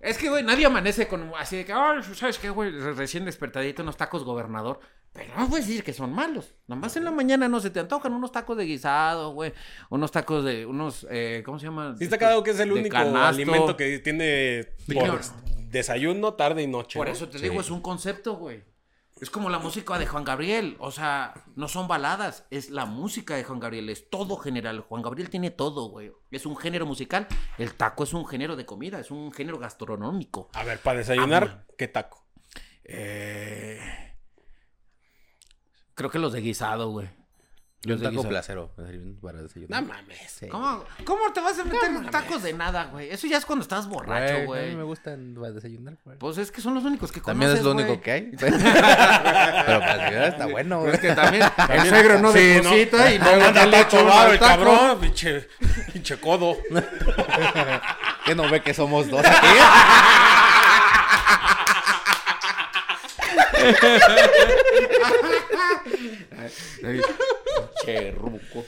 es 0.00 0.18
que, 0.18 0.28
güey, 0.28 0.42
nadie 0.42 0.66
amanece 0.66 1.08
con 1.08 1.32
así 1.38 1.56
de 1.56 1.64
que, 1.64 1.72
ay, 1.72 2.02
¿sabes 2.14 2.38
qué, 2.38 2.50
güey? 2.50 2.70
Re- 2.70 2.92
Recién 2.92 3.24
despertadito, 3.24 3.82
unos 3.82 3.96
tacos 3.96 4.24
gobernador. 4.24 4.80
Pero 5.14 5.32
no 5.38 5.48
puedes 5.48 5.66
decir 5.68 5.84
que 5.84 5.92
son 5.92 6.12
malos. 6.12 6.52
Nomás 6.66 6.96
en 6.96 7.04
la 7.04 7.12
mañana 7.12 7.48
no 7.48 7.60
se 7.60 7.70
te 7.70 7.78
antojan 7.80 8.12
unos 8.12 8.32
tacos 8.32 8.56
de 8.56 8.64
guisado, 8.64 9.32
güey. 9.32 9.52
Unos 9.88 10.10
tacos 10.10 10.44
de, 10.44 10.66
unos, 10.66 11.06
eh, 11.08 11.42
¿cómo 11.46 11.58
se 11.60 11.66
llama? 11.66 11.94
Sí 11.96 12.04
está 12.04 12.18
cagado 12.18 12.42
que 12.42 12.50
es 12.50 12.58
el 12.58 12.72
único 12.72 12.94
canasto. 12.94 13.28
alimento 13.28 13.76
que 13.76 14.00
tiene 14.00 14.66
por 14.92 15.20
desayuno, 15.70 16.34
tarde 16.34 16.62
y 16.62 16.66
noche. 16.66 16.98
Por 16.98 17.06
¿no? 17.06 17.12
eso 17.12 17.28
te 17.28 17.38
Sí. 17.38 17.44
digo, 17.48 17.60
es 17.60 17.70
un 17.70 17.80
concepto, 17.80 18.34
güey. 18.34 18.64
Es 19.20 19.30
como 19.30 19.48
la 19.48 19.60
música 19.60 19.96
de 20.00 20.06
Juan 20.06 20.24
Gabriel. 20.24 20.76
O 20.80 20.90
sea, 20.90 21.32
no 21.54 21.68
son 21.68 21.86
baladas, 21.86 22.44
es 22.50 22.70
la 22.70 22.84
música 22.84 23.36
de 23.36 23.44
Juan 23.44 23.60
Gabriel, 23.60 23.88
es 23.90 24.10
todo 24.10 24.36
general. 24.36 24.80
Juan 24.80 25.02
Gabriel 25.02 25.30
tiene 25.30 25.52
todo, 25.52 25.90
güey. 25.90 26.10
Es 26.32 26.44
un 26.44 26.56
género 26.56 26.86
musical. 26.86 27.28
El 27.56 27.74
taco 27.74 28.02
es 28.02 28.12
un 28.12 28.26
género 28.26 28.56
de 28.56 28.66
comida, 28.66 28.98
es 28.98 29.12
un 29.12 29.30
género 29.30 29.58
gastronómico. 29.60 30.48
A 30.54 30.64
ver, 30.64 30.80
para 30.80 30.98
desayunar, 30.98 31.42
Amo. 31.44 31.62
¿qué 31.78 31.86
taco? 31.86 32.24
Eh... 32.82 33.78
Creo 35.94 36.10
que 36.10 36.18
los 36.18 36.32
de 36.32 36.40
guisado, 36.40 36.90
güey. 36.90 37.08
Y 37.86 37.88
Los 37.88 37.96
un 37.98 38.00
de 38.00 38.06
taco 38.08 38.16
guisado. 38.22 38.28
placero 38.30 38.70
para 39.20 39.42
desayunar. 39.42 39.82
No 39.82 39.88
mames. 39.88 40.18
Sí. 40.30 40.48
¿Cómo, 40.48 40.84
¿Cómo 41.04 41.32
te 41.34 41.40
vas 41.42 41.58
a 41.58 41.64
meter 41.64 42.10
tacos 42.10 42.42
de 42.42 42.54
nada, 42.54 42.84
güey? 42.86 43.10
Eso 43.10 43.26
ya 43.26 43.36
es 43.36 43.44
cuando 43.44 43.62
estás 43.62 43.86
borracho, 43.86 44.36
A 44.36 44.38
mí 44.38 44.46
güey. 44.46 44.74
me 44.74 44.84
gustan 44.84 45.34
para 45.38 45.52
desayunar, 45.52 45.98
güey. 46.02 46.16
Pues 46.18 46.38
es 46.38 46.50
que 46.50 46.62
son 46.62 46.72
los 46.74 46.84
únicos 46.84 47.12
que 47.12 47.20
También 47.20 47.50
es 47.52 47.58
conoces, 47.60 47.64
lo 47.66 47.72
único 47.72 47.88
güey. 47.88 48.00
que 48.00 48.10
hay. 48.10 48.22
Pero 48.40 49.80
para 49.80 49.96
desayunar 49.98 50.28
está 50.28 50.46
bueno, 50.46 50.80
güey. 50.80 50.94
Es 50.94 51.00
que 51.00 51.12
también 51.12 51.42
el 51.68 51.88
suegro 51.88 52.18
no 52.20 52.32
Sí, 52.32 52.38
deposita 52.38 53.12
y 53.14 53.18
no 53.18 53.26
Anda 53.28 53.66
le 53.66 53.80
echa 53.80 53.88
taco 53.90 54.04
va, 54.06 54.30
el 54.32 54.38
taco. 54.38 54.64
cabrón, 54.64 55.00
pinche, 55.00 55.48
pinche 55.92 56.18
codo. 56.18 56.56
¿Qué 58.24 58.34
no 58.34 58.48
ve 58.50 58.62
que 58.62 58.72
somos 58.72 59.10
dos 59.10 59.22
aquí? 59.26 59.46
Che, 67.84 68.10
ruco. 68.12 68.64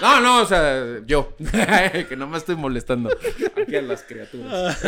No, 0.00 0.20
no, 0.20 0.42
o 0.42 0.46
sea, 0.46 1.00
yo. 1.06 1.34
que 2.08 2.16
no 2.16 2.26
me 2.26 2.38
estoy 2.38 2.56
molestando. 2.56 3.10
Aquí 3.60 3.76
a 3.76 3.82
las 3.82 4.02
criaturas. 4.02 4.78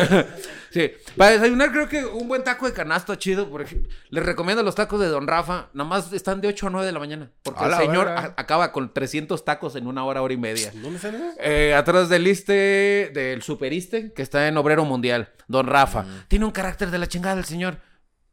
sí. 0.71 0.93
Para 1.17 1.33
desayunar, 1.33 1.71
creo 1.71 1.89
que 1.89 2.05
un 2.05 2.29
buen 2.29 2.43
taco 2.45 2.67
de 2.67 2.73
canasto 2.73 3.15
chido. 3.17 3.49
Por 3.49 3.63
ejemplo, 3.63 3.91
les 4.11 4.25
recomiendo 4.25 4.63
los 4.63 4.75
tacos 4.75 5.01
de 5.01 5.09
Don 5.09 5.27
Rafa. 5.27 5.69
Nada 5.73 5.89
más 5.89 6.13
están 6.13 6.41
de 6.41 6.49
8 6.49 6.67
a 6.67 6.71
9 6.71 6.87
de 6.87 6.93
la 6.93 6.99
mañana. 6.99 7.31
Porque 7.43 7.65
A 7.65 7.69
el 7.69 7.75
señor 7.75 8.09
acaba 8.09 8.73
con 8.73 8.93
300 8.93 9.45
tacos 9.45 9.77
en 9.77 9.87
una 9.87 10.05
hora, 10.05 10.23
hora 10.23 10.35
y 10.35 10.39
media. 10.39 10.73
¿Dónde 10.75 10.97
están 10.97 11.15
esos? 11.15 11.35
Eh, 11.39 11.75
atrás 11.75 12.09
del 12.09 12.27
Iste, 12.27 13.11
del 13.15 13.43
Superiste, 13.43 14.13
que 14.13 14.23
está 14.23 14.49
en 14.49 14.57
Obrero 14.57 14.85
Mundial, 14.85 15.31
Don 15.49 15.67
Rafa. 15.67 16.03
Mm. 16.03 16.25
Tiene 16.29 16.45
un 16.45 16.53
carácter 16.53 16.91
de 16.91 16.99
la 16.99 17.07
chingada 17.07 17.39
el 17.39 17.45
señor. 17.45 17.79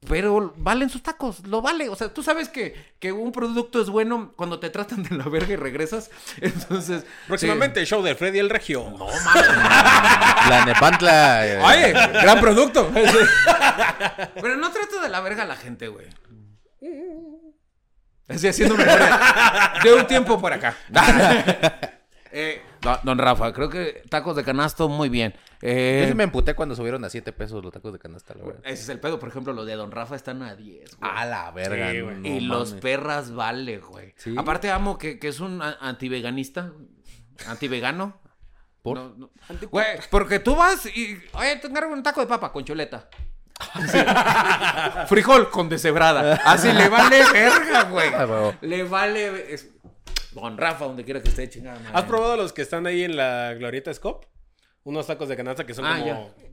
Pero 0.08 0.54
valen 0.58 0.90
sus 0.90 1.04
tacos, 1.04 1.46
lo 1.46 1.62
vale. 1.62 1.88
O 1.88 1.96
sea, 1.96 2.12
tú 2.12 2.24
sabes 2.24 2.50
que, 2.50 2.74
que 3.00 3.12
un 3.12 3.32
producto 3.32 3.80
es 3.80 3.90
bueno 3.90 4.34
cuando 4.36 4.60
te 4.60 4.72
tratan 4.72 5.04
de 5.04 5.16
la 5.16 5.26
verga 5.26 5.54
y 5.54 5.56
regresas. 5.58 6.10
Entonces. 6.42 7.06
Próximamente 7.28 7.80
el 7.80 7.86
show 7.86 8.02
de 8.02 8.16
Freddy 8.16 8.40
el 8.40 8.50
Regio. 8.50 8.90
No, 8.98 9.08
La 10.50 10.64
Nepantla. 10.66 11.48
eh, 11.48 11.60
¡Oye! 11.62 11.92
¡Gran 11.94 12.40
producto! 12.40 12.92
Pero 14.42 14.58
no 14.58 14.72
trato 14.72 15.00
de 15.02 15.10
la 15.10 15.22
verga 15.22 15.44
a 15.44 15.48
la 15.48 15.56
gente, 15.56 15.88
güey. 15.88 16.08
Estoy 18.28 18.50
haciendo 18.50 18.76
memoria 18.76 19.74
de 19.84 19.94
un 19.94 20.08
tiempo 20.08 20.40
por 20.42 20.52
acá. 20.52 20.76
Eh, 22.34 22.62
don- 22.82 23.00
don 23.04 23.18
Rafa, 23.18 23.52
creo 23.54 23.70
que 23.70 24.04
tacos 24.10 24.36
de 24.36 24.44
canasto 24.44 24.88
muy 24.90 25.10
bien. 25.10 25.34
Eh, 25.62 26.00
Yo 26.04 26.08
sí 26.10 26.16
me 26.16 26.24
emputé 26.24 26.54
cuando 26.56 26.76
subieron 26.76 27.04
a 27.06 27.10
7 27.10 27.34
pesos 27.34 27.64
los 27.64 27.72
tacos 27.74 27.92
de 27.94 28.00
canasta, 28.00 28.34
la 28.36 28.46
verdad. 28.46 28.62
Ese 28.66 28.84
es 28.84 28.90
el 28.90 29.00
pedo, 29.00 29.20
por 29.20 29.30
ejemplo, 29.30 29.54
los 29.54 29.66
de 29.66 29.76
Don 29.76 29.92
Rafa 29.92 30.16
están 30.16 30.42
a 30.42 30.56
10, 30.56 30.96
güey. 30.98 31.12
A 31.14 31.26
la 31.26 31.52
verga. 31.52 31.92
Sí, 31.92 31.98
no 32.00 32.06
güey. 32.06 32.28
y 32.28 32.40
los 32.40 32.70
mames. 32.70 32.82
perras 32.82 33.32
vale, 33.34 33.78
güey. 33.80 34.14
Sí. 34.18 34.34
Aparte 34.38 34.72
amo 34.72 34.98
que, 34.98 35.20
que 35.20 35.28
es 35.28 35.40
un 35.40 35.62
antiveganista, 35.62 36.72
antivegano. 37.48 38.20
¿Por? 38.82 38.98
No, 38.98 39.14
no. 39.18 39.30
Güey, 39.70 39.86
porque 40.10 40.40
tú 40.40 40.56
vas 40.56 40.86
y, 40.88 41.20
oye, 41.34 41.58
te 41.58 41.68
encargo 41.68 41.94
un 41.94 42.02
taco 42.02 42.22
de 42.22 42.28
papa 42.28 42.52
con 42.52 42.64
chuleta. 42.66 43.08
Sí. 43.88 44.00
Frijol 45.08 45.50
con 45.52 45.70
deshebrada. 45.70 46.42
Así 46.46 46.72
le 46.72 46.90
vale 46.90 47.24
verga, 47.32 47.84
güey. 47.84 48.10
Ah. 48.16 48.52
Le 48.62 48.84
vale. 48.84 49.56
Don 50.34 50.58
Rafa, 50.58 50.86
donde 50.86 51.04
quiera 51.04 51.22
que 51.22 51.30
esté 51.30 51.50
chingada. 51.50 51.80
madre. 51.80 51.92
¿Has 51.98 52.06
probado 52.06 52.38
los 52.38 52.54
que 52.54 52.62
están 52.62 52.86
ahí 52.88 53.04
en 53.04 53.16
la 53.18 53.54
Glorieta 53.56 53.94
Scope? 53.94 54.28
Unos 54.84 55.08
tacos 55.08 55.28
de 55.30 55.36
canasta 55.38 55.66
que 55.66 55.74
son 55.74 55.86
Ah, 55.86 55.96
como... 56.00 56.06
ya. 56.06 56.48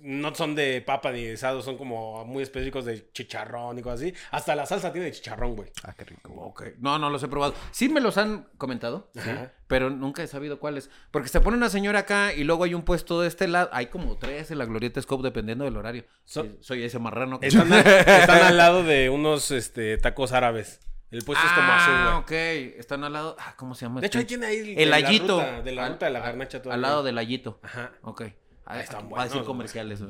No 0.00 0.32
son 0.32 0.54
de 0.54 0.80
papa 0.80 1.10
ni 1.10 1.24
de 1.24 1.34
asado, 1.34 1.60
son 1.60 1.76
como 1.76 2.24
muy 2.24 2.44
específicos 2.44 2.84
de 2.84 3.10
chicharrón 3.10 3.78
y 3.78 3.82
cosas 3.82 4.00
así. 4.00 4.14
Hasta 4.30 4.54
la 4.54 4.64
salsa 4.64 4.92
tiene 4.92 5.10
chicharrón, 5.10 5.56
güey. 5.56 5.70
Ah, 5.82 5.92
qué 5.98 6.04
rico. 6.04 6.32
Ok. 6.34 6.62
No, 6.78 7.00
no 7.00 7.10
los 7.10 7.20
he 7.24 7.28
probado. 7.28 7.52
Sí 7.72 7.88
me 7.88 8.00
los 8.00 8.16
han 8.16 8.48
comentado, 8.58 9.10
sí, 9.14 9.28
pero 9.66 9.90
nunca 9.90 10.22
he 10.22 10.28
sabido 10.28 10.60
cuáles. 10.60 10.88
Porque 11.10 11.28
se 11.28 11.40
pone 11.40 11.56
una 11.56 11.68
señora 11.68 11.98
acá 12.00 12.32
y 12.32 12.44
luego 12.44 12.62
hay 12.62 12.74
un 12.74 12.82
puesto 12.82 13.20
de 13.20 13.26
este 13.28 13.48
lado. 13.48 13.70
Hay 13.72 13.86
como 13.86 14.16
tres 14.18 14.52
en 14.52 14.58
la 14.58 14.66
Glorieta 14.66 15.02
Scope 15.02 15.24
dependiendo 15.24 15.64
del 15.64 15.76
horario. 15.76 16.04
So- 16.24 16.44
Sí, 16.44 16.56
soy 16.60 16.84
ese 16.84 17.00
marrano. 17.00 17.40
que- 17.40 17.48
Están, 17.48 17.70
a- 17.72 17.80
están 17.80 18.42
al 18.44 18.56
lado 18.56 18.84
de 18.84 19.10
unos 19.10 19.50
este, 19.50 19.98
tacos 19.98 20.30
árabes. 20.32 20.80
El 21.10 21.24
puesto 21.24 21.46
es 21.46 21.52
como 21.52 21.72
azul, 21.72 21.94
Ah, 21.96 22.18
ok. 22.18 22.30
Están 22.32 23.02
al 23.04 23.12
lado. 23.12 23.36
Ah, 23.38 23.54
¿Cómo 23.56 23.74
se 23.74 23.86
llama? 23.86 24.00
De 24.00 24.06
hecho, 24.08 24.18
ahí 24.18 24.22
este? 24.24 24.36
tiene 24.36 24.46
ahí 24.46 24.58
El 24.70 24.74
de 24.76 24.86
la 24.86 24.96
Ayito. 24.96 25.40
ruta- 25.40 25.62
de 25.62 25.72
la 25.72 25.84
Al- 25.86 25.92
ruta 25.92 26.06
de 26.06 26.12
la 26.12 26.18
al- 26.18 26.24
garnacha. 26.24 26.56
Al 26.58 26.62
todavía. 26.62 26.82
lado 26.82 27.02
del 27.02 27.18
Ayito. 27.18 27.60
Ajá. 27.62 27.92
Ok. 28.02 28.22
Ah, 28.66 28.80
están 28.80 28.96
va 28.96 29.06
a 29.06 29.08
buenos, 29.08 29.28
decir 29.30 29.44
comerciales. 29.44 30.00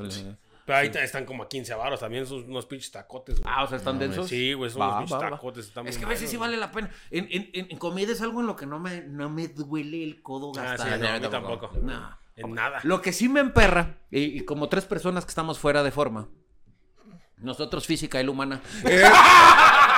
Pero 0.67 0.79
ahí 0.79 0.91
están 0.93 1.25
como 1.25 1.45
a 1.45 1.49
15 1.49 1.73
baros 1.75 2.01
también, 2.01 2.27
son 2.27 2.45
unos 2.51 2.67
pinches 2.67 2.91
tacotes, 2.91 3.41
güey. 3.41 3.55
Ah, 3.57 3.63
o 3.65 3.69
sea, 3.69 3.79
están 3.79 3.99
densos. 3.99 4.29
Sí, 4.29 4.53
güey, 4.53 4.71
son 4.71 4.83
Va, 4.83 4.87
unos 4.89 4.99
pinches 5.03 5.17
va, 5.17 5.23
va. 5.31 5.31
tacotes. 5.37 5.67
Están 5.69 5.87
Es 5.87 5.97
que 5.97 6.05
a 6.05 6.09
veces 6.09 6.29
sí 6.29 6.37
vale 6.37 6.57
la 6.59 6.71
pena. 6.73 6.91
En, 7.11 7.27
en, 7.31 7.49
en, 7.55 7.69
en 7.71 7.79
comida 7.79 8.13
es 8.13 8.21
algo 8.21 8.41
en 8.41 8.47
lo 8.49 8.57
que 8.57 8.67
no 8.67 8.79
me, 8.81 9.01
no 9.03 9.31
me 9.31 9.49
duele 9.49 10.03
el 10.05 10.21
codo. 10.21 10.51
Ah, 10.59 10.77
sí, 10.77 10.83
gastar. 10.85 10.99
no, 11.01 11.09
a 11.09 11.13
mí 11.15 11.21
tampoco. 11.21 11.69
tampoco. 11.69 11.79
No. 11.87 12.19
En 12.37 12.53
nada. 12.55 12.81
Lo 12.83 13.01
que 13.01 13.13
sí 13.13 13.29
me 13.29 13.41
emperra, 13.41 13.99
y, 14.11 14.21
y 14.39 14.41
como 14.45 14.69
tres 14.69 14.85
personas 14.85 15.25
que 15.25 15.31
estamos 15.31 15.59
fuera 15.59 15.83
de 15.83 15.91
forma, 15.91 16.29
nosotros 17.39 17.87
física 17.87 18.19
y 18.19 18.23
él 18.23 18.29
humana. 18.29 18.61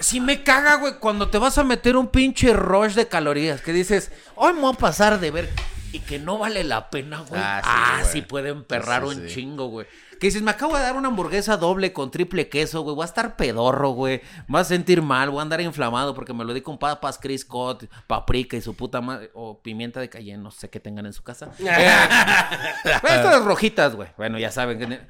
sí 0.00 0.20
me 0.20 0.42
caga, 0.42 0.76
güey, 0.76 0.94
cuando 0.98 1.28
te 1.28 1.38
vas 1.38 1.58
a 1.58 1.64
meter 1.64 1.96
un 1.96 2.08
pinche 2.08 2.52
rush 2.52 2.94
de 2.94 3.08
calorías, 3.08 3.60
que 3.60 3.72
dices, 3.72 4.10
hoy 4.34 4.52
me 4.54 4.60
voy 4.60 4.74
a 4.74 4.78
pasar 4.78 5.18
de 5.20 5.30
ver, 5.30 5.48
y 5.92 6.00
que 6.00 6.18
no 6.18 6.38
vale 6.38 6.64
la 6.64 6.90
pena, 6.90 7.20
güey. 7.28 7.40
Ah, 7.42 7.62
Ah, 7.64 8.04
sí, 8.04 8.24
emperrar 8.30 9.02
Sí, 9.04 9.08
sí, 9.14 9.16
un 9.20 9.28
sí. 9.28 9.34
chingo, 9.34 9.68
güey. 9.68 9.86
Que 10.20 10.28
dices, 10.28 10.40
me 10.42 10.50
acabo 10.50 10.74
de 10.76 10.82
dar 10.82 10.96
una 10.96 11.08
hamburguesa 11.08 11.56
doble 11.58 11.92
con 11.92 12.10
triple 12.10 12.48
queso, 12.48 12.80
güey. 12.80 12.94
Voy 12.96 13.02
a 13.02 13.06
estar 13.06 13.36
pedorro, 13.36 13.90
güey. 13.90 14.22
Me 14.48 14.52
voy 14.54 14.60
a 14.62 14.64
sentir 14.64 15.02
mal, 15.02 15.28
voy 15.30 15.40
a 15.40 15.42
andar 15.42 15.60
inflamado 15.60 16.14
porque 16.14 16.32
me 16.32 16.42
lo 16.44 16.54
di 16.54 16.62
con 16.62 16.78
papas 16.78 17.18
Chris 17.18 17.42
Scott, 17.42 17.84
paprika 18.06 18.56
y 18.56 18.62
su 18.62 18.74
puta 18.74 19.02
madre. 19.02 19.30
O 19.34 19.60
pimienta 19.62 20.00
de 20.00 20.08
cayenne, 20.08 20.42
no 20.42 20.50
sé 20.50 20.70
qué 20.70 20.80
tengan 20.80 21.04
en 21.06 21.12
su 21.12 21.22
casa. 21.22 21.50
Estas 22.84 23.44
rojitas, 23.44 23.94
güey. 23.94 24.08
Bueno, 24.16 24.38
ya 24.38 24.50
saben 24.50 24.78
que, 24.78 25.00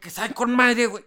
que 0.00 0.10
saben 0.10 0.32
con 0.32 0.54
madre, 0.54 0.86
güey. 0.86 1.04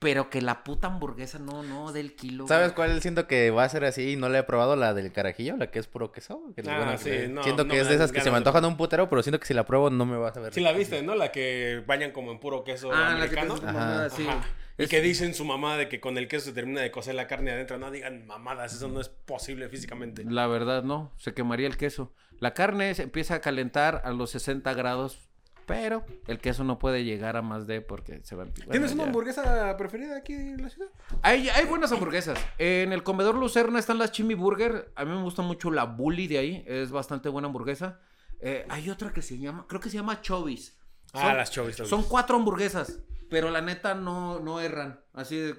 Pero 0.00 0.30
que 0.30 0.40
la 0.40 0.62
puta 0.62 0.86
hamburguesa 0.86 1.40
no, 1.40 1.64
no, 1.64 1.90
del 1.92 2.14
kilo. 2.14 2.44
güey. 2.44 2.48
¿Sabes 2.56 2.72
cuál 2.72 3.02
siento 3.02 3.26
que 3.26 3.50
va 3.50 3.64
a 3.64 3.68
ser 3.68 3.84
así? 3.84 4.14
No 4.16 4.28
la 4.28 4.38
he 4.38 4.42
probado, 4.44 4.76
la 4.76 4.94
del 4.94 5.10
carajillo, 5.12 5.56
la 5.56 5.72
que 5.72 5.80
es 5.80 5.88
puro 5.88 6.12
queso. 6.12 6.40
que 6.54 6.62
Ah, 6.70 6.96
sí, 6.96 7.10
que- 7.10 7.28
no, 7.28 7.42
siento 7.42 7.64
no 7.64 7.72
que 7.74 7.80
es 7.80 7.88
de 7.88 7.96
esas 7.96 8.12
que 8.12 8.20
se 8.20 8.26
me 8.26 8.32
de- 8.32 8.36
antojan 8.38 8.64
un 8.64 8.76
putero, 8.76 9.08
pero 9.10 9.22
siento 9.24 9.40
que 9.40 9.46
si 9.46 9.54
la 9.54 9.66
pruebo 9.66 9.90
no 9.90 10.06
me 10.06 10.16
va 10.16 10.28
a 10.28 10.34
saber. 10.34 10.54
Sí 10.54 10.60
la 10.60 10.70
viste, 10.72 11.02
¿no? 11.02 11.16
La 11.16 11.32
que 11.32 11.82
bañan 11.86 12.12
como 12.12 12.30
en 12.30 12.38
puro 12.38 12.62
queso 12.62 12.90
Ah, 12.92 13.16
la 13.18 13.28
que 13.28 13.38
americano. 13.40 13.54
Ajá. 13.68 14.10
sí. 14.10 14.26
Ajá. 14.28 14.46
Y 14.80 14.86
que 14.86 15.00
dicen 15.00 15.34
su 15.34 15.44
mamá 15.44 15.76
de 15.76 15.88
que 15.88 15.98
con 16.00 16.16
el 16.16 16.28
queso 16.28 16.44
se 16.46 16.52
termina 16.52 16.80
de 16.80 16.92
cocer 16.92 17.16
la 17.16 17.26
carne 17.26 17.50
adentro. 17.50 17.78
No 17.78 17.90
digan 17.90 18.24
mamadas, 18.28 18.72
eso 18.74 18.86
no 18.86 19.00
es 19.00 19.08
posible 19.08 19.68
físicamente. 19.68 20.22
La 20.24 20.46
verdad, 20.46 20.84
no. 20.84 21.12
Se 21.16 21.34
quemaría 21.34 21.66
el 21.66 21.76
queso. 21.76 22.12
La 22.38 22.54
carne 22.54 22.94
se 22.94 23.02
empieza 23.02 23.34
a 23.34 23.40
calentar 23.40 24.02
a 24.04 24.12
los 24.12 24.30
60 24.30 24.72
grados. 24.74 25.27
Pero 25.68 26.04
el 26.26 26.40
queso 26.40 26.64
no 26.64 26.78
puede 26.78 27.04
llegar 27.04 27.36
a 27.36 27.42
más 27.42 27.66
de 27.66 27.82
porque 27.82 28.20
se 28.24 28.34
va 28.34 28.44
a 28.44 28.46
bueno, 28.46 28.70
¿Tienes 28.70 28.92
una 28.92 29.02
ya. 29.02 29.08
hamburguesa 29.08 29.76
preferida 29.76 30.16
aquí 30.16 30.32
en 30.32 30.62
la 30.62 30.70
ciudad? 30.70 30.88
Hay, 31.22 31.48
hay 31.50 31.66
buenas 31.66 31.92
hamburguesas. 31.92 32.38
En 32.56 32.92
el 32.92 33.02
comedor 33.02 33.36
Lucerna 33.36 33.78
están 33.78 33.98
las 33.98 34.10
Chimi 34.10 34.34
Burger. 34.34 34.90
A 34.96 35.04
mí 35.04 35.12
me 35.14 35.22
gusta 35.22 35.42
mucho 35.42 35.70
la 35.70 35.84
Bully 35.84 36.26
de 36.26 36.38
ahí. 36.38 36.64
Es 36.66 36.90
bastante 36.90 37.28
buena 37.28 37.46
hamburguesa. 37.46 38.00
Eh, 38.40 38.66
hay 38.70 38.88
otra 38.88 39.12
que 39.12 39.20
se 39.20 39.38
llama, 39.38 39.66
creo 39.68 39.80
que 39.80 39.90
se 39.90 39.96
llama 39.96 40.22
Chovis. 40.22 40.76
Ah, 41.12 41.34
las 41.34 41.50
Chovis, 41.50 41.76
Son 41.76 42.02
cuatro 42.04 42.36
hamburguesas, 42.36 43.00
pero 43.30 43.50
la 43.50 43.60
neta 43.60 43.94
no, 43.94 44.40
no 44.40 44.60
erran. 44.60 45.00
Así 45.12 45.36
de, 45.36 45.54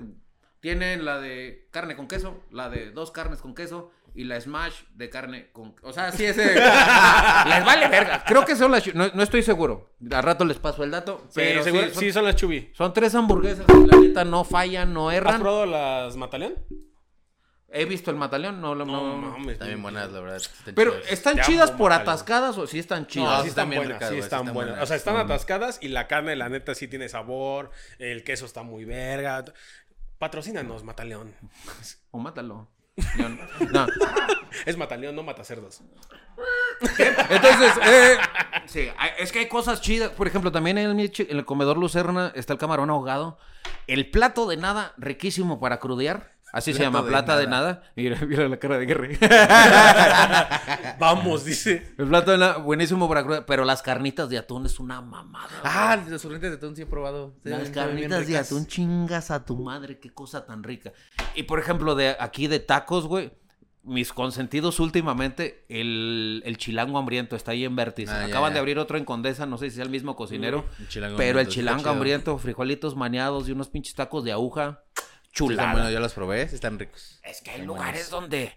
tienen 0.59 1.05
la 1.05 1.19
de 1.19 1.67
carne 1.71 1.95
con 1.95 2.07
queso, 2.07 2.43
la 2.51 2.69
de 2.69 2.91
dos 2.91 3.11
carnes 3.11 3.41
con 3.41 3.53
queso 3.55 3.91
y 4.15 4.23
la 4.23 4.39
smash 4.39 4.73
de 4.95 5.09
carne 5.09 5.51
con... 5.51 5.75
O 5.83 5.93
sea, 5.93 6.11
sí 6.11 6.25
ese... 6.25 6.45
les 6.55 7.65
vale 7.65 7.87
verga. 7.89 8.23
Creo 8.25 8.45
que 8.45 8.55
son 8.55 8.71
las... 8.71 8.93
No, 8.95 9.09
no 9.13 9.23
estoy 9.23 9.43
seguro. 9.43 9.91
Al 10.11 10.23
rato 10.23 10.45
les 10.45 10.57
paso 10.57 10.83
el 10.83 10.91
dato. 10.91 11.21
Sí, 11.29 11.35
pero 11.35 11.63
sí, 11.63 11.71
seguro- 11.71 11.89
son, 11.93 11.99
sí, 12.03 12.11
son 12.11 12.25
las 12.25 12.35
Chubi. 12.35 12.71
son 12.75 12.93
tres 12.93 13.15
hamburguesas 13.15 13.65
la 13.67 13.97
neta 13.97 14.23
no 14.25 14.43
fallan, 14.43 14.93
no 14.93 15.09
¿Has 15.09 15.15
erran. 15.17 15.39
probado 15.41 15.65
las 15.65 16.15
Mataleón? 16.15 16.55
He 17.71 17.85
visto 17.85 18.09
el 18.09 18.17
mataleón, 18.17 18.59
no 18.61 18.73
lo... 18.73 18.83
No, 18.83 19.15
no- 19.21 19.29
mames. 19.31 19.53
Están 19.53 19.67
bien 19.67 19.81
buenas, 19.83 20.11
la 20.11 20.19
verdad. 20.21 20.37
están 20.37 20.73
Pero, 20.73 20.91
chidas. 20.93 21.11
¿están 21.11 21.35
Te 21.35 21.41
chidas 21.43 21.69
por 21.69 21.91
Mataleón. 21.91 22.01
atascadas 22.13 22.57
o 22.57 22.65
sí 22.65 22.79
están 22.79 23.01
No, 23.03 23.07
chidas? 23.07 23.29
No, 23.37 23.41
sí 23.43 23.49
están 23.49 23.69
buenas, 23.69 23.99
sí 23.99 24.03
están 24.05 24.17
están 24.17 24.39
buenas. 24.45 24.55
buenas. 24.71 24.83
O 24.83 24.85
sea, 24.87 24.97
están 24.97 25.17
atascadas 25.17 25.77
y 25.81 25.89
la 25.89 26.07
carne, 26.07 26.35
la 26.35 26.49
neta, 26.49 26.73
sí 26.73 26.87
tiene 26.87 27.09
sabor. 27.09 27.69
El 27.99 28.23
queso 28.23 28.47
está 28.47 28.63
muy 28.63 28.85
verga. 28.85 29.45
Patrocínanos, 30.17 30.83
Mataleón. 30.83 31.35
O 32.09 32.17
mátalo. 32.17 32.67
Yo 33.17 33.29
no- 33.29 33.37
no. 33.71 33.87
Es 34.65 34.77
Mataleón, 34.77 35.15
no 35.15 35.23
Matacerdos. 35.23 35.81
Entonces, 37.29 37.73
eh, 37.85 38.17
sí, 38.65 38.87
es 39.17 39.31
que 39.31 39.39
hay 39.39 39.47
cosas 39.47 39.81
chidas. 39.81 40.09
Por 40.11 40.27
ejemplo, 40.27 40.51
también 40.51 40.77
en 40.77 40.99
el, 40.99 41.11
en 41.17 41.37
el 41.37 41.45
comedor 41.45 41.77
Lucerna 41.77 42.31
está 42.35 42.53
el 42.53 42.59
camarón 42.59 42.89
ahogado. 42.89 43.37
El 43.87 44.09
plato 44.11 44.47
de 44.47 44.57
nada, 44.57 44.93
riquísimo 44.97 45.59
para 45.59 45.79
crudear. 45.79 46.31
Así 46.51 46.73
se 46.73 46.81
llama, 46.81 47.01
de 47.01 47.09
plata 47.09 47.37
de 47.37 47.47
nada. 47.47 47.83
Mira, 47.95 48.19
mira 48.27 48.47
la 48.47 48.57
cara 48.57 48.77
de 48.77 48.85
Guerre. 48.85 49.17
Vamos, 50.99 51.45
dice. 51.45 51.93
el 51.97 52.07
plato 52.07 52.31
de 52.31 52.37
nada, 52.37 52.57
buenísimo 52.57 53.07
para 53.07 53.23
crudear. 53.23 53.45
Pero 53.45 53.65
las 53.65 53.81
carnitas 53.81 54.29
de 54.29 54.37
atún 54.37 54.65
es 54.65 54.79
una 54.79 55.01
mamada. 55.01 55.49
Ah, 55.63 55.97
los 56.07 56.21
sorrentes 56.21 56.49
de 56.51 56.57
atún 56.57 56.75
sí 56.75 56.83
he 56.83 56.85
probado. 56.85 57.35
Sí, 57.43 57.49
Las 57.49 57.69
carnitas 57.69 58.27
de 58.27 58.37
atún, 58.37 58.65
chingas 58.67 59.31
a 59.31 59.45
tu 59.45 59.57
madre, 59.57 59.99
qué 59.99 60.09
cosa 60.11 60.45
tan 60.45 60.63
rica. 60.63 60.91
Y 61.35 61.43
por 61.43 61.59
ejemplo, 61.59 61.95
de 61.95 62.15
aquí 62.19 62.47
de 62.47 62.59
tacos, 62.59 63.07
güey, 63.07 63.31
mis 63.83 64.11
consentidos 64.11 64.79
últimamente, 64.79 65.65
el, 65.69 66.43
el 66.45 66.57
chilango 66.57 66.97
hambriento 66.97 67.35
está 67.35 67.51
ahí 67.51 67.63
en 67.65 67.75
Vértice. 67.75 68.11
Ah, 68.11 68.25
Acaban 68.25 68.51
ya. 68.51 68.55
de 68.55 68.59
abrir 68.59 68.77
otro 68.79 68.97
en 68.97 69.05
Condesa, 69.05 69.45
no 69.45 69.57
sé 69.57 69.69
si 69.69 69.79
es 69.79 69.85
el 69.85 69.89
mismo 69.89 70.15
cocinero, 70.15 70.65
El 70.95 71.15
pero 71.15 71.39
el 71.39 71.47
chilango 71.47 71.89
hambriento, 71.89 72.37
frijolitos 72.37 72.95
maneados 72.95 73.47
y 73.47 73.51
unos 73.53 73.69
pinches 73.69 73.95
tacos 73.95 74.23
de 74.23 74.31
aguja, 74.31 74.83
chulada. 75.31 75.61
están 75.63 75.73
buenos, 75.73 75.93
yo 75.93 75.99
los 75.99 76.13
probé, 76.13 76.47
sí 76.47 76.55
están 76.55 76.77
ricos. 76.79 77.19
Es 77.23 77.41
que 77.41 77.49
hay 77.51 77.55
Están 77.57 77.67
lugares 77.67 78.09
buenos. 78.09 78.09
donde 78.31 78.53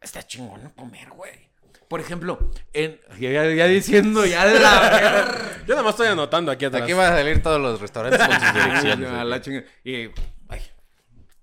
está 0.00 0.26
chingón 0.26 0.70
comer, 0.76 1.08
güey. 1.10 1.48
Por 1.88 2.00
ejemplo, 2.00 2.50
en, 2.74 3.00
ya, 3.18 3.30
ya- 3.30 3.50
ya 3.54 3.66
diciendo 3.66 4.26
ya 4.26 4.46
de 4.46 4.60
la... 4.60 5.62
Yo 5.66 5.74
nada 5.74 5.82
más 5.82 5.92
estoy 5.94 6.08
anotando 6.08 6.52
aquí 6.52 6.66
atrás. 6.66 6.82
Aquí 6.82 6.92
van 6.92 7.12
a 7.12 7.16
salir 7.16 7.42
todos 7.42 7.60
los 7.60 7.80
restaurantes 7.80 8.20
con 8.26 8.40
sus 8.40 8.52
direcciones. 8.64 9.10
A 9.10 9.24
la. 9.24 9.36
Y. 9.84 10.10
Ay. 10.48 10.62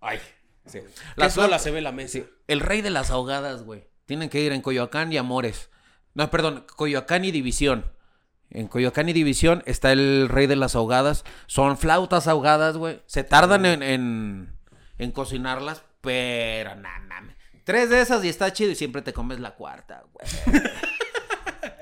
Ay. 0.01 0.19
Sí. 0.67 0.79
La 1.15 1.25
Las 1.25 1.33
sola 1.33 1.57
se 1.59 1.71
ve 1.71 1.81
la 1.81 1.91
mesa. 1.91 2.13
Sí, 2.13 2.25
el 2.47 2.59
rey 2.59 2.81
de 2.81 2.89
las 2.91 3.09
ahogadas, 3.11 3.63
güey. 3.63 3.87
Tienen 4.05 4.29
que 4.29 4.39
ir 4.39 4.51
en 4.51 4.61
Coyoacán 4.61 5.11
y 5.13 5.17
Amores. 5.17 5.69
No, 6.13 6.29
perdón, 6.29 6.65
Coyoacán 6.75 7.25
y 7.25 7.31
División. 7.31 7.91
En 8.51 8.67
Coyoacán 8.67 9.09
y 9.09 9.13
División 9.13 9.63
está 9.65 9.91
el 9.91 10.27
rey 10.29 10.45
de 10.47 10.55
las 10.55 10.75
ahogadas. 10.75 11.23
Son 11.47 11.75
flautas 11.77 12.27
ahogadas, 12.27 12.77
güey. 12.77 13.01
Se 13.07 13.23
tardan 13.23 13.65
en, 13.65 13.81
en, 13.83 14.54
en 14.97 15.11
cocinarlas, 15.11 15.83
pero 16.01 16.75
nada, 16.75 16.99
mames. 16.99 17.35
Tres 17.63 17.89
de 17.89 18.01
esas 18.01 18.23
y 18.23 18.29
está 18.29 18.53
chido 18.53 18.71
y 18.71 18.75
siempre 18.75 19.01
te 19.01 19.11
comes 19.13 19.39
la 19.39 19.55
cuarta, 19.55 20.03
güey. 20.13 20.27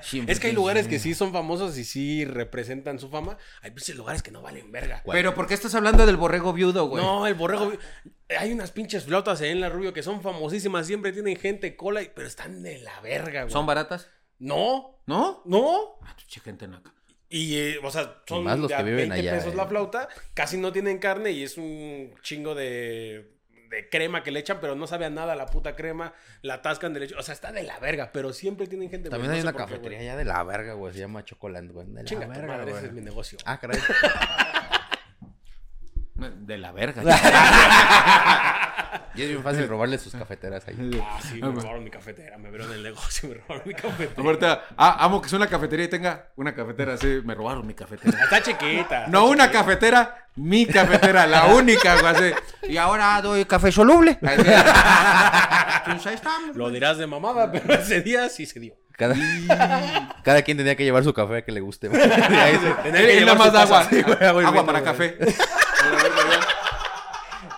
Siempre 0.01 0.33
Es 0.33 0.39
que 0.41 0.47
hay 0.47 0.53
lugares 0.53 0.87
que 0.87 0.99
sí 0.99 1.13
son 1.13 1.31
famosos 1.31 1.77
y 1.77 1.85
sí 1.85 2.25
representan 2.25 2.99
su 2.99 3.09
fama. 3.09 3.37
Hay 3.61 3.71
pinches 3.71 3.95
lugares 3.95 4.21
que 4.21 4.31
no 4.31 4.41
valen 4.41 4.69
verga. 4.71 5.01
Pero 5.09 5.33
¿por 5.33 5.47
qué 5.47 5.53
estás 5.53 5.75
hablando 5.75 6.05
del 6.05 6.17
borrego 6.17 6.51
viudo, 6.51 6.87
güey? 6.87 7.01
No, 7.03 7.25
el 7.25 7.35
borrego. 7.35 7.71
Hay 8.37 8.51
unas 8.51 8.71
pinches 8.71 9.05
flautas 9.05 9.39
en 9.41 9.61
la 9.61 9.69
Rubio 9.69 9.93
que 9.93 10.03
son 10.03 10.21
famosísimas. 10.21 10.87
Siempre 10.87 11.13
tienen 11.13 11.37
gente 11.37 11.77
cola, 11.77 12.01
y- 12.01 12.11
pero 12.13 12.27
están 12.27 12.61
de 12.63 12.79
la 12.79 12.99
verga, 12.99 13.43
güey. 13.43 13.53
¿Son 13.53 13.65
baratas? 13.65 14.09
No, 14.39 14.99
¿No? 15.05 15.41
no. 15.45 15.99
Ah, 16.01 16.13
pinche 16.17 16.41
gente 16.41 16.67
naca. 16.67 16.93
Y, 17.33 17.57
eh, 17.57 17.79
o 17.81 17.89
sea, 17.89 18.21
son 18.27 18.43
más 18.43 18.59
los 18.59 18.67
de 18.67 18.75
a 18.75 18.77
que 18.77 18.83
viven 18.83 19.09
20 19.09 19.15
allá, 19.15 19.31
pesos 19.31 19.53
eh. 19.53 19.55
la 19.57 19.65
flauta. 19.65 20.07
Casi 20.35 20.55
no 20.57 20.71
tienen 20.71 20.99
carne 20.99 21.31
y 21.31 21.41
es 21.41 21.57
un 21.57 22.13
chingo 22.21 22.53
de, 22.53 23.33
de 23.71 23.89
crema 23.89 24.21
que 24.21 24.29
le 24.29 24.39
echan, 24.39 24.59
pero 24.61 24.75
no 24.75 24.85
sabe 24.85 25.05
a 25.05 25.09
nada 25.09 25.35
la 25.35 25.47
puta 25.47 25.75
crema. 25.75 26.13
La 26.43 26.55
atascan 26.55 26.93
de 26.93 26.99
leche. 26.99 27.15
O 27.15 27.23
sea, 27.23 27.33
está 27.33 27.51
de 27.51 27.63
la 27.63 27.79
verga, 27.79 28.11
pero 28.13 28.33
siempre 28.33 28.67
tienen 28.67 28.91
gente. 28.91 29.09
También 29.09 29.31
hay 29.31 29.39
no 29.39 29.49
una 29.49 29.57
cafetería 29.57 29.97
allá 29.97 30.15
de 30.15 30.25
la 30.25 30.43
verga, 30.43 30.73
güey. 30.73 30.93
Se 30.93 30.99
llama 30.99 31.25
Chocoland, 31.25 31.71
güey. 31.71 31.87
De 31.87 32.03
la 32.03 32.03
Chinga 32.03 32.25
tu 32.27 32.33
verga, 32.33 32.47
madre, 32.47 32.71
güey. 32.71 32.77
ese 32.77 32.85
es 32.85 32.93
mi 32.93 33.01
negocio. 33.01 33.39
Ah, 33.45 33.59
caray. 33.59 33.79
De 36.45 36.57
la 36.59 36.71
verga. 36.71 37.01
Y 39.15 39.21
es 39.21 39.29
bien 39.29 39.43
fácil 39.43 39.67
robarle 39.69 39.97
sus 39.97 40.13
cafeteras 40.13 40.67
ahí. 40.67 41.01
Ah, 41.03 41.19
sí, 41.21 41.35
me 41.41 41.47
robaron 41.49 41.83
mi 41.83 41.89
cafetera. 41.89 42.37
Me 42.37 42.49
vieron 42.49 42.69
en 42.69 42.77
el 42.77 42.83
negocio, 42.83 43.29
me 43.29 43.35
robaron 43.35 43.63
mi 43.65 43.73
cafetera. 43.73 44.23
Ahorita, 44.23 44.63
ah, 44.77 44.97
amo 45.05 45.21
que 45.21 45.29
sea 45.29 45.37
una 45.37 45.47
cafetería 45.47 45.85
y 45.85 45.89
tenga 45.89 46.29
una 46.35 46.53
cafetera 46.55 46.93
así. 46.93 47.21
Me 47.23 47.35
robaron 47.35 47.65
mi 47.67 47.73
cafetera. 47.73 48.17
Está 48.23 48.41
chiquita. 48.41 49.07
No 49.07 49.25
una 49.27 49.51
cafetera, 49.51 50.27
mi 50.35 50.65
cafetera, 50.65 51.27
la 51.27 51.45
única, 51.55 51.99
güey. 52.01 52.15
así. 52.15 52.33
Y 52.69 52.77
ahora 52.77 53.21
doy 53.21 53.45
café 53.45 53.71
soluble. 53.71 54.17
Así. 54.21 54.43
Pues 55.85 56.07
ahí 56.07 56.15
estamos. 56.15 56.55
Lo 56.55 56.69
dirás 56.69 56.97
de 56.97 57.07
mamada, 57.07 57.51
pero 57.51 57.73
ese 57.73 58.01
día 58.01 58.29
sí 58.29 58.45
se 58.45 58.59
dio. 58.59 58.73
Cada, 58.95 59.15
cada 60.23 60.43
quien 60.43 60.55
tenía 60.55 60.75
que 60.75 60.83
llevar 60.83 61.03
su 61.03 61.13
café 61.13 61.43
que 61.43 61.51
le 61.51 61.61
guste. 61.61 61.89
Tenía 61.89 62.11
que 63.01 63.19
llevar 63.19 63.37
nada 63.37 63.51
más 63.51 63.55
agua. 63.55 63.87
Sí, 63.89 64.01
güey, 64.03 64.23
agua 64.23 64.43
y 64.43 64.45
agua 64.45 64.65
para 64.65 64.79
güey. 64.81 64.91
café. 64.91 65.17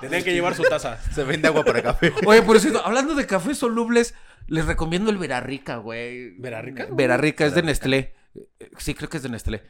Tenía 0.09 0.23
que 0.23 0.33
llevar 0.33 0.55
su 0.55 0.63
taza. 0.63 0.97
Se 1.13 1.23
vende 1.23 1.47
agua 1.47 1.63
para 1.63 1.81
café. 1.81 2.11
Oye, 2.25 2.41
por 2.41 2.59
cierto, 2.59 2.85
hablando 2.85 3.15
de 3.15 3.25
cafés 3.27 3.57
solubles, 3.57 4.13
les 4.47 4.65
recomiendo 4.65 5.11
el 5.11 5.17
Verarrica, 5.17 5.77
güey. 5.77 6.31
¿Verarrica? 6.39 6.87
Verarrica, 6.91 7.45
es 7.45 7.55
de 7.55 7.63
Nestlé. 7.63 8.13
Eh, 8.59 8.69
Sí, 8.77 8.93
creo 8.93 9.09
que 9.09 9.17
es 9.17 9.23
de 9.23 9.29
Nestlé. 9.29 9.63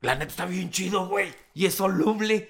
La 0.00 0.14
neta 0.14 0.30
está 0.30 0.46
bien 0.46 0.70
chido, 0.70 1.08
güey. 1.08 1.32
Y 1.54 1.66
es 1.66 1.74
soluble. 1.74 2.48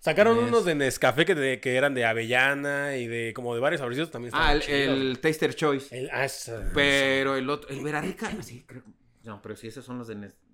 Sacaron 0.00 0.38
unos 0.38 0.64
de 0.64 0.74
Nescafé 0.74 1.24
que, 1.24 1.34
de- 1.34 1.60
que 1.60 1.76
eran 1.76 1.92
de 1.94 2.04
avellana 2.04 2.96
y 2.96 3.06
de 3.08 3.32
como 3.34 3.54
de 3.54 3.60
varios 3.60 3.80
saborcitos 3.80 4.10
también. 4.10 4.32
Ah, 4.36 4.54
el, 4.54 5.18
Taster 5.20 5.54
Choice. 5.54 5.96
El- 5.96 6.10
ah, 6.12 6.24
esa- 6.24 6.70
Pero 6.74 7.36
el 7.36 7.48
otro, 7.50 7.68
el 7.70 7.82
Verarrica, 7.82 8.30
sí, 8.42 8.64
creo. 8.66 8.82
No, 9.24 9.42
pero 9.42 9.56
sí, 9.56 9.66
esos 9.68 9.84
son 9.84 9.98
los 9.98 10.06
de 10.08 10.14
Nestlé. 10.14 10.47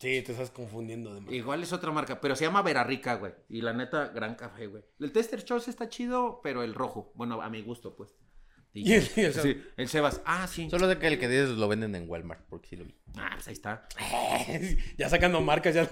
Sí, 0.00 0.22
te 0.22 0.30
estás 0.32 0.50
confundiendo 0.50 1.12
de 1.20 1.34
Igual 1.34 1.62
es 1.62 1.72
otra 1.72 1.90
marca, 1.90 2.20
pero 2.20 2.36
se 2.36 2.44
llama 2.44 2.62
Verarrica, 2.62 3.14
güey. 3.16 3.32
Y 3.48 3.62
la 3.62 3.72
neta, 3.72 4.08
gran 4.08 4.36
café, 4.36 4.68
güey. 4.68 4.84
El 5.00 5.10
Tester 5.12 5.42
Choice 5.44 5.70
está 5.70 5.88
chido, 5.88 6.40
pero 6.42 6.62
el 6.62 6.74
rojo. 6.74 7.12
Bueno, 7.16 7.42
a 7.42 7.50
mi 7.50 7.62
gusto, 7.62 7.96
pues. 7.96 8.10
Y 8.74 8.92
el- 8.92 9.08
y 9.16 9.20
el- 9.22 9.34
sí, 9.34 9.60
el 9.76 9.88
Sebas. 9.88 10.20
Ah, 10.24 10.46
sí. 10.46 10.68
Solo 10.70 10.88
sé 10.88 10.98
que 10.98 11.08
el 11.08 11.18
que 11.18 11.26
dices 11.26 11.48
lo 11.50 11.66
venden 11.68 11.94
en 11.96 12.08
Walmart, 12.08 12.42
porque 12.48 12.68
sí 12.68 12.76
lo 12.76 12.84
vi. 12.84 12.94
Ah, 13.16 13.30
pues 13.34 13.48
ahí 13.48 13.54
está. 13.54 13.88
ya 14.98 15.08
sacando 15.08 15.40
marcas, 15.40 15.74
ya. 15.74 15.88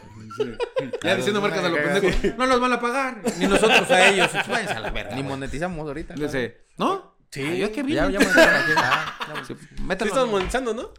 Ya 1.03 1.17
diciendo 1.17 1.41
marcas 1.41 1.65
a 1.65 1.69
lo 1.69 1.77
cagada. 1.77 2.01
pendejo. 2.01 2.37
No 2.37 2.47
nos 2.47 2.61
van 2.61 2.73
a 2.75 2.81
pagar. 2.81 3.23
Ni 3.39 3.47
nosotros 3.47 3.91
a 3.91 4.09
ellos. 4.09 4.31
Váyanse 4.33 4.75
a 4.75 4.81
la 4.81 4.91
verga. 4.91 5.17
Ni 5.17 5.23
monetizamos 5.25 5.85
ahorita. 5.87 6.15
¿no? 6.15 6.29
Sí. 7.31 7.43
Ah, 7.43 7.55
yo 7.55 7.73
qué 7.73 7.83
vi. 7.83 7.95
Ya, 7.95 8.09
ya 8.11 8.21
me 8.21 8.27
Ah, 8.37 9.43
Sí 9.47 9.55
métalo. 9.83 10.11
estás 10.11 10.27
monetizando, 10.29 10.75
¿no? 10.75 10.91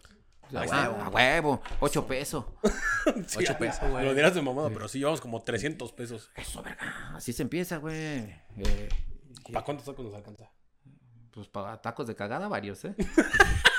A, 0.54 0.62
huevo, 0.62 1.02
a 1.02 1.10
huevo. 1.10 1.62
Ocho 1.80 2.06
pesos. 2.06 2.46
Sí, 3.26 3.40
Ocho 3.40 3.54
ah, 3.56 3.58
pesos, 3.58 3.90
güey. 3.90 4.04
Lo 4.04 4.14
dirás 4.14 4.36
de 4.36 4.42
mamada, 4.42 4.70
pero 4.70 4.90
sí 4.90 5.00
llevamos 5.00 5.22
como 5.22 5.42
300 5.42 5.94
pesos. 5.94 6.30
Eso, 6.36 6.62
verga. 6.62 7.14
Así 7.16 7.32
se 7.32 7.42
empieza, 7.42 7.78
güey. 7.78 7.96
Eh, 7.96 8.90
¿Para 9.52 9.64
cuántos 9.64 9.86
tacos 9.86 10.04
nos 10.04 10.14
alcanza? 10.14 10.52
pues 11.38 11.48
para 11.50 11.80
tacos 11.80 12.08
de 12.08 12.16
cagada, 12.16 12.48
varios, 12.48 12.84
¿eh? 12.84 12.96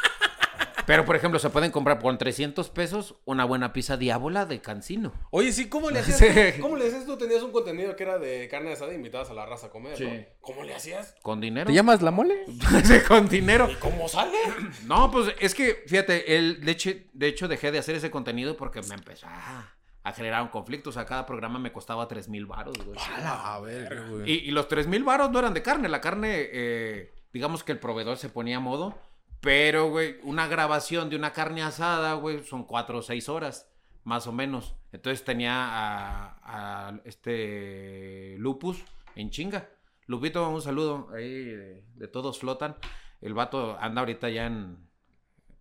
Pero, 0.89 1.05
por 1.05 1.17
ejemplo, 1.17 1.39
se 1.39 1.51
pueden 1.51 1.71
comprar 1.71 1.99
por 1.99 2.17
300 2.17 2.71
pesos 2.71 3.17
una 3.27 3.45
buena 3.45 3.75
pizza 3.75 3.99
diábola 3.99 4.47
de 4.47 4.63
cancino. 4.63 5.13
Oye, 5.31 5.53
sí, 5.53 5.69
¿cómo 5.69 5.91
le 5.91 5.99
hacías? 6.01 6.17
Sí. 6.17 6.61
¿Cómo 6.63 6.79
le 6.79 6.87
hacías 6.89 7.05
tú? 7.05 7.19
Tenías 7.19 7.43
un 7.43 7.53
contenido 7.53 7.95
que 7.95 8.05
era 8.05 8.19
de 8.19 8.49
carne 8.49 8.73
asada 8.73 8.93
y 8.93 8.95
invitabas 8.95 9.29
a 9.29 9.35
la 9.35 9.45
raza 9.45 9.67
a 9.67 9.71
comer, 9.71 9.93
¿no? 9.93 9.97
Sí. 9.99 10.25
¿Cómo 10.41 10.65
le 10.65 10.75
hacías? 10.75 11.15
¿Con 11.21 11.43
dinero? 11.43 11.67
¿Te 11.67 11.75
llamas 11.75 12.01
la 12.01 12.11
mole? 12.11 12.43
Con 13.07 13.29
dinero. 13.29 13.69
¿Y 13.71 13.75
cómo 13.75 14.09
sale? 14.09 14.39
No, 14.87 15.11
pues 15.11 15.35
es 15.39 15.55
que, 15.55 15.85
fíjate, 15.87 16.39
el, 16.39 16.65
de, 16.65 16.73
hecho, 16.73 16.91
de 17.13 17.27
hecho 17.27 17.49
dejé 17.49 17.71
de 17.71 17.81
hacer 17.81 17.95
ese 17.95 18.11
contenido 18.11 18.57
porque 18.57 18.81
me 18.81 18.95
empezó 18.95 19.27
a, 19.27 19.71
a 20.05 20.13
generar 20.15 20.41
un 20.41 20.49
conflicto. 20.49 20.89
O 20.89 20.93
sea, 20.95 21.05
cada 21.05 21.27
programa 21.27 21.59
me 21.59 21.71
costaba 21.71 22.09
3 22.09 22.31
mil 22.31 22.47
baros, 22.47 22.79
güey. 22.83 22.99
A 22.99 23.61
ver, 23.61 24.09
güey. 24.09 24.31
Y, 24.31 24.35
y 24.49 24.51
los 24.53 24.69
3 24.69 24.87
mil 24.87 25.05
varos 25.05 25.31
no 25.31 25.39
eran 25.39 25.53
de 25.53 25.61
carne. 25.61 25.91
La 25.91 26.01
carne, 26.01 26.49
eh, 26.51 27.13
digamos 27.31 27.63
que 27.63 27.73
el 27.73 27.79
proveedor 27.79 28.17
se 28.17 28.31
ponía 28.31 28.57
a 28.57 28.61
modo. 28.61 28.99
Pero, 29.41 29.91
güey, 29.91 30.17
una 30.25 30.49
grabación 30.49 31.11
de 31.11 31.17
una 31.17 31.33
carne 31.33 31.63
asada, 31.63 32.15
güey, 32.15 32.43
son 32.45 32.65
4 32.65 32.99
o 32.99 33.03
6 33.03 33.29
horas, 33.29 33.71
más 34.05 34.27
o 34.27 34.33
menos. 34.33 34.75
Entonces 34.93 35.25
tenía 35.25 35.53
a, 35.55 36.39
a 36.43 37.01
este 37.05 38.35
Lupus 38.39 38.83
en 39.15 39.31
chinga. 39.31 39.69
Lupito, 40.07 40.49
un 40.49 40.63
saludo 40.63 41.09
ahí 41.15 41.45
de, 41.45 41.85
de 41.95 42.09
todos 42.09 42.39
flotan. 42.39 42.77
El 43.21 43.35
vato 43.35 43.77
anda 43.79 44.01
ahorita 44.01 44.29
ya 44.31 44.47
en... 44.47 44.88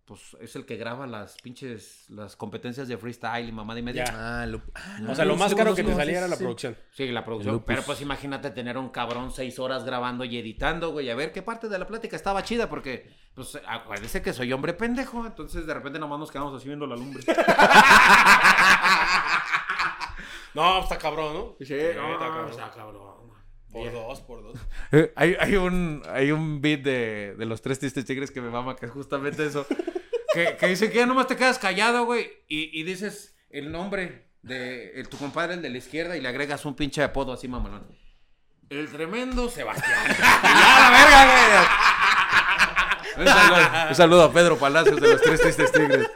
Pues 0.08 0.34
es 0.40 0.56
el 0.56 0.64
que 0.64 0.76
graba 0.76 1.06
las 1.06 1.36
pinches, 1.42 2.06
las 2.08 2.34
competencias 2.34 2.88
de 2.88 2.96
freestyle 2.96 3.46
y 3.46 3.52
mamá 3.52 3.74
de 3.74 3.82
media. 3.82 4.04
Ah, 4.10 4.46
lo... 4.46 4.62
ah, 4.74 5.00
O 5.06 5.14
sea, 5.14 5.26
lo 5.26 5.36
más 5.36 5.54
caro 5.54 5.74
que 5.74 5.84
te 5.84 5.94
salía 5.94 6.16
era 6.16 6.28
la 6.28 6.36
sí. 6.36 6.44
producción. 6.44 6.78
Sí, 6.92 7.08
la 7.08 7.22
producción. 7.26 7.62
Pero 7.66 7.82
pues 7.82 8.00
imagínate 8.00 8.50
tener 8.50 8.78
un 8.78 8.88
cabrón 8.88 9.30
seis 9.30 9.58
horas 9.58 9.84
grabando 9.84 10.24
y 10.24 10.38
editando, 10.38 10.92
güey. 10.92 11.10
A 11.10 11.14
ver 11.14 11.30
qué 11.30 11.42
parte 11.42 11.68
de 11.68 11.78
la 11.78 11.86
plática 11.86 12.16
estaba 12.16 12.42
chida, 12.42 12.70
porque, 12.70 13.12
pues, 13.34 13.60
acuérdese 13.68 14.22
que 14.22 14.32
soy 14.32 14.50
hombre 14.50 14.72
pendejo. 14.72 15.26
Entonces, 15.26 15.66
de 15.66 15.74
repente 15.74 15.98
nomás 15.98 16.18
nos 16.18 16.30
quedamos 16.30 16.54
así 16.54 16.68
viendo 16.68 16.86
la 16.86 16.96
lumbre. 16.96 17.22
No, 20.54 20.80
está 20.82 20.98
cabrón, 20.98 21.34
¿no? 21.34 21.56
Sí, 21.64 21.74
está 21.74 22.00
no, 22.02 22.18
cabrón. 22.18 22.50
está 22.50 22.70
cabrón. 22.70 23.18
Por 23.70 23.92
dos, 23.92 24.20
por 24.22 24.42
dos. 24.42 24.56
Eh, 24.90 25.12
hay, 25.14 25.36
hay 25.38 25.56
un, 25.56 26.02
hay 26.08 26.32
un 26.32 26.60
beat 26.60 26.80
de, 26.80 27.34
de 27.38 27.44
los 27.44 27.60
tres 27.60 27.78
tristes 27.78 28.04
tigres 28.06 28.30
que 28.30 28.40
me 28.40 28.48
mama, 28.50 28.74
que 28.74 28.86
es 28.86 28.92
justamente 28.92 29.44
eso. 29.46 29.66
que, 30.32 30.56
que 30.56 30.66
dice 30.66 30.90
que 30.90 30.98
ya 30.98 31.06
nomás 31.06 31.26
te 31.26 31.36
quedas 31.36 31.58
callado, 31.58 32.04
güey, 32.04 32.30
y, 32.48 32.70
y 32.78 32.82
dices 32.84 33.36
el 33.50 33.72
nombre 33.72 34.28
de 34.42 34.92
el- 35.00 35.08
tu 35.08 35.16
compadre, 35.18 35.54
el 35.54 35.62
de 35.62 35.70
la 35.70 35.78
izquierda, 35.78 36.16
y 36.16 36.20
le 36.20 36.28
agregas 36.28 36.64
un 36.64 36.74
pinche 36.76 37.02
apodo 37.02 37.32
así, 37.32 37.48
mamalón. 37.48 37.86
El 38.70 38.88
tremendo 38.90 39.48
Sebastián. 39.48 39.98
¡Ya 40.08 40.80
la 40.80 40.90
verga, 40.90 41.24
güey! 41.24 41.38
Un 43.18 43.26
saludo, 43.26 43.88
un 43.88 43.94
saludo 43.94 44.22
a 44.24 44.32
Pedro 44.32 44.58
Palacios 44.58 45.00
de 45.00 45.08
los 45.08 45.22
tres 45.22 45.40
tristes 45.40 45.72
tigres. 45.72 46.06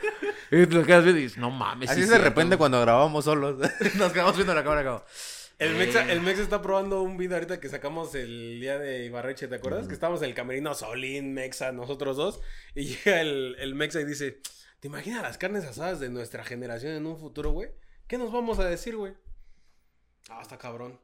Y 0.51 0.67
te 0.67 0.75
lo 0.75 0.85
quedas 0.85 1.03
viendo 1.03 1.21
y 1.21 1.25
dices, 1.25 1.39
no 1.39 1.51
mames. 1.51 1.91
Así 1.91 2.01
sí 2.01 2.05
es 2.05 2.11
de 2.11 2.19
repente 2.19 2.57
güey". 2.57 2.59
cuando 2.59 2.81
grabamos 2.81 3.25
solos. 3.25 3.57
Nos 3.95 4.13
quedamos 4.13 4.35
viendo 4.37 4.55
la 4.55 4.63
cámara 4.63 4.85
como... 4.85 5.03
El 5.63 5.77
Mexa, 5.77 6.11
el 6.11 6.21
Mexa 6.23 6.43
está 6.43 6.61
probando 6.61 7.03
un 7.03 7.17
video 7.17 7.37
ahorita 7.37 7.61
que 7.61 7.69
sacamos 7.69 8.17
el 8.17 8.59
día 8.61 8.81
de 8.81 9.05
Ibarreche, 9.05 9.47
¿te 9.47 9.55
acuerdas? 9.55 9.87
Que 9.87 9.95
estábamos 9.95 10.21
en 10.23 10.31
el 10.31 10.35
camerino 10.35 10.75
Solín, 10.75 11.35
Mexa, 11.35 11.71
nosotros 11.71 12.17
dos. 12.17 12.41
Y 12.75 12.83
llega 13.05 13.21
el, 13.21 13.55
el 13.61 13.77
Mexa 13.77 14.01
y 14.01 14.05
dice, 14.05 14.41
¿te 14.81 14.89
imaginas 14.89 15.23
las 15.23 15.39
carnes 15.39 15.65
asadas 15.65 16.01
de 16.01 16.11
nuestra 16.11 16.43
generación 16.43 16.95
en 16.95 17.07
un 17.07 17.17
futuro, 17.17 17.53
güey? 17.53 17.71
¿Qué 18.09 18.19
nos 18.19 18.33
vamos 18.33 18.59
a 18.59 18.65
decir, 18.65 18.97
güey? 18.97 19.15
Ah, 20.29 20.41
está 20.43 20.59
cabrón. 20.59 21.01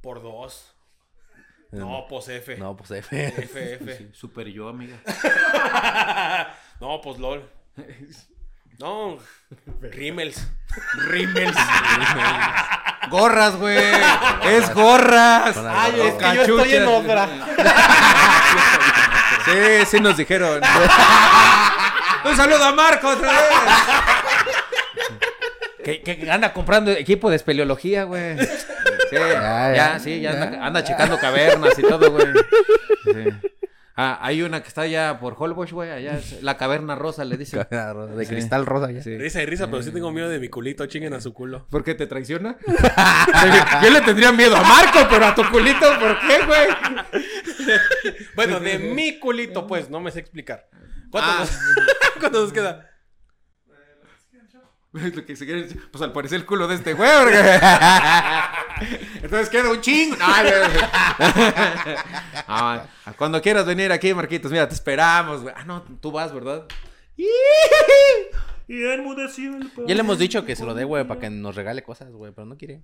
Por 0.00 0.22
dos. 0.22 0.76
No, 1.72 2.06
pues 2.08 2.28
F. 2.28 2.56
No, 2.58 2.76
pues 2.76 2.92
F. 2.92 3.26
F, 3.26 3.74
F. 3.74 3.96
Sí, 3.98 4.10
super 4.12 4.46
yo, 4.46 4.68
amiga. 4.68 5.02
no, 6.80 7.00
pues 7.00 7.18
LOL. 7.18 7.50
No, 8.78 9.18
Rimmels. 9.80 10.48
Rimmels. 11.08 11.56
Gorras, 13.10 13.56
güey. 13.56 13.78
Es 14.44 14.72
gorras. 14.74 15.56
Ay, 15.56 16.00
es 16.00 16.14
que 16.14 16.34
yo 16.46 16.58
estoy 16.58 16.74
en 16.74 16.84
Cachuchas. 16.84 16.88
otra. 16.88 17.28
Sí, 19.44 19.86
sí 19.90 20.00
nos 20.00 20.16
dijeron. 20.16 20.60
Un 22.24 22.36
saludo 22.36 22.64
a 22.64 22.72
Marco 22.72 23.08
otra 23.08 23.32
vez. 23.32 23.40
que, 25.84 26.00
que 26.00 26.30
anda 26.30 26.52
comprando 26.52 26.92
equipo 26.92 27.28
de 27.28 27.36
espeleología, 27.36 28.04
güey. 28.04 28.38
Sí, 28.38 28.46
Ya, 29.16 29.28
ya, 29.28 29.74
ya, 29.74 29.98
sí, 29.98 30.20
ya 30.20 30.30
anda, 30.30 30.50
ya, 30.52 30.64
anda 30.64 30.84
checando 30.84 31.18
cavernas 31.18 31.76
y 31.76 31.82
todo, 31.82 32.12
güey. 32.12 32.26
Sí. 33.04 33.24
Ah, 33.94 34.18
hay 34.22 34.40
una 34.42 34.62
que 34.62 34.68
está 34.68 34.82
allá 34.82 35.18
por 35.20 35.34
Holbox, 35.38 35.72
güey, 35.72 35.90
allá 35.90 36.16
es 36.18 36.42
la 36.42 36.56
caverna 36.56 36.94
rosa, 36.94 37.24
le 37.26 37.36
dicen. 37.36 37.60
De 37.70 38.24
Sí. 38.24 38.30
cristal 38.32 38.64
rosa 38.64 38.90
ya. 38.90 39.02
Sí. 39.02 39.18
Risa 39.18 39.42
y 39.42 39.46
risa, 39.46 39.66
pero 39.70 39.82
sí 39.82 39.90
tengo 39.90 40.10
miedo 40.12 40.28
de 40.30 40.38
mi 40.38 40.48
culito. 40.48 40.86
Chinguen 40.86 41.12
a 41.14 41.20
su 41.20 41.34
culo. 41.34 41.66
¿Por 41.70 41.84
qué 41.84 41.94
te 41.94 42.06
traiciona? 42.06 42.56
Yo 43.82 43.90
le 43.90 44.00
tendría 44.00 44.32
miedo 44.32 44.56
a 44.56 44.62
Marco, 44.62 45.00
pero 45.10 45.26
a 45.26 45.34
tu 45.34 45.42
culito, 45.50 45.86
¿por 46.00 46.18
qué, 46.20 46.46
güey? 46.46 46.68
Bueno, 48.34 48.58
de 48.60 48.78
mi 48.78 49.18
culito, 49.18 49.66
pues, 49.66 49.88
no 49.90 50.00
me 50.00 50.10
sé 50.10 50.20
explicar. 50.20 50.66
¿Cuánto, 51.10 51.30
Ah. 51.30 51.36
nos... 51.40 51.50
¿Cuánto 52.18 52.40
nos 52.42 52.52
queda? 52.52 52.88
Lo 54.92 55.24
que 55.24 55.36
se 55.36 55.44
quiere 55.46 55.62
decir, 55.62 55.80
Pues 55.90 56.02
al 56.02 56.12
parecer 56.12 56.38
el 56.40 56.46
culo 56.46 56.66
de 56.68 56.74
este 56.74 56.92
güey. 56.94 57.08
Entonces 59.22 59.48
queda 59.48 59.70
un 59.70 59.80
chingo. 59.80 60.16
Ah, 62.48 62.86
cuando 63.16 63.40
quieras 63.40 63.66
venir 63.66 63.92
aquí, 63.92 64.12
Marquitos, 64.14 64.50
mira, 64.50 64.68
te 64.68 64.74
esperamos, 64.74 65.42
güey. 65.42 65.54
Ah, 65.56 65.64
no, 65.64 65.82
tú 65.82 66.12
vas, 66.12 66.32
¿verdad? 66.32 66.66
Y 68.68 68.80
Ya 68.80 68.96
le 69.94 70.00
hemos 70.00 70.18
dicho 70.18 70.46
que 70.46 70.56
se 70.56 70.64
lo 70.64 70.72
dé, 70.72 70.84
güey, 70.84 71.06
para 71.06 71.20
que 71.20 71.28
nos 71.28 71.54
regale 71.56 71.82
cosas, 71.82 72.10
güey, 72.12 72.32
pero 72.32 72.46
no 72.46 72.56
quiere. 72.56 72.82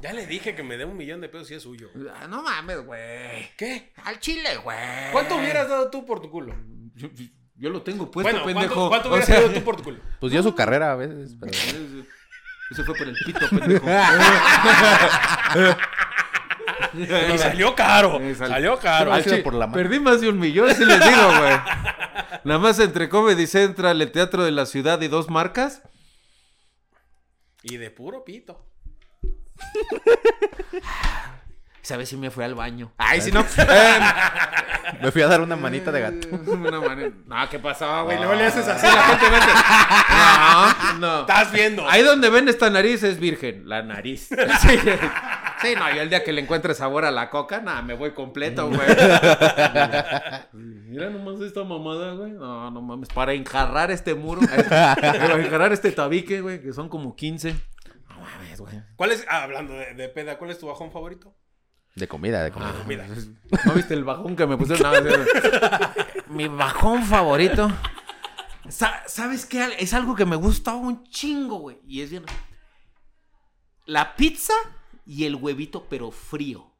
Ya 0.00 0.12
le 0.12 0.26
dije 0.26 0.54
que 0.54 0.62
me 0.62 0.78
dé 0.78 0.84
un 0.84 0.96
millón 0.96 1.20
de 1.20 1.28
pesos 1.28 1.48
si 1.48 1.54
es 1.54 1.62
suyo. 1.62 1.90
Ah, 2.14 2.26
No 2.28 2.42
mames, 2.42 2.84
güey. 2.86 3.50
¿Qué? 3.56 3.92
Al 4.04 4.20
chile, 4.20 4.56
güey. 4.62 4.78
¿Cuánto 5.12 5.36
hubieras 5.36 5.68
dado 5.68 5.90
tú 5.90 6.06
por 6.06 6.20
tu 6.20 6.30
culo? 6.30 6.54
Yo, 6.94 7.08
yo 7.56 7.70
lo 7.70 7.82
tengo 7.82 8.10
puesto, 8.10 8.30
bueno, 8.30 8.46
pendejo. 8.46 8.88
¿cuánto, 8.88 8.88
cuánto 8.88 9.08
O 9.08 9.12
hubieras 9.12 9.26
sea, 9.26 9.40
dado 9.40 9.52
tú 9.52 9.64
por 9.64 9.76
tu 9.76 9.82
culo? 9.82 9.98
Pues 10.20 10.32
dio 10.32 10.42
su 10.42 10.54
carrera 10.54 10.92
a 10.92 10.96
veces, 10.96 11.36
pero... 11.38 11.52
Eso 12.70 12.84
fue 12.84 12.94
por 12.94 13.08
el 13.08 13.14
pito, 13.24 13.48
pendejo. 13.48 13.86
Y 16.94 17.38
salió 17.38 17.74
caro. 17.74 18.20
Eh, 18.20 18.34
sal- 18.34 18.48
Salió 18.48 18.78
caro. 18.78 19.12
Ha 19.12 19.16
Al 19.16 19.24
sido 19.24 19.36
chi- 19.36 19.42
por 19.42 19.54
la 19.54 19.66
mano. 19.66 19.74
Perdí 19.74 20.00
más 20.00 20.20
de 20.20 20.28
un 20.30 20.38
millón, 20.38 20.74
si 20.74 20.84
les 20.84 20.98
digo, 21.00 21.28
güey. 21.38 21.56
Nada 22.44 22.58
más 22.58 22.78
entre 22.80 23.08
Comedy 23.08 23.46
Central, 23.46 24.00
el 24.00 24.10
Teatro 24.12 24.44
de 24.44 24.50
la 24.50 24.66
Ciudad 24.66 25.00
y 25.02 25.08
dos 25.08 25.28
marcas. 25.30 25.82
Y 27.62 27.76
de 27.76 27.90
puro 27.90 28.24
pito. 28.24 28.66
¿Sabes 31.86 32.08
si 32.08 32.16
me 32.16 32.32
fui 32.32 32.42
al 32.42 32.56
baño? 32.56 32.90
Ay, 32.98 33.20
si 33.20 33.30
no. 33.30 33.44
Eh, 33.58 33.98
Me 35.02 35.12
fui 35.12 35.22
a 35.22 35.28
dar 35.28 35.40
una 35.40 35.54
manita 35.54 35.92
de 35.92 36.00
gato. 36.00 36.28
una 36.50 36.80
No, 37.26 37.48
¿qué 37.48 37.60
pasaba, 37.60 38.02
güey? 38.02 38.16
No. 38.16 38.24
Luego 38.24 38.40
le 38.40 38.46
haces 38.46 38.66
así, 38.66 38.86
la 38.86 39.02
gente 39.02 39.30
vete. 39.30 39.46
No, 40.94 40.98
no. 40.98 41.20
Estás 41.20 41.52
viendo. 41.52 41.88
Ahí 41.88 42.02
donde 42.02 42.28
ven 42.28 42.48
esta 42.48 42.70
nariz 42.70 43.04
es 43.04 43.20
virgen, 43.20 43.68
la 43.68 43.82
nariz. 43.84 44.28
Sí, 44.28 44.78
sí 45.62 45.74
no, 45.76 45.94
yo 45.94 46.02
el 46.02 46.08
día 46.10 46.24
que 46.24 46.32
le 46.32 46.40
encuentre 46.40 46.74
sabor 46.74 47.04
a 47.04 47.12
la 47.12 47.30
coca, 47.30 47.60
nada, 47.60 47.82
me 47.82 47.94
voy 47.94 48.14
completo, 48.14 48.68
güey. 48.68 48.88
Mira 50.52 51.10
nomás 51.10 51.40
esta 51.40 51.62
mamada, 51.62 52.14
güey. 52.14 52.32
No, 52.32 52.68
no 52.72 52.82
mames, 52.82 53.10
para 53.10 53.32
enjarrar 53.32 53.92
este 53.92 54.16
muro, 54.16 54.40
eh, 54.42 54.64
para 54.68 55.34
enjarrar 55.34 55.72
este 55.72 55.92
tabique, 55.92 56.40
güey, 56.40 56.60
que 56.60 56.72
son 56.72 56.88
como 56.88 57.14
15. 57.14 57.54
No 58.08 58.20
mames, 58.20 58.60
güey. 58.60 58.82
¿Cuál 58.96 59.12
es, 59.12 59.24
ah, 59.28 59.44
hablando 59.44 59.74
de, 59.74 59.94
de 59.94 60.08
peda, 60.08 60.36
¿cuál 60.36 60.50
es 60.50 60.58
tu 60.58 60.66
bajón 60.66 60.90
favorito? 60.90 61.32
De 61.96 62.06
comida, 62.06 62.44
de 62.44 62.52
comida. 62.52 62.74
Mira. 62.86 63.06
¿No 63.64 63.72
viste 63.72 63.94
el 63.94 64.04
bajón 64.04 64.36
que 64.36 64.46
me 64.46 64.56
pusieron? 64.56 64.82
No, 65.04 65.10
sí, 65.10 65.16
güey. 65.16 66.06
Mi 66.28 66.46
bajón 66.48 67.04
favorito. 67.04 67.70
Sa- 68.68 69.02
¿Sabes 69.06 69.46
qué? 69.46 69.76
Es 69.78 69.94
algo 69.94 70.14
que 70.14 70.26
me 70.26 70.36
gusta 70.36 70.74
un 70.74 71.04
chingo, 71.04 71.56
güey. 71.58 71.78
Y 71.86 72.02
es 72.02 72.10
bien. 72.10 72.24
La 73.86 74.16
pizza 74.16 74.52
y 75.06 75.24
el 75.24 75.36
huevito, 75.36 75.86
pero 75.88 76.10
frío. 76.10 76.70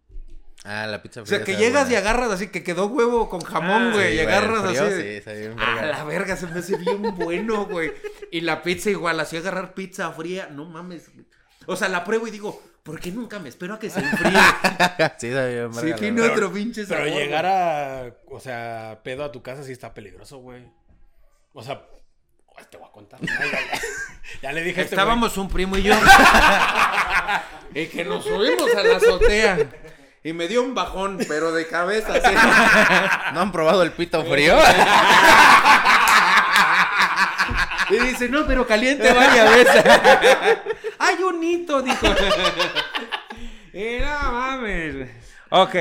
Ah, 0.65 0.87
la 0.89 1.01
pizza 1.01 1.23
O 1.23 1.27
sea, 1.27 1.39
fría 1.41 1.45
que 1.57 1.63
llegas 1.63 1.89
y 1.91 1.95
agarras 1.95 2.31
así, 2.33 2.49
que 2.49 2.65
quedó 2.65 2.87
huevo 2.87 3.29
con 3.29 3.41
jamón, 3.41 3.91
Ah, 3.91 3.93
güey. 3.95 4.09
Sí, 4.11 4.17
y 4.17 4.21
agarras 4.21 4.67
frío, 4.67 4.83
así. 4.85 5.21
Sí, 5.23 5.39
bien 5.39 5.57
Ah, 5.59 5.75
verga. 5.77 5.87
la 5.99 6.05
verga, 6.05 6.37
se 6.37 6.47
me 6.49 6.59
hace 6.59 6.77
bien 6.77 7.03
bueno, 7.17 7.67
güey. 7.67 7.93
Y 8.33 8.41
la 8.41 8.63
pizza 8.63 8.91
igual, 8.91 9.21
así 9.21 9.37
agarrar 9.37 9.75
pizza 9.75 10.11
fría, 10.13 10.49
no 10.51 10.65
mames. 10.67 11.11
O 11.67 11.77
sea, 11.77 11.89
la 11.89 12.03
pruebo 12.05 12.27
y 12.27 12.33
digo, 12.33 12.61
¿por 12.87 13.01
qué 13.01 13.11
nunca 13.11 13.41
me 13.41 13.49
espero 13.49 13.75
a 13.75 13.79
que 13.81 13.91
se 13.91 13.99
enfríe? 13.99 14.31
sí, 15.19 15.33
sabe 15.33 15.67
bien 15.67 15.75
sí, 15.75 15.93
tiene 15.99 16.23
otro 16.23 16.53
pinche 16.53 16.87
sabor. 16.87 17.05
Pero 17.05 17.17
llegar 17.17 17.45
a, 17.45 18.15
o 18.31 18.39
sea, 18.39 19.01
pedo 19.03 19.25
a 19.25 19.33
tu 19.33 19.43
casa 19.43 19.65
sí 19.65 19.73
está 19.73 19.93
peligroso, 19.93 20.39
güey. 20.39 20.63
O 21.53 21.63
sea, 21.63 21.83
pues, 22.55 22.71
te 22.71 22.77
voy 22.77 22.87
a 22.89 22.93
contar. 22.93 23.21
Ya, 23.21 23.39
ya, 23.45 23.51
ya. 23.51 23.81
Ya 24.43 24.53
le 24.53 24.63
dije 24.63 24.83
este. 24.83 24.95
Estábamos 24.95 25.37
un 25.37 25.49
primo 25.49 25.77
y 25.77 25.83
yo. 25.83 25.95
y 27.75 27.87
que 27.87 28.05
nos 28.05 28.25
subimos 28.25 28.75
a 28.75 28.83
la 28.83 28.97
azotea. 28.97 29.59
Y 30.23 30.33
me 30.33 30.49
dio 30.49 30.63
un 30.63 30.75
bajón, 30.75 31.19
pero 31.29 31.53
de 31.53 31.67
cabeza. 31.67 32.15
así. 32.15 32.35
¿No 33.35 33.41
han 33.41 33.53
probado 33.53 33.83
el 33.83 33.93
pito 33.93 34.25
frío? 34.25 34.57
Y 37.91 37.99
dice, 37.99 38.29
no, 38.29 38.47
pero 38.47 38.67
caliente 38.67 39.13
varias 39.13 39.55
veces. 39.57 39.85
Hay 40.99 41.23
un 41.23 41.43
hito, 41.43 41.83
dijo. 41.83 42.07
y 43.73 43.99
no 44.01 44.33
mames. 44.33 45.09
Ok. 45.51 45.75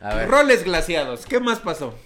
A 0.00 0.14
ver. 0.14 0.28
Roles 0.28 0.64
glaciados. 0.64 1.24
¿Qué 1.26 1.40
más 1.40 1.60
pasó? 1.60 1.98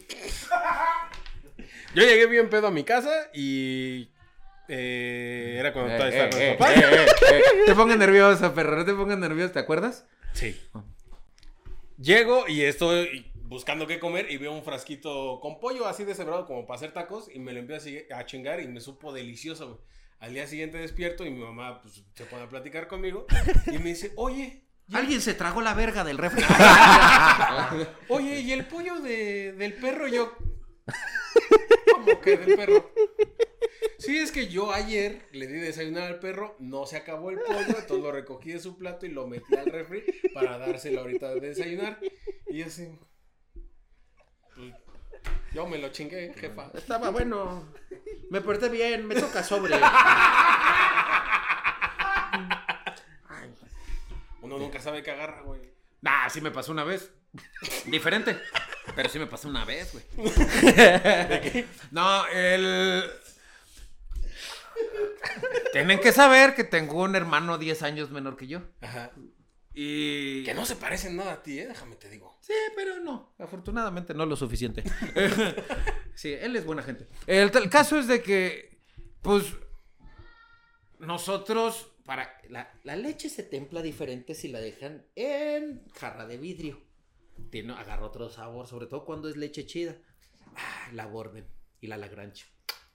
Yo 1.95 2.03
llegué 2.03 2.27
bien 2.27 2.51
pedo 2.51 2.67
a 2.67 2.71
mi 2.71 2.83
casa 2.85 3.13
y 3.33 4.09
eh, 4.69 5.57
era 5.59 5.73
cuando 5.73 5.97
todavía 5.97 6.25
Eh, 6.25 6.29
estaba 6.29 6.31
con 6.31 6.43
eh, 6.43 6.51
mis 6.51 6.59
papás. 6.59 6.77
eh, 6.77 7.07
eh, 7.37 7.39
eh. 7.39 7.63
Te 7.67 7.75
pongas 7.75 7.99
nervioso, 7.99 8.55
perro. 8.55 8.77
No 8.77 8.85
te 8.85 8.95
pongas 8.95 9.19
nervioso, 9.19 9.53
¿te 9.53 9.61
acuerdas? 9.61 10.05
Sí. 10.33 10.61
Llego 11.99 12.49
y 12.49 12.63
estoy 12.63 13.31
buscando 13.47 13.87
qué 13.87 13.99
comer 13.99 14.31
y 14.31 14.37
veo 14.39 14.53
un 14.53 14.63
frasquito 14.65 15.39
con 15.41 15.61
pollo 15.61 15.87
así 15.87 16.05
deshebrado 16.05 16.47
como 16.47 16.67
para 16.67 16.77
hacer 16.77 16.93
tacos 16.93 17.29
y 17.33 17.39
me 17.39 17.53
lo 17.53 17.61
empiezo 17.61 17.89
a 18.15 18.25
chingar 18.27 18.61
y 18.61 18.69
me 18.69 18.81
supo 18.81 19.13
delicioso, 19.13 19.69
güey. 19.69 19.81
Al 20.21 20.33
día 20.33 20.47
siguiente 20.47 20.79
despierto 20.79 21.27
y 21.27 21.31
mi 21.31 21.41
mamá 21.43 21.83
pues, 21.83 22.03
se 22.15 22.25
pone 22.25 22.45
a 22.45 22.49
platicar 22.49 22.89
conmigo 22.89 23.27
y 23.67 23.79
me 23.79 23.91
dice, 23.91 24.13
oye, 24.17 24.65
¿y 24.89 24.93
el- 24.95 24.97
Alguien 25.01 25.21
se 25.21 25.35
tragó 25.35 25.61
la 25.61 25.75
verga 25.75 26.03
del 26.05 26.17
refri. 26.19 26.43
oye, 28.09 28.41
¿y 28.41 28.53
el 28.53 28.65
pollo 28.67 29.01
de, 29.01 29.53
del 29.53 29.75
perro? 29.75 30.09
Yo, 30.09 30.33
¿cómo 31.93 32.21
que 32.21 32.37
del 32.37 32.57
perro? 32.57 32.91
Sí, 33.99 34.19
es 34.19 34.33
que 34.33 34.49
yo 34.49 34.73
ayer 34.73 35.27
le 35.33 35.47
di 35.47 35.59
desayunar 35.59 36.05
al 36.05 36.19
perro, 36.21 36.57
no 36.59 36.87
se 36.87 36.97
acabó 36.97 37.31
el 37.31 37.39
pollo, 37.41 37.61
entonces 37.69 37.99
lo 37.99 38.13
recogí 38.13 38.53
de 38.53 38.61
su 38.61 38.77
plato 38.77 39.07
y 39.07 39.11
lo 39.11 39.27
metí 39.27 39.55
al 39.57 39.67
refri 39.67 40.05
para 40.35 40.59
dárselo 40.59 41.01
ahorita 41.01 41.35
de 41.35 41.41
desayunar. 41.41 41.99
Y 42.49 42.63
así, 42.63 42.89
yo 45.53 45.67
me 45.67 45.79
lo 45.79 45.89
chingué, 45.91 46.35
jefa. 46.35 46.71
Estaba 46.75 47.11
bueno. 47.11 47.73
Me 48.31 48.41
porté 48.41 48.69
bien, 48.69 49.07
me 49.07 49.15
toca 49.15 49.43
sobre. 49.43 49.75
Uno 54.43 54.59
nunca 54.59 54.81
sabe 54.81 55.03
qué 55.03 55.11
agarra, 55.13 55.43
güey. 55.43 55.61
Nah, 56.03 56.29
sí 56.29 56.41
me 56.41 56.51
pasó 56.51 56.73
una 56.73 56.85
vez. 56.85 57.11
Diferente. 57.87 58.39
Pero 58.95 59.09
sí 59.09 59.19
me 59.19 59.27
pasó 59.27 59.49
una 59.49 59.65
vez, 59.65 59.93
güey. 59.93 60.05
No, 61.91 62.27
el. 62.27 63.11
Tienen 65.73 66.01
que 66.01 66.13
saber 66.13 66.55
que 66.55 66.65
tengo 66.65 67.03
un 67.03 67.17
hermano 67.17 67.59
10 67.59 67.83
años 67.83 68.11
menor 68.11 68.37
que 68.37 68.47
yo. 68.47 68.61
Ajá. 68.81 69.11
Y. 69.75 70.45
Que 70.45 70.55
no 70.55 70.65
se 70.65 70.77
parecen 70.77 71.17
nada 71.17 71.33
a 71.33 71.43
ti, 71.43 71.59
eh, 71.59 71.67
déjame 71.67 71.97
te 71.97 72.09
digo. 72.09 72.39
Sí, 72.41 72.53
pero 72.77 73.01
no. 73.01 73.35
Afortunadamente 73.39 74.15
no 74.15 74.25
lo 74.25 74.37
suficiente. 74.37 74.85
sí, 76.15 76.33
él 76.33 76.55
es 76.57 76.65
buena 76.65 76.83
gente. 76.83 77.09
El, 77.27 77.51
el 77.57 77.71
caso 77.71 77.99
es 77.99 78.07
de 78.07 78.23
que, 78.23 78.79
pues, 79.21 79.47
nosotros, 81.01 81.91
para... 82.05 82.39
La, 82.49 82.73
la 82.85 82.97
leche 82.97 83.29
se 83.29 83.43
templa 83.43 83.83
diferente 83.83 84.35
si 84.35 84.49
la 84.49 84.61
dejan 84.61 85.07
en 85.17 85.85
jarra 85.95 86.27
de 86.27 86.39
vidrio. 86.39 86.81
Tiene, 87.51 87.73
agarra 87.73 88.07
otro 88.07 88.29
sabor, 88.31 88.67
sobre 88.69 88.87
todo 88.87 89.05
cuando 89.05 89.29
es 89.29 89.37
leche 89.37 89.67
chida. 89.67 89.97
Ah, 90.57 90.89
la 90.93 91.07
borden 91.07 91.47
y 91.81 91.89
la 91.89 91.97
lagrancho. 91.97 92.47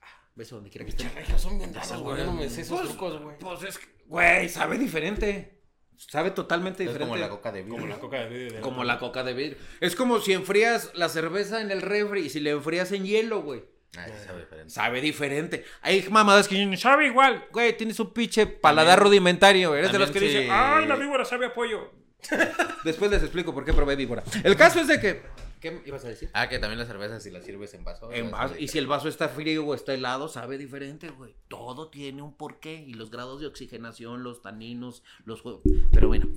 Ah, 0.01 0.31
beso 0.33 0.55
donde 0.55 0.69
quiera 0.69 0.85
que. 0.85 0.91
Regios 1.09 1.41
son 1.41 1.57
bien 1.57 1.73
raros, 1.73 2.01
güey. 2.01 2.19
Yo 2.19 2.25
no 2.25 2.33
me 2.33 2.49
sé 2.49 2.61
esos 2.61 2.79
Pues, 2.79 2.91
trucos, 2.91 3.21
güey. 3.21 3.37
Pues 3.37 3.63
es 3.63 3.77
que, 3.79 3.85
güey, 4.05 4.47
sabe 4.47 4.77
diferente. 4.77 5.58
Sabe 6.07 6.31
totalmente 6.31 6.83
Es 6.83 6.89
diferente. 6.89 7.09
como 7.09 7.19
la 7.19 7.29
coca 7.29 7.51
de 7.51 7.61
vidrio. 7.61 7.75
Como 7.75 7.87
la 7.87 7.99
coca 7.99 8.19
de 8.19 8.29
vidrio. 8.29 8.53
de 8.53 8.61
Como 8.61 8.83
la 8.83 8.99
coca 8.99 9.23
de 9.23 9.33
vidrio. 9.33 9.57
Es 9.81 9.95
como 9.95 10.19
si 10.19 10.33
enfrías 10.33 10.91
la 10.95 11.09
cerveza 11.09 11.61
en 11.61 11.71
el 11.71 11.81
refri 11.81 12.21
y 12.21 12.29
si 12.29 12.39
le 12.39 12.51
enfrías 12.51 12.91
en 12.93 13.05
hielo, 13.05 13.41
güey. 13.41 13.63
Ah, 13.97 14.05
sí 14.07 14.13
sabe 14.25 14.39
diferente. 14.41 14.69
Sabe 14.73 15.01
diferente. 15.01 15.65
Hay 15.81 16.07
mamadas 16.09 16.47
que 16.47 16.55
dicen, 16.55 16.77
sabe 16.77 17.07
igual. 17.07 17.45
Güey, 17.51 17.75
tienes 17.75 17.99
un 17.99 18.13
pinche 18.13 18.47
paladar 18.47 18.99
rudimentario. 18.99 19.75
Eres 19.75 19.91
de 19.91 19.99
los 19.99 20.09
que 20.11 20.19
también 20.19 20.41
dicen, 20.43 20.47
sí. 20.47 20.53
ay, 20.53 20.87
la 20.87 20.95
víbora 20.95 21.25
sabe 21.25 21.47
a 21.47 21.53
pollo. 21.53 21.91
Después 22.83 23.09
les 23.11 23.21
explico 23.23 23.53
por 23.53 23.65
qué 23.65 23.73
probé 23.73 23.95
víbora. 23.95 24.23
El 24.43 24.55
caso 24.55 24.79
es 24.79 24.87
de 24.87 24.99
que. 24.99 25.21
¿Qué 25.59 25.81
ibas 25.85 26.05
a 26.05 26.07
decir? 26.07 26.29
Ah, 26.33 26.47
que 26.47 26.57
también 26.57 26.79
la 26.79 26.85
cerveza 26.85 27.19
si 27.19 27.29
la 27.31 27.41
sirves 27.41 27.73
en 27.73 27.83
vaso. 27.83 28.09
En 28.13 28.27
es 28.27 28.31
vaso- 28.31 28.55
y 28.57 28.69
si 28.69 28.77
el 28.77 28.87
vaso 28.87 29.09
está 29.09 29.27
frío 29.27 29.65
o 29.65 29.75
está 29.75 29.93
helado, 29.93 30.29
sabe 30.29 30.57
diferente, 30.57 31.09
güey. 31.09 31.35
Todo 31.49 31.89
tiene 31.89 32.21
un 32.21 32.33
porqué. 32.33 32.75
Y 32.75 32.93
los 32.93 33.11
grados 33.11 33.41
de 33.41 33.47
oxigenación, 33.47 34.23
los 34.23 34.41
taninos, 34.41 35.03
los 35.25 35.41
juegos. 35.41 35.61
Pero 35.91 36.07
bueno. 36.07 36.29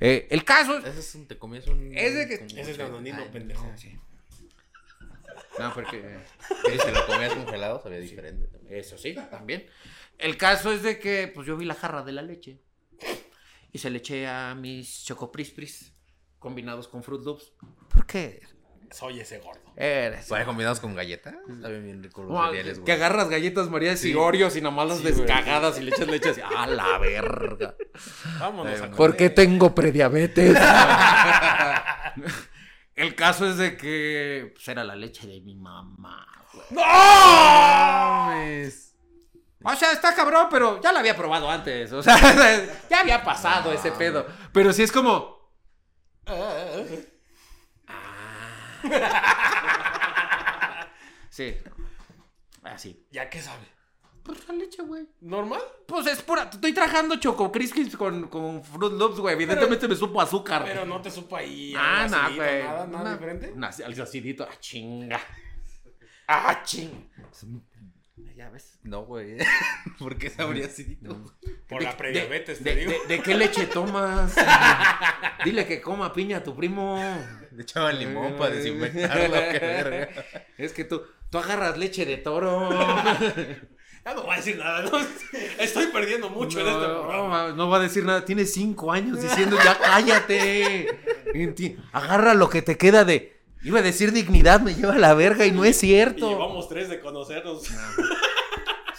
eh, 0.00 0.28
el 0.30 0.44
caso 0.44 0.78
es. 0.78 0.84
Ese 0.86 1.00
es 1.00 1.14
un, 1.14 1.26
te 1.26 1.36
comías 1.38 1.66
un... 1.66 1.92
Es 1.94 2.14
de 2.14 2.26
que- 2.26 2.34
Ese 2.46 2.60
es 2.62 2.68
el 2.78 2.80
anonimo, 2.86 3.18
Ay, 3.20 3.28
pendejo. 3.30 3.70
No, 5.58 5.74
porque. 5.74 6.18
Y 6.74 6.78
si 6.78 6.90
lo 6.90 7.06
comías 7.06 7.34
congelado 7.34 7.82
sabía 7.82 7.98
diferente 7.98 8.46
también. 8.46 8.74
Eso 8.78 8.96
sí, 8.96 9.14
también. 9.30 9.66
El 10.16 10.36
caso 10.38 10.72
es 10.72 10.82
de 10.82 10.98
que, 10.98 11.28
pues 11.34 11.46
yo 11.46 11.56
vi 11.56 11.64
la 11.66 11.74
jarra 11.74 12.02
de 12.02 12.12
la 12.12 12.22
leche. 12.22 12.58
Y 13.72 13.78
se 13.78 13.90
le 13.90 13.98
eché 13.98 14.26
a 14.26 14.54
mis 14.54 15.04
chocoprispris 15.04 15.92
combinados 16.38 16.88
con 16.88 17.02
Fruit 17.02 17.22
Loops. 17.24 17.52
¿Por 17.92 18.06
qué? 18.06 18.40
Soy 18.90 19.20
ese 19.20 19.38
gordo. 19.38 19.60
Eres. 19.76 20.26
¿Puede 20.26 20.44
combinados 20.44 20.80
con 20.80 20.96
galletas? 20.96 21.34
Saben 21.62 21.84
bien 21.84 22.02
ricos 22.02 22.24
los 22.24 22.34
Como 22.34 22.44
cereales, 22.48 22.80
que 22.80 22.90
agarras 22.92 23.28
galletas 23.28 23.70
Marías 23.70 24.04
y 24.04 24.14
Oreos 24.14 24.56
y 24.56 24.60
nomás 24.60 24.88
las 24.88 24.98
Sí, 24.98 25.04
güey. 25.04 25.14
descagadas 25.14 25.78
y 25.78 25.82
le 25.82 25.90
echas 25.92 26.08
leche 26.08 26.30
así. 26.30 26.40
¡A 26.42 26.66
la 26.66 26.98
verga! 26.98 27.76
Vámonos 28.40 28.80
a 28.80 28.90
¿Por 28.90 29.12
qué 29.12 29.26
comer. 29.32 29.34
tengo 29.36 29.72
prediabetes? 29.76 30.56
El 32.96 33.14
caso 33.14 33.48
es 33.48 33.56
de 33.58 33.76
que 33.76 34.50
pues, 34.54 34.66
era 34.68 34.82
la 34.82 34.96
leche 34.96 35.26
de 35.28 35.40
mi 35.40 35.54
mamá. 35.54 36.26
güey. 36.70 36.84
O 39.62 39.74
sea, 39.76 39.92
está 39.92 40.14
cabrón, 40.14 40.46
pero 40.50 40.80
ya 40.80 40.92
la 40.92 41.00
había 41.00 41.16
probado 41.16 41.50
antes. 41.50 41.92
O 41.92 42.02
sea, 42.02 42.16
ya 42.90 43.00
había 43.00 43.22
pasado 43.22 43.72
ese 43.72 43.92
pedo. 43.92 44.26
Pero 44.52 44.72
sí 44.72 44.82
es 44.82 44.92
como. 44.92 45.38
Ah. 46.26 46.66
Sí. 51.28 51.56
Así. 52.62 53.06
¿Ya 53.10 53.28
qué 53.30 53.40
sabe? 53.40 53.64
Pues 54.22 54.46
la 54.48 54.54
leche, 54.54 54.82
güey. 54.82 55.06
¿Normal? 55.20 55.60
Pues 55.86 56.06
es 56.06 56.22
pura. 56.22 56.50
Estoy 56.52 56.72
tragando 56.72 57.16
Choco 57.16 57.50
Crispies 57.50 57.96
con, 57.96 58.28
con 58.28 58.62
Fruit 58.62 58.92
Loops, 58.92 59.18
güey. 59.20 59.34
Evidentemente 59.34 59.88
me 59.88 59.96
supo 59.96 60.20
azúcar. 60.20 60.64
Pero 60.64 60.84
no 60.84 61.00
te 61.00 61.10
supo 61.10 61.36
ahí. 61.36 61.74
Ah, 61.76 62.04
acidito, 62.04 62.36
güey. 62.36 62.62
Nada, 62.62 62.86
nada 62.86 63.12
diferente. 63.12 63.54
Algo 63.84 64.02
acidito. 64.02 64.46
Ah, 64.50 64.54
chinga. 64.60 65.20
Ah, 66.28 66.62
chinga. 66.64 67.06
Ya 68.40 68.48
ves. 68.48 68.78
No, 68.84 69.02
güey. 69.04 69.36
¿Por 69.98 70.16
qué 70.16 70.30
sabría 70.30 70.64
así? 70.64 70.98
Por 71.68 71.82
la 71.82 71.94
prediabetes, 71.94 72.64
de, 72.64 72.70
te 72.72 72.76
digo. 72.80 72.90
de- 73.06 73.16
de 73.16 73.22
qué 73.22 73.34
leche 73.34 73.66
tomas? 73.66 74.34
Dile 75.44 75.66
que 75.66 75.82
coma 75.82 76.10
piña 76.14 76.38
a 76.38 76.42
tu 76.42 76.56
primo. 76.56 76.96
Le 77.54 77.62
echaban 77.62 77.98
limón 77.98 78.36
para 78.38 78.54
desinfectarlo. 78.54 79.34
qué 79.34 79.58
verga. 79.58 80.08
Es 80.56 80.72
que 80.72 80.84
tú, 80.84 81.02
tú 81.28 81.36
agarras 81.36 81.76
leche 81.76 82.06
de 82.06 82.16
toro. 82.16 82.70
Ya 84.06 84.14
no 84.14 84.22
voy 84.22 84.32
a 84.32 84.36
decir 84.36 84.56
nada, 84.56 84.82
¿no? 84.84 84.92
Estoy 85.58 85.88
perdiendo 85.88 86.30
mucho 86.30 86.60
en 86.60 86.66
este 86.68 86.80
No, 86.80 87.02
programa. 87.02 87.48
no 87.52 87.68
va 87.68 87.76
a 87.76 87.80
decir 87.80 88.06
nada. 88.06 88.24
Tiene 88.24 88.46
cinco 88.46 88.90
años 88.90 89.20
diciendo 89.20 89.58
ya 89.62 89.78
cállate. 89.78 90.86
Agarra 91.92 92.32
lo 92.32 92.48
que 92.48 92.62
te 92.62 92.78
queda 92.78 93.04
de. 93.04 93.38
Iba 93.62 93.80
a 93.80 93.82
decir 93.82 94.12
dignidad, 94.12 94.60
me 94.62 94.74
lleva 94.74 94.94
a 94.94 94.98
la 94.98 95.12
verga 95.12 95.44
y 95.44 95.52
no 95.52 95.66
es 95.66 95.76
Y 95.84 95.88
cierto. 95.88 96.30
llevamos 96.30 96.66
tres 96.70 96.88
de 96.88 96.98
conocernos. 97.00 97.64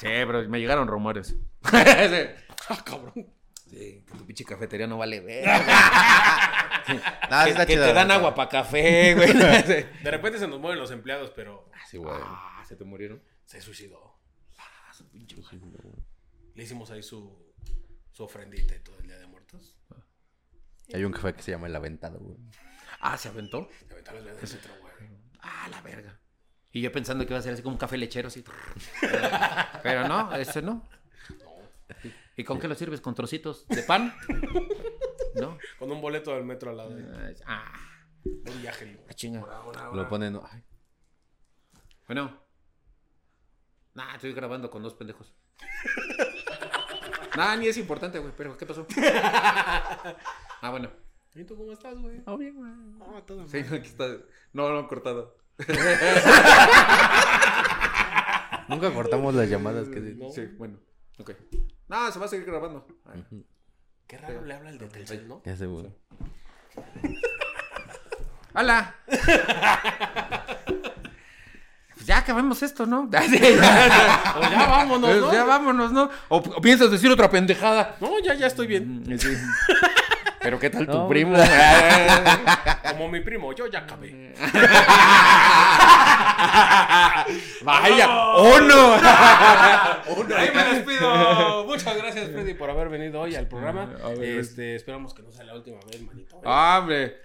Sí, 0.01 0.07
pero 0.07 0.47
me 0.49 0.59
llegaron 0.59 0.87
rumores. 0.87 1.27
sí, 1.27 1.37
Ah, 2.69 2.83
cabrón. 2.83 3.13
que 3.69 4.03
tu 4.17 4.25
pinche 4.25 4.43
cafetería 4.45 4.87
no 4.87 4.97
vale 4.97 5.19
ver. 5.19 5.45
Nada, 7.29 7.45
que 7.45 7.51
está 7.51 7.65
que 7.65 7.75
te 7.75 7.93
dan 7.93 8.11
agua 8.11 8.33
para 8.35 8.49
café, 8.49 9.13
güey. 9.15 9.31
De 9.33 10.11
repente 10.11 10.39
se 10.39 10.47
nos 10.47 10.59
mueren 10.59 10.79
los 10.79 10.91
empleados, 10.91 11.31
pero 11.35 11.65
neta. 11.71 11.85
Sí, 11.89 11.97
güey. 11.97 12.13
ah, 12.19 12.63
se 12.67 12.75
te 12.75 12.83
murieron. 12.83 13.21
se 13.45 13.61
suicidó. 13.61 14.19
Le 16.55 16.63
hicimos 16.63 16.91
ahí 16.91 17.01
su, 17.03 17.53
su 18.11 18.23
ofrendita 18.23 18.75
y 18.75 18.79
todo 18.79 18.97
el 18.99 19.07
día 19.07 19.17
de 19.17 19.27
muertos. 19.27 19.77
Hay 20.93 21.03
un 21.03 21.11
café 21.13 21.33
que 21.33 21.41
se 21.41 21.51
llama 21.51 21.67
El 21.67 21.75
Aventado, 21.75 22.19
güey. 22.19 22.37
Ah, 22.99 23.17
se 23.17 23.29
aventó. 23.29 23.69
Le 23.87 23.93
aventó 23.93 24.11
las 24.13 24.51
dentro, 24.51 24.71
güey. 24.81 24.93
Ah, 25.41 25.67
la 25.71 25.81
verga. 25.81 26.19
Y 26.73 26.81
yo 26.81 26.91
pensando 26.91 27.25
que 27.25 27.33
iba 27.33 27.39
a 27.39 27.41
ser 27.43 27.53
así 27.53 27.61
como 27.61 27.75
un 27.75 27.79
café 27.79 27.97
lechero, 27.97 28.27
así. 28.29 28.43
Pero 29.83 30.07
no, 30.07 30.33
ese 30.35 30.61
no. 30.61 30.87
¿Y 32.37 32.43
con 32.43 32.59
qué 32.59 32.67
lo 32.67 32.75
sirves? 32.75 33.01
¿Con 33.01 33.13
trocitos 33.13 33.67
de 33.67 33.83
pan? 33.83 34.15
¿No? 35.35 35.57
Con 35.77 35.91
un 35.91 36.01
boleto 36.01 36.33
del 36.33 36.45
metro 36.45 36.71
al 36.71 36.77
lado. 36.77 36.95
Ah, 37.45 37.73
Un 38.23 38.61
viaje. 38.61 38.99
la 39.05 39.13
chinga. 39.13 39.45
Lo 39.93 40.07
ponen. 40.07 40.39
ay, 40.49 40.63
Bueno. 42.07 42.39
Nah, 43.93 44.15
estoy 44.15 44.33
grabando 44.33 44.69
con 44.69 44.81
dos 44.83 44.93
pendejos. 44.93 45.33
Nah, 47.37 47.55
ni 47.55 47.67
es 47.67 47.77
importante, 47.77 48.19
güey, 48.19 48.33
pero 48.35 48.57
¿qué 48.57 48.65
pasó? 48.65 48.85
Ah, 50.63 50.69
bueno. 50.69 50.91
¿Y 51.33 51.45
tú 51.45 51.55
cómo 51.55 51.71
estás, 51.71 51.97
güey? 51.97 52.21
Oh, 52.25 52.37
bien, 52.37 52.55
güey. 52.57 52.71
Ah, 53.01 53.23
todo 53.25 53.47
Sí, 53.47 53.59
aquí 53.59 53.87
está. 53.87 54.05
No, 54.51 54.69
no, 54.73 54.85
cortado. 54.87 55.37
Nunca 58.67 58.93
cortamos 58.93 59.35
las 59.35 59.49
llamadas 59.49 59.87
que 59.89 59.99
No. 59.99 60.31
Sí, 60.31 60.45
bueno. 60.57 60.77
Ok. 61.19 61.31
No, 61.87 62.11
se 62.11 62.19
va 62.19 62.25
a 62.25 62.29
seguir 62.29 62.45
grabando. 62.45 62.87
Qué 64.07 64.17
raro 64.17 64.45
le 64.45 64.53
habla 64.53 64.69
el 64.69 64.77
de 64.77 64.87
Telcel, 64.87 65.27
¿no? 65.27 65.41
Ya 65.45 65.55
güey. 65.55 65.87
¡Hola! 68.53 68.95
Pues 71.93 72.05
ya 72.05 72.17
acabemos 72.17 72.61
esto, 72.63 72.85
¿no? 72.85 73.09
Pues 73.11 73.31
ya 73.31 74.67
vámonos, 74.67 75.09
Pues 75.09 75.21
¿no? 75.21 75.33
Ya 75.33 75.43
vámonos, 75.45 75.91
¿no? 75.91 76.09
O, 76.29 76.37
o 76.37 76.61
piensas 76.61 76.91
decir 76.91 77.09
otra 77.11 77.29
pendejada. 77.29 77.95
No, 78.01 78.19
ya, 78.19 78.33
ya 78.33 78.47
estoy 78.47 78.67
bien. 78.67 79.05
Sí. 79.19 79.29
Pero 80.41 80.59
¿qué 80.59 80.69
tal 80.69 80.85
tu 80.87 80.93
No, 80.93 81.07
primo? 81.07 81.37
Como 82.89 83.07
mi 83.09 83.19
primo, 83.21 83.53
yo 83.53 83.67
ya 83.67 83.79
acabé. 83.79 84.33
Vaya, 87.63 88.07
¡oh 88.09 88.59
no! 88.59 88.93
Ahí 90.35 90.49
me 90.53 90.63
despido. 90.75 91.65
Muchas 91.65 91.97
gracias, 91.97 92.29
Freddy, 92.31 92.53
por 92.53 92.69
haber 92.69 92.89
venido 92.89 93.21
hoy 93.21 93.35
al 93.35 93.47
programa. 93.47 93.85
Ver, 94.17 94.39
Este, 94.39 94.75
esperamos 94.75 95.13
que 95.13 95.23
no 95.23 95.31
sea 95.31 95.45
la 95.45 95.55
última 95.55 95.77
vez, 95.87 96.01
manito. 96.01 96.35
¿eh? 96.37 96.41
Ah, 96.45 96.79
¡Hombre! 96.81 97.17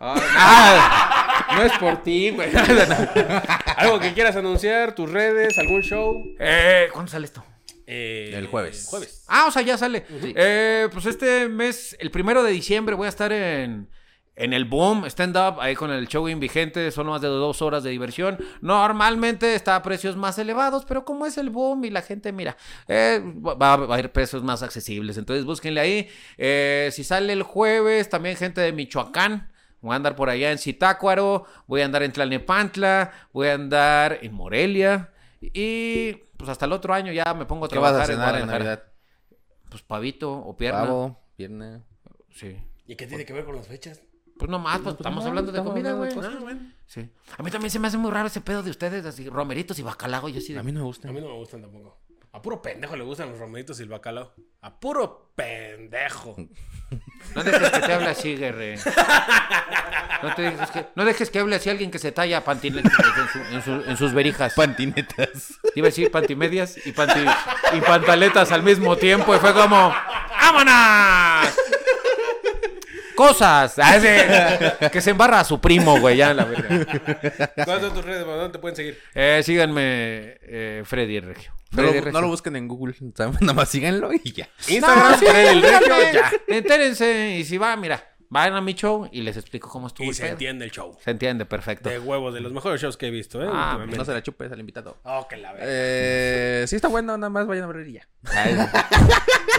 Ah, 0.00 1.46
no 1.54 1.62
es 1.62 1.72
por 1.78 2.02
ti, 2.02 2.30
güey. 2.30 2.50
Algo 3.76 4.00
que 4.00 4.12
quieras 4.14 4.34
anunciar, 4.36 4.94
tus 4.94 5.10
redes, 5.10 5.58
algún 5.58 5.82
show. 5.82 6.14
Eh, 6.38 6.88
¿Cuándo 6.92 7.10
sale 7.10 7.26
esto? 7.26 7.44
Eh, 7.92 8.30
El 8.34 8.46
jueves. 8.46 8.86
Jueves. 8.88 9.24
Ah, 9.26 9.46
o 9.48 9.50
sea, 9.50 9.62
ya 9.62 9.76
sale. 9.76 10.04
Eh, 10.08 10.88
pues 10.92 11.06
este 11.06 11.48
mes, 11.48 11.96
el 11.98 12.12
primero 12.12 12.44
de 12.44 12.52
diciembre, 12.52 12.94
voy 12.94 13.06
a 13.06 13.08
estar 13.08 13.32
en, 13.32 13.88
en 14.36 14.52
el 14.52 14.64
Boom 14.64 15.06
Stand 15.06 15.36
Up, 15.36 15.60
ahí 15.60 15.74
con 15.74 15.90
el 15.90 16.06
show 16.06 16.28
invigente. 16.28 16.92
Son 16.92 17.08
más 17.08 17.20
de 17.20 17.26
dos 17.26 17.62
horas 17.62 17.82
de 17.82 17.90
diversión. 17.90 18.38
Normalmente 18.60 19.56
está 19.56 19.74
a 19.74 19.82
precios 19.82 20.16
más 20.16 20.38
elevados, 20.38 20.84
pero 20.84 21.04
como 21.04 21.26
es 21.26 21.36
el 21.36 21.50
Boom 21.50 21.84
y 21.84 21.90
la 21.90 22.02
gente, 22.02 22.30
mira, 22.30 22.56
eh, 22.86 23.20
va, 23.24 23.54
va 23.54 23.70
a 23.70 23.94
haber 23.94 24.12
precios 24.12 24.44
más 24.44 24.62
accesibles. 24.62 25.18
Entonces 25.18 25.44
búsquenle 25.44 25.80
ahí. 25.80 26.08
Eh, 26.38 26.90
si 26.92 27.02
sale 27.02 27.32
el 27.32 27.42
jueves, 27.42 28.08
también 28.08 28.36
gente 28.36 28.60
de 28.60 28.72
Michoacán. 28.72 29.50
Voy 29.80 29.94
a 29.94 29.96
andar 29.96 30.14
por 30.14 30.28
allá 30.28 30.52
en 30.52 30.58
Zitácuaro, 30.58 31.44
voy 31.66 31.80
a 31.80 31.86
andar 31.86 32.02
en 32.02 32.12
Tlalnepantla, 32.12 33.12
voy 33.32 33.48
a 33.48 33.54
andar 33.54 34.18
en 34.22 34.32
Morelia. 34.34 35.10
Y 35.40 36.18
pues 36.40 36.48
hasta 36.48 36.64
el 36.64 36.72
otro 36.72 36.94
año 36.94 37.12
ya 37.12 37.34
me 37.34 37.44
pongo 37.44 37.66
a 37.66 37.68
¿Qué 37.68 37.78
vas 37.78 37.90
trabajar 37.90 38.10
a 38.10 38.14
cenar 38.14 38.40
en. 38.40 38.46
Navidad? 38.46 38.82
Pues 39.68 39.82
pavito 39.82 40.32
o 40.32 40.56
pierna. 40.56 40.80
Pavo, 40.80 41.20
pierna. 41.36 41.84
Sí. 42.30 42.56
¿Y 42.86 42.96
qué 42.96 43.06
tiene 43.06 43.26
que 43.26 43.34
ver 43.34 43.44
con 43.44 43.56
las 43.56 43.68
fechas? 43.68 44.02
Pues 44.38 44.50
nomás, 44.50 44.80
pues, 44.80 44.96
estamos 44.96 45.22
no, 45.22 45.28
hablando 45.28 45.52
de 45.52 45.58
estamos 45.58 45.74
comida, 45.74 45.92
güey. 45.92 46.10
Ah. 46.16 46.58
Sí. 46.86 47.10
A 47.36 47.42
mí 47.42 47.50
también 47.50 47.70
se 47.70 47.78
me 47.78 47.88
hace 47.88 47.98
muy 47.98 48.10
raro 48.10 48.28
ese 48.28 48.40
pedo 48.40 48.62
de 48.62 48.70
ustedes, 48.70 49.04
así, 49.04 49.28
romeritos 49.28 49.78
y 49.78 49.82
bacalao, 49.82 50.30
y 50.30 50.38
así 50.38 50.54
de... 50.54 50.60
A 50.60 50.62
mí 50.62 50.72
no 50.72 50.80
me 50.80 50.86
gusta. 50.86 51.10
A 51.10 51.12
mí 51.12 51.20
no 51.20 51.28
me 51.28 51.34
gustan 51.34 51.60
tampoco. 51.60 52.00
A 52.32 52.40
puro 52.40 52.62
pendejo 52.62 52.94
le 52.96 53.02
gustan 53.02 53.28
los 53.30 53.38
romeritos 53.38 53.80
y 53.80 53.82
el 53.82 53.88
bacalao. 53.88 54.32
A 54.62 54.78
puro 54.78 55.32
pendejo. 55.34 56.36
No 57.34 57.42
dejes 57.42 57.70
que 57.70 57.80
te 57.80 57.92
hable 57.92 58.08
así, 58.08 58.36
Guerre. 58.36 58.78
No, 60.22 60.34
te 60.34 60.42
dejes 60.42 60.70
que... 60.70 60.86
no 60.94 61.04
dejes 61.04 61.30
que 61.30 61.38
hable 61.40 61.56
así 61.56 61.70
alguien 61.70 61.90
que 61.90 61.98
se 61.98 62.12
talla 62.12 62.44
pantinetas 62.44 62.92
en, 62.92 63.28
su- 63.28 63.54
en 63.54 63.62
su- 63.62 63.90
en 63.90 63.96
sus 63.96 64.12
verijas. 64.12 64.54
Pantinetas. 64.54 65.54
Iba 65.74 65.86
a 65.86 65.90
decir 65.90 66.10
pantimedias 66.10 66.76
y, 66.86 66.92
panti... 66.92 67.20
y 67.72 67.80
pantaletas 67.80 68.52
al 68.52 68.62
mismo 68.62 68.96
tiempo, 68.96 69.34
y 69.34 69.38
fue 69.38 69.52
como... 69.52 69.92
¡Vámonos! 70.40 71.54
Cosas. 73.16 73.74
Ah, 73.78 73.98
que 74.90 75.00
se 75.00 75.10
embarra 75.10 75.40
a 75.40 75.44
su 75.44 75.60
primo, 75.60 75.98
güey, 76.00 76.16
ya 76.16 76.32
la 76.34 76.44
verga. 76.44 76.68
¿Cuáles 77.64 77.84
son 77.84 77.94
tus 77.94 78.04
redes? 78.04 78.24
¿Dónde 78.26 78.50
te 78.50 78.58
pueden 78.58 78.76
seguir? 78.76 78.98
Eh, 79.14 79.42
síganme, 79.44 80.38
eh, 80.42 80.82
Freddy 80.84 81.20
Regio. 81.20 81.52
No 81.72 81.82
lo, 81.82 81.92
no 82.12 82.20
lo 82.20 82.28
busquen 82.28 82.56
en 82.56 82.66
Google. 82.66 82.94
Nada 83.18 83.52
más 83.52 83.68
síganlo 83.68 84.10
y 84.12 84.32
ya. 84.32 84.48
Instagram, 84.68 85.18
sí, 85.18 85.26
Freddy 85.26 85.48
el 85.48 85.62
Regio, 85.62 85.94
ya. 86.12 86.32
Entérense. 86.48 87.36
Y 87.38 87.44
si 87.44 87.58
va, 87.58 87.76
mira, 87.76 88.02
vayan 88.28 88.54
a 88.56 88.60
mi 88.60 88.74
show 88.74 89.08
y 89.12 89.20
les 89.22 89.36
explico 89.36 89.68
cómo 89.68 89.86
estuvo 89.86 90.06
Y 90.06 90.08
el 90.10 90.14
se 90.14 90.22
pedo. 90.22 90.32
entiende 90.32 90.64
el 90.64 90.70
show. 90.72 90.96
Se 91.04 91.10
entiende, 91.12 91.44
perfecto. 91.46 91.88
De 91.88 91.98
huevos, 92.00 92.34
de 92.34 92.40
los 92.40 92.52
mejores 92.52 92.80
shows 92.80 92.96
que 92.96 93.06
he 93.06 93.10
visto, 93.10 93.42
¿eh? 93.42 93.48
Ah. 93.52 93.78
No 93.86 94.04
se 94.04 94.12
la 94.12 94.22
chupes 94.22 94.50
al 94.50 94.58
invitado. 94.60 94.98
Oh, 95.04 95.28
que 95.28 95.36
la 95.36 95.52
verga. 95.52 95.66
Eh, 95.68 96.64
sí 96.66 96.74
está 96.76 96.88
bueno, 96.88 97.16
nada 97.16 97.30
más 97.30 97.46
vayan 97.46 97.64
a 97.64 97.66
ver 97.68 97.86
y 97.86 97.92
ya. 97.94 98.08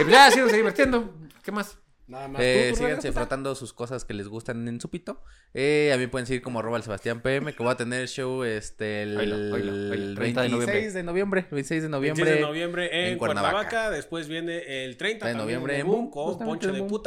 Ya, 0.08 0.30
síganse 0.30 0.56
divirtiendo. 0.56 1.14
¿Qué 1.42 1.52
más? 1.52 1.78
Nada 2.12 2.28
más. 2.28 2.42
Eh, 2.42 2.66
¿Tú, 2.68 2.76
tus 2.76 2.78
síganse 2.84 3.10
frotando 3.10 3.54
sus 3.54 3.72
cosas 3.72 4.04
que 4.04 4.12
les 4.12 4.28
gustan 4.28 4.68
en 4.68 4.80
su 4.82 4.90
pito. 4.90 5.22
Eh, 5.54 5.92
a 5.94 5.96
mí 5.96 6.06
pueden 6.08 6.26
seguir 6.26 6.42
como 6.42 6.58
arroba 6.58 6.76
el 6.76 6.82
Sebastián 6.82 7.22
PM, 7.22 7.54
que 7.54 7.62
voy 7.62 7.72
a 7.72 7.76
tener 7.76 8.06
show 8.06 8.44
este 8.44 9.04
el, 9.04 9.16
Oílo, 9.16 9.36
oílo, 9.36 9.72
oílo, 9.72 9.94
el 9.94 10.14
30 10.14 10.42
de 10.42 10.48
26 10.48 10.94
de 10.94 11.02
noviembre. 11.02 11.46
26 11.50 11.82
de 11.82 11.88
noviembre. 11.88 12.24
26 12.24 12.40
de 12.40 12.46
noviembre 12.46 12.90
en, 12.92 13.12
en 13.12 13.18
Cuernavaca. 13.18 13.52
Cuernavaca. 13.52 13.90
Después 13.90 14.28
viene 14.28 14.84
el 14.84 14.98
30 14.98 15.26
de 15.26 15.34
noviembre 15.34 15.74
en 15.74 15.80
en 15.80 15.86
Boom, 15.86 16.10
con 16.10 16.38
Poncho 16.38 16.70
de 16.70 16.80
Boom. 16.80 17.02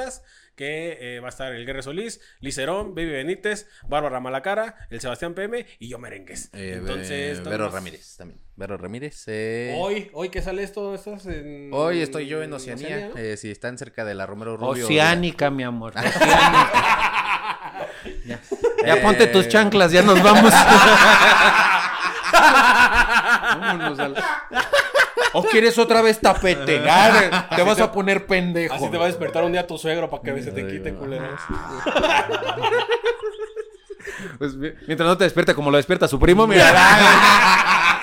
Que 0.55 0.97
eh, 1.01 1.19
va 1.19 1.27
a 1.27 1.29
estar 1.29 1.53
el 1.53 1.65
Guerre 1.65 1.83
Solís, 1.83 2.21
Licerón, 2.39 2.95
Baby 2.95 3.11
Benítez, 3.11 3.67
Bárbara 3.87 4.19
Malacara, 4.21 4.75
el 4.89 5.01
Sebastián 5.01 5.33
PM 5.33 5.65
y 5.79 5.89
yo 5.89 5.99
Merengues. 5.99 6.49
Eh, 6.53 6.75
Entonces, 6.79 7.39
eh, 7.39 7.41
Vero. 7.45 7.69
Ramírez 7.69 8.15
también. 8.17 8.39
Vero 8.55 8.77
Ramírez. 8.77 9.23
eh, 9.27 9.75
Hoy, 9.77 10.09
hoy 10.13 10.29
que 10.29 10.41
sale 10.41 10.63
esto, 10.63 10.95
estás 10.95 11.25
en. 11.25 11.71
hoy 11.73 12.01
estoy 12.01 12.27
yo 12.27 12.41
en 12.41 12.53
Oceanía. 12.53 13.09
¿no? 13.13 13.17
eh, 13.17 13.35
si 13.35 13.51
están 13.51 13.77
cerca 13.77 14.05
de 14.05 14.15
la 14.15 14.25
Romero 14.25 14.55
Rubio. 14.55 14.85
Oceánica, 14.85 15.49
mi 15.49 15.63
amor. 15.63 15.91
Oceánica. 15.97 16.71
ya. 18.25 18.39
Ya 18.85 18.93
Eh, 18.95 19.01
ponte 19.01 19.27
tus 19.27 19.47
chanclas, 19.49 19.91
ya 19.91 20.03
nos 20.03 20.21
vamos. 20.23 20.53
Vámonos 22.31 23.99
al- 23.99 24.15
¿O 25.37 25.43
quieres 25.43 25.77
otra 25.77 26.01
vez 26.01 26.19
tapetear? 26.19 27.47
Te 27.55 27.63
vas 27.63 27.79
a 27.79 27.91
poner 27.91 28.25
pendejo. 28.25 28.73
Así 28.73 28.89
te 28.89 28.97
va 28.97 29.03
a 29.05 29.07
despertar 29.07 29.43
un 29.43 29.51
día 29.51 29.67
tu 29.67 29.77
suegro 29.77 30.09
para 30.09 30.23
que 30.23 30.31
a 30.31 30.33
veces 30.33 30.53
te 30.53 30.65
quite, 30.67 30.93
culero. 30.93 31.25
Pues, 34.37 34.55
mi- 34.55 34.71
mientras 34.87 35.07
no 35.09 35.17
te 35.17 35.23
despierte 35.25 35.53
como 35.55 35.71
lo 35.71 35.77
despierta 35.77 36.07
su 36.07 36.19
primo, 36.19 36.45
mira. 36.47 36.71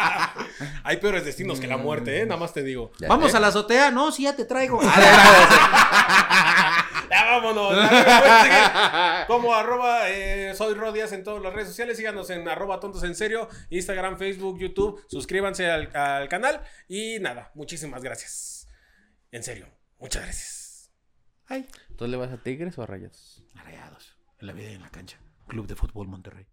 Hay 0.84 0.96
peores 0.98 1.24
destinos 1.24 1.60
que 1.60 1.66
la 1.66 1.76
muerte, 1.76 2.20
¿eh? 2.20 2.26
Nada 2.26 2.40
más 2.40 2.52
te 2.52 2.62
digo. 2.62 2.92
Ya, 2.98 3.08
Vamos 3.08 3.32
eh. 3.34 3.36
a 3.36 3.40
la 3.40 3.48
azotea. 3.48 3.90
No, 3.90 4.12
sí, 4.12 4.24
ya 4.24 4.36
te 4.36 4.44
traigo. 4.44 4.80
Ya 7.12 7.24
vámonos. 7.24 7.74
A 7.76 9.24
Como 9.26 9.54
arroba 9.54 10.08
eh, 10.08 10.54
soy 10.56 10.72
Rodias 10.72 11.12
en 11.12 11.22
todas 11.22 11.42
las 11.42 11.52
redes 11.52 11.68
sociales. 11.68 11.98
Síganos 11.98 12.30
en 12.30 12.48
arroba 12.48 12.80
tontos 12.80 13.02
en 13.02 13.14
serio. 13.14 13.50
Instagram, 13.68 14.16
Facebook, 14.16 14.58
YouTube. 14.58 15.04
Suscríbanse 15.08 15.70
al, 15.70 15.94
al 15.94 16.28
canal. 16.30 16.62
Y 16.88 17.18
nada, 17.20 17.50
muchísimas 17.54 18.02
gracias. 18.02 18.66
En 19.30 19.42
serio, 19.42 19.66
muchas 19.98 20.22
gracias. 20.22 20.90
Ay. 21.46 21.68
¿Tú 21.96 22.06
le 22.06 22.16
vas 22.16 22.32
a 22.32 22.38
Tigres 22.42 22.78
o 22.78 22.82
a 22.82 22.86
Rayos? 22.86 23.44
Arrayados. 23.56 24.16
En 24.40 24.46
la 24.46 24.54
vida 24.54 24.70
y 24.70 24.74
en 24.74 24.80
la 24.80 24.90
cancha. 24.90 25.18
Club 25.48 25.66
de 25.66 25.76
Fútbol 25.76 26.08
Monterrey. 26.08 26.46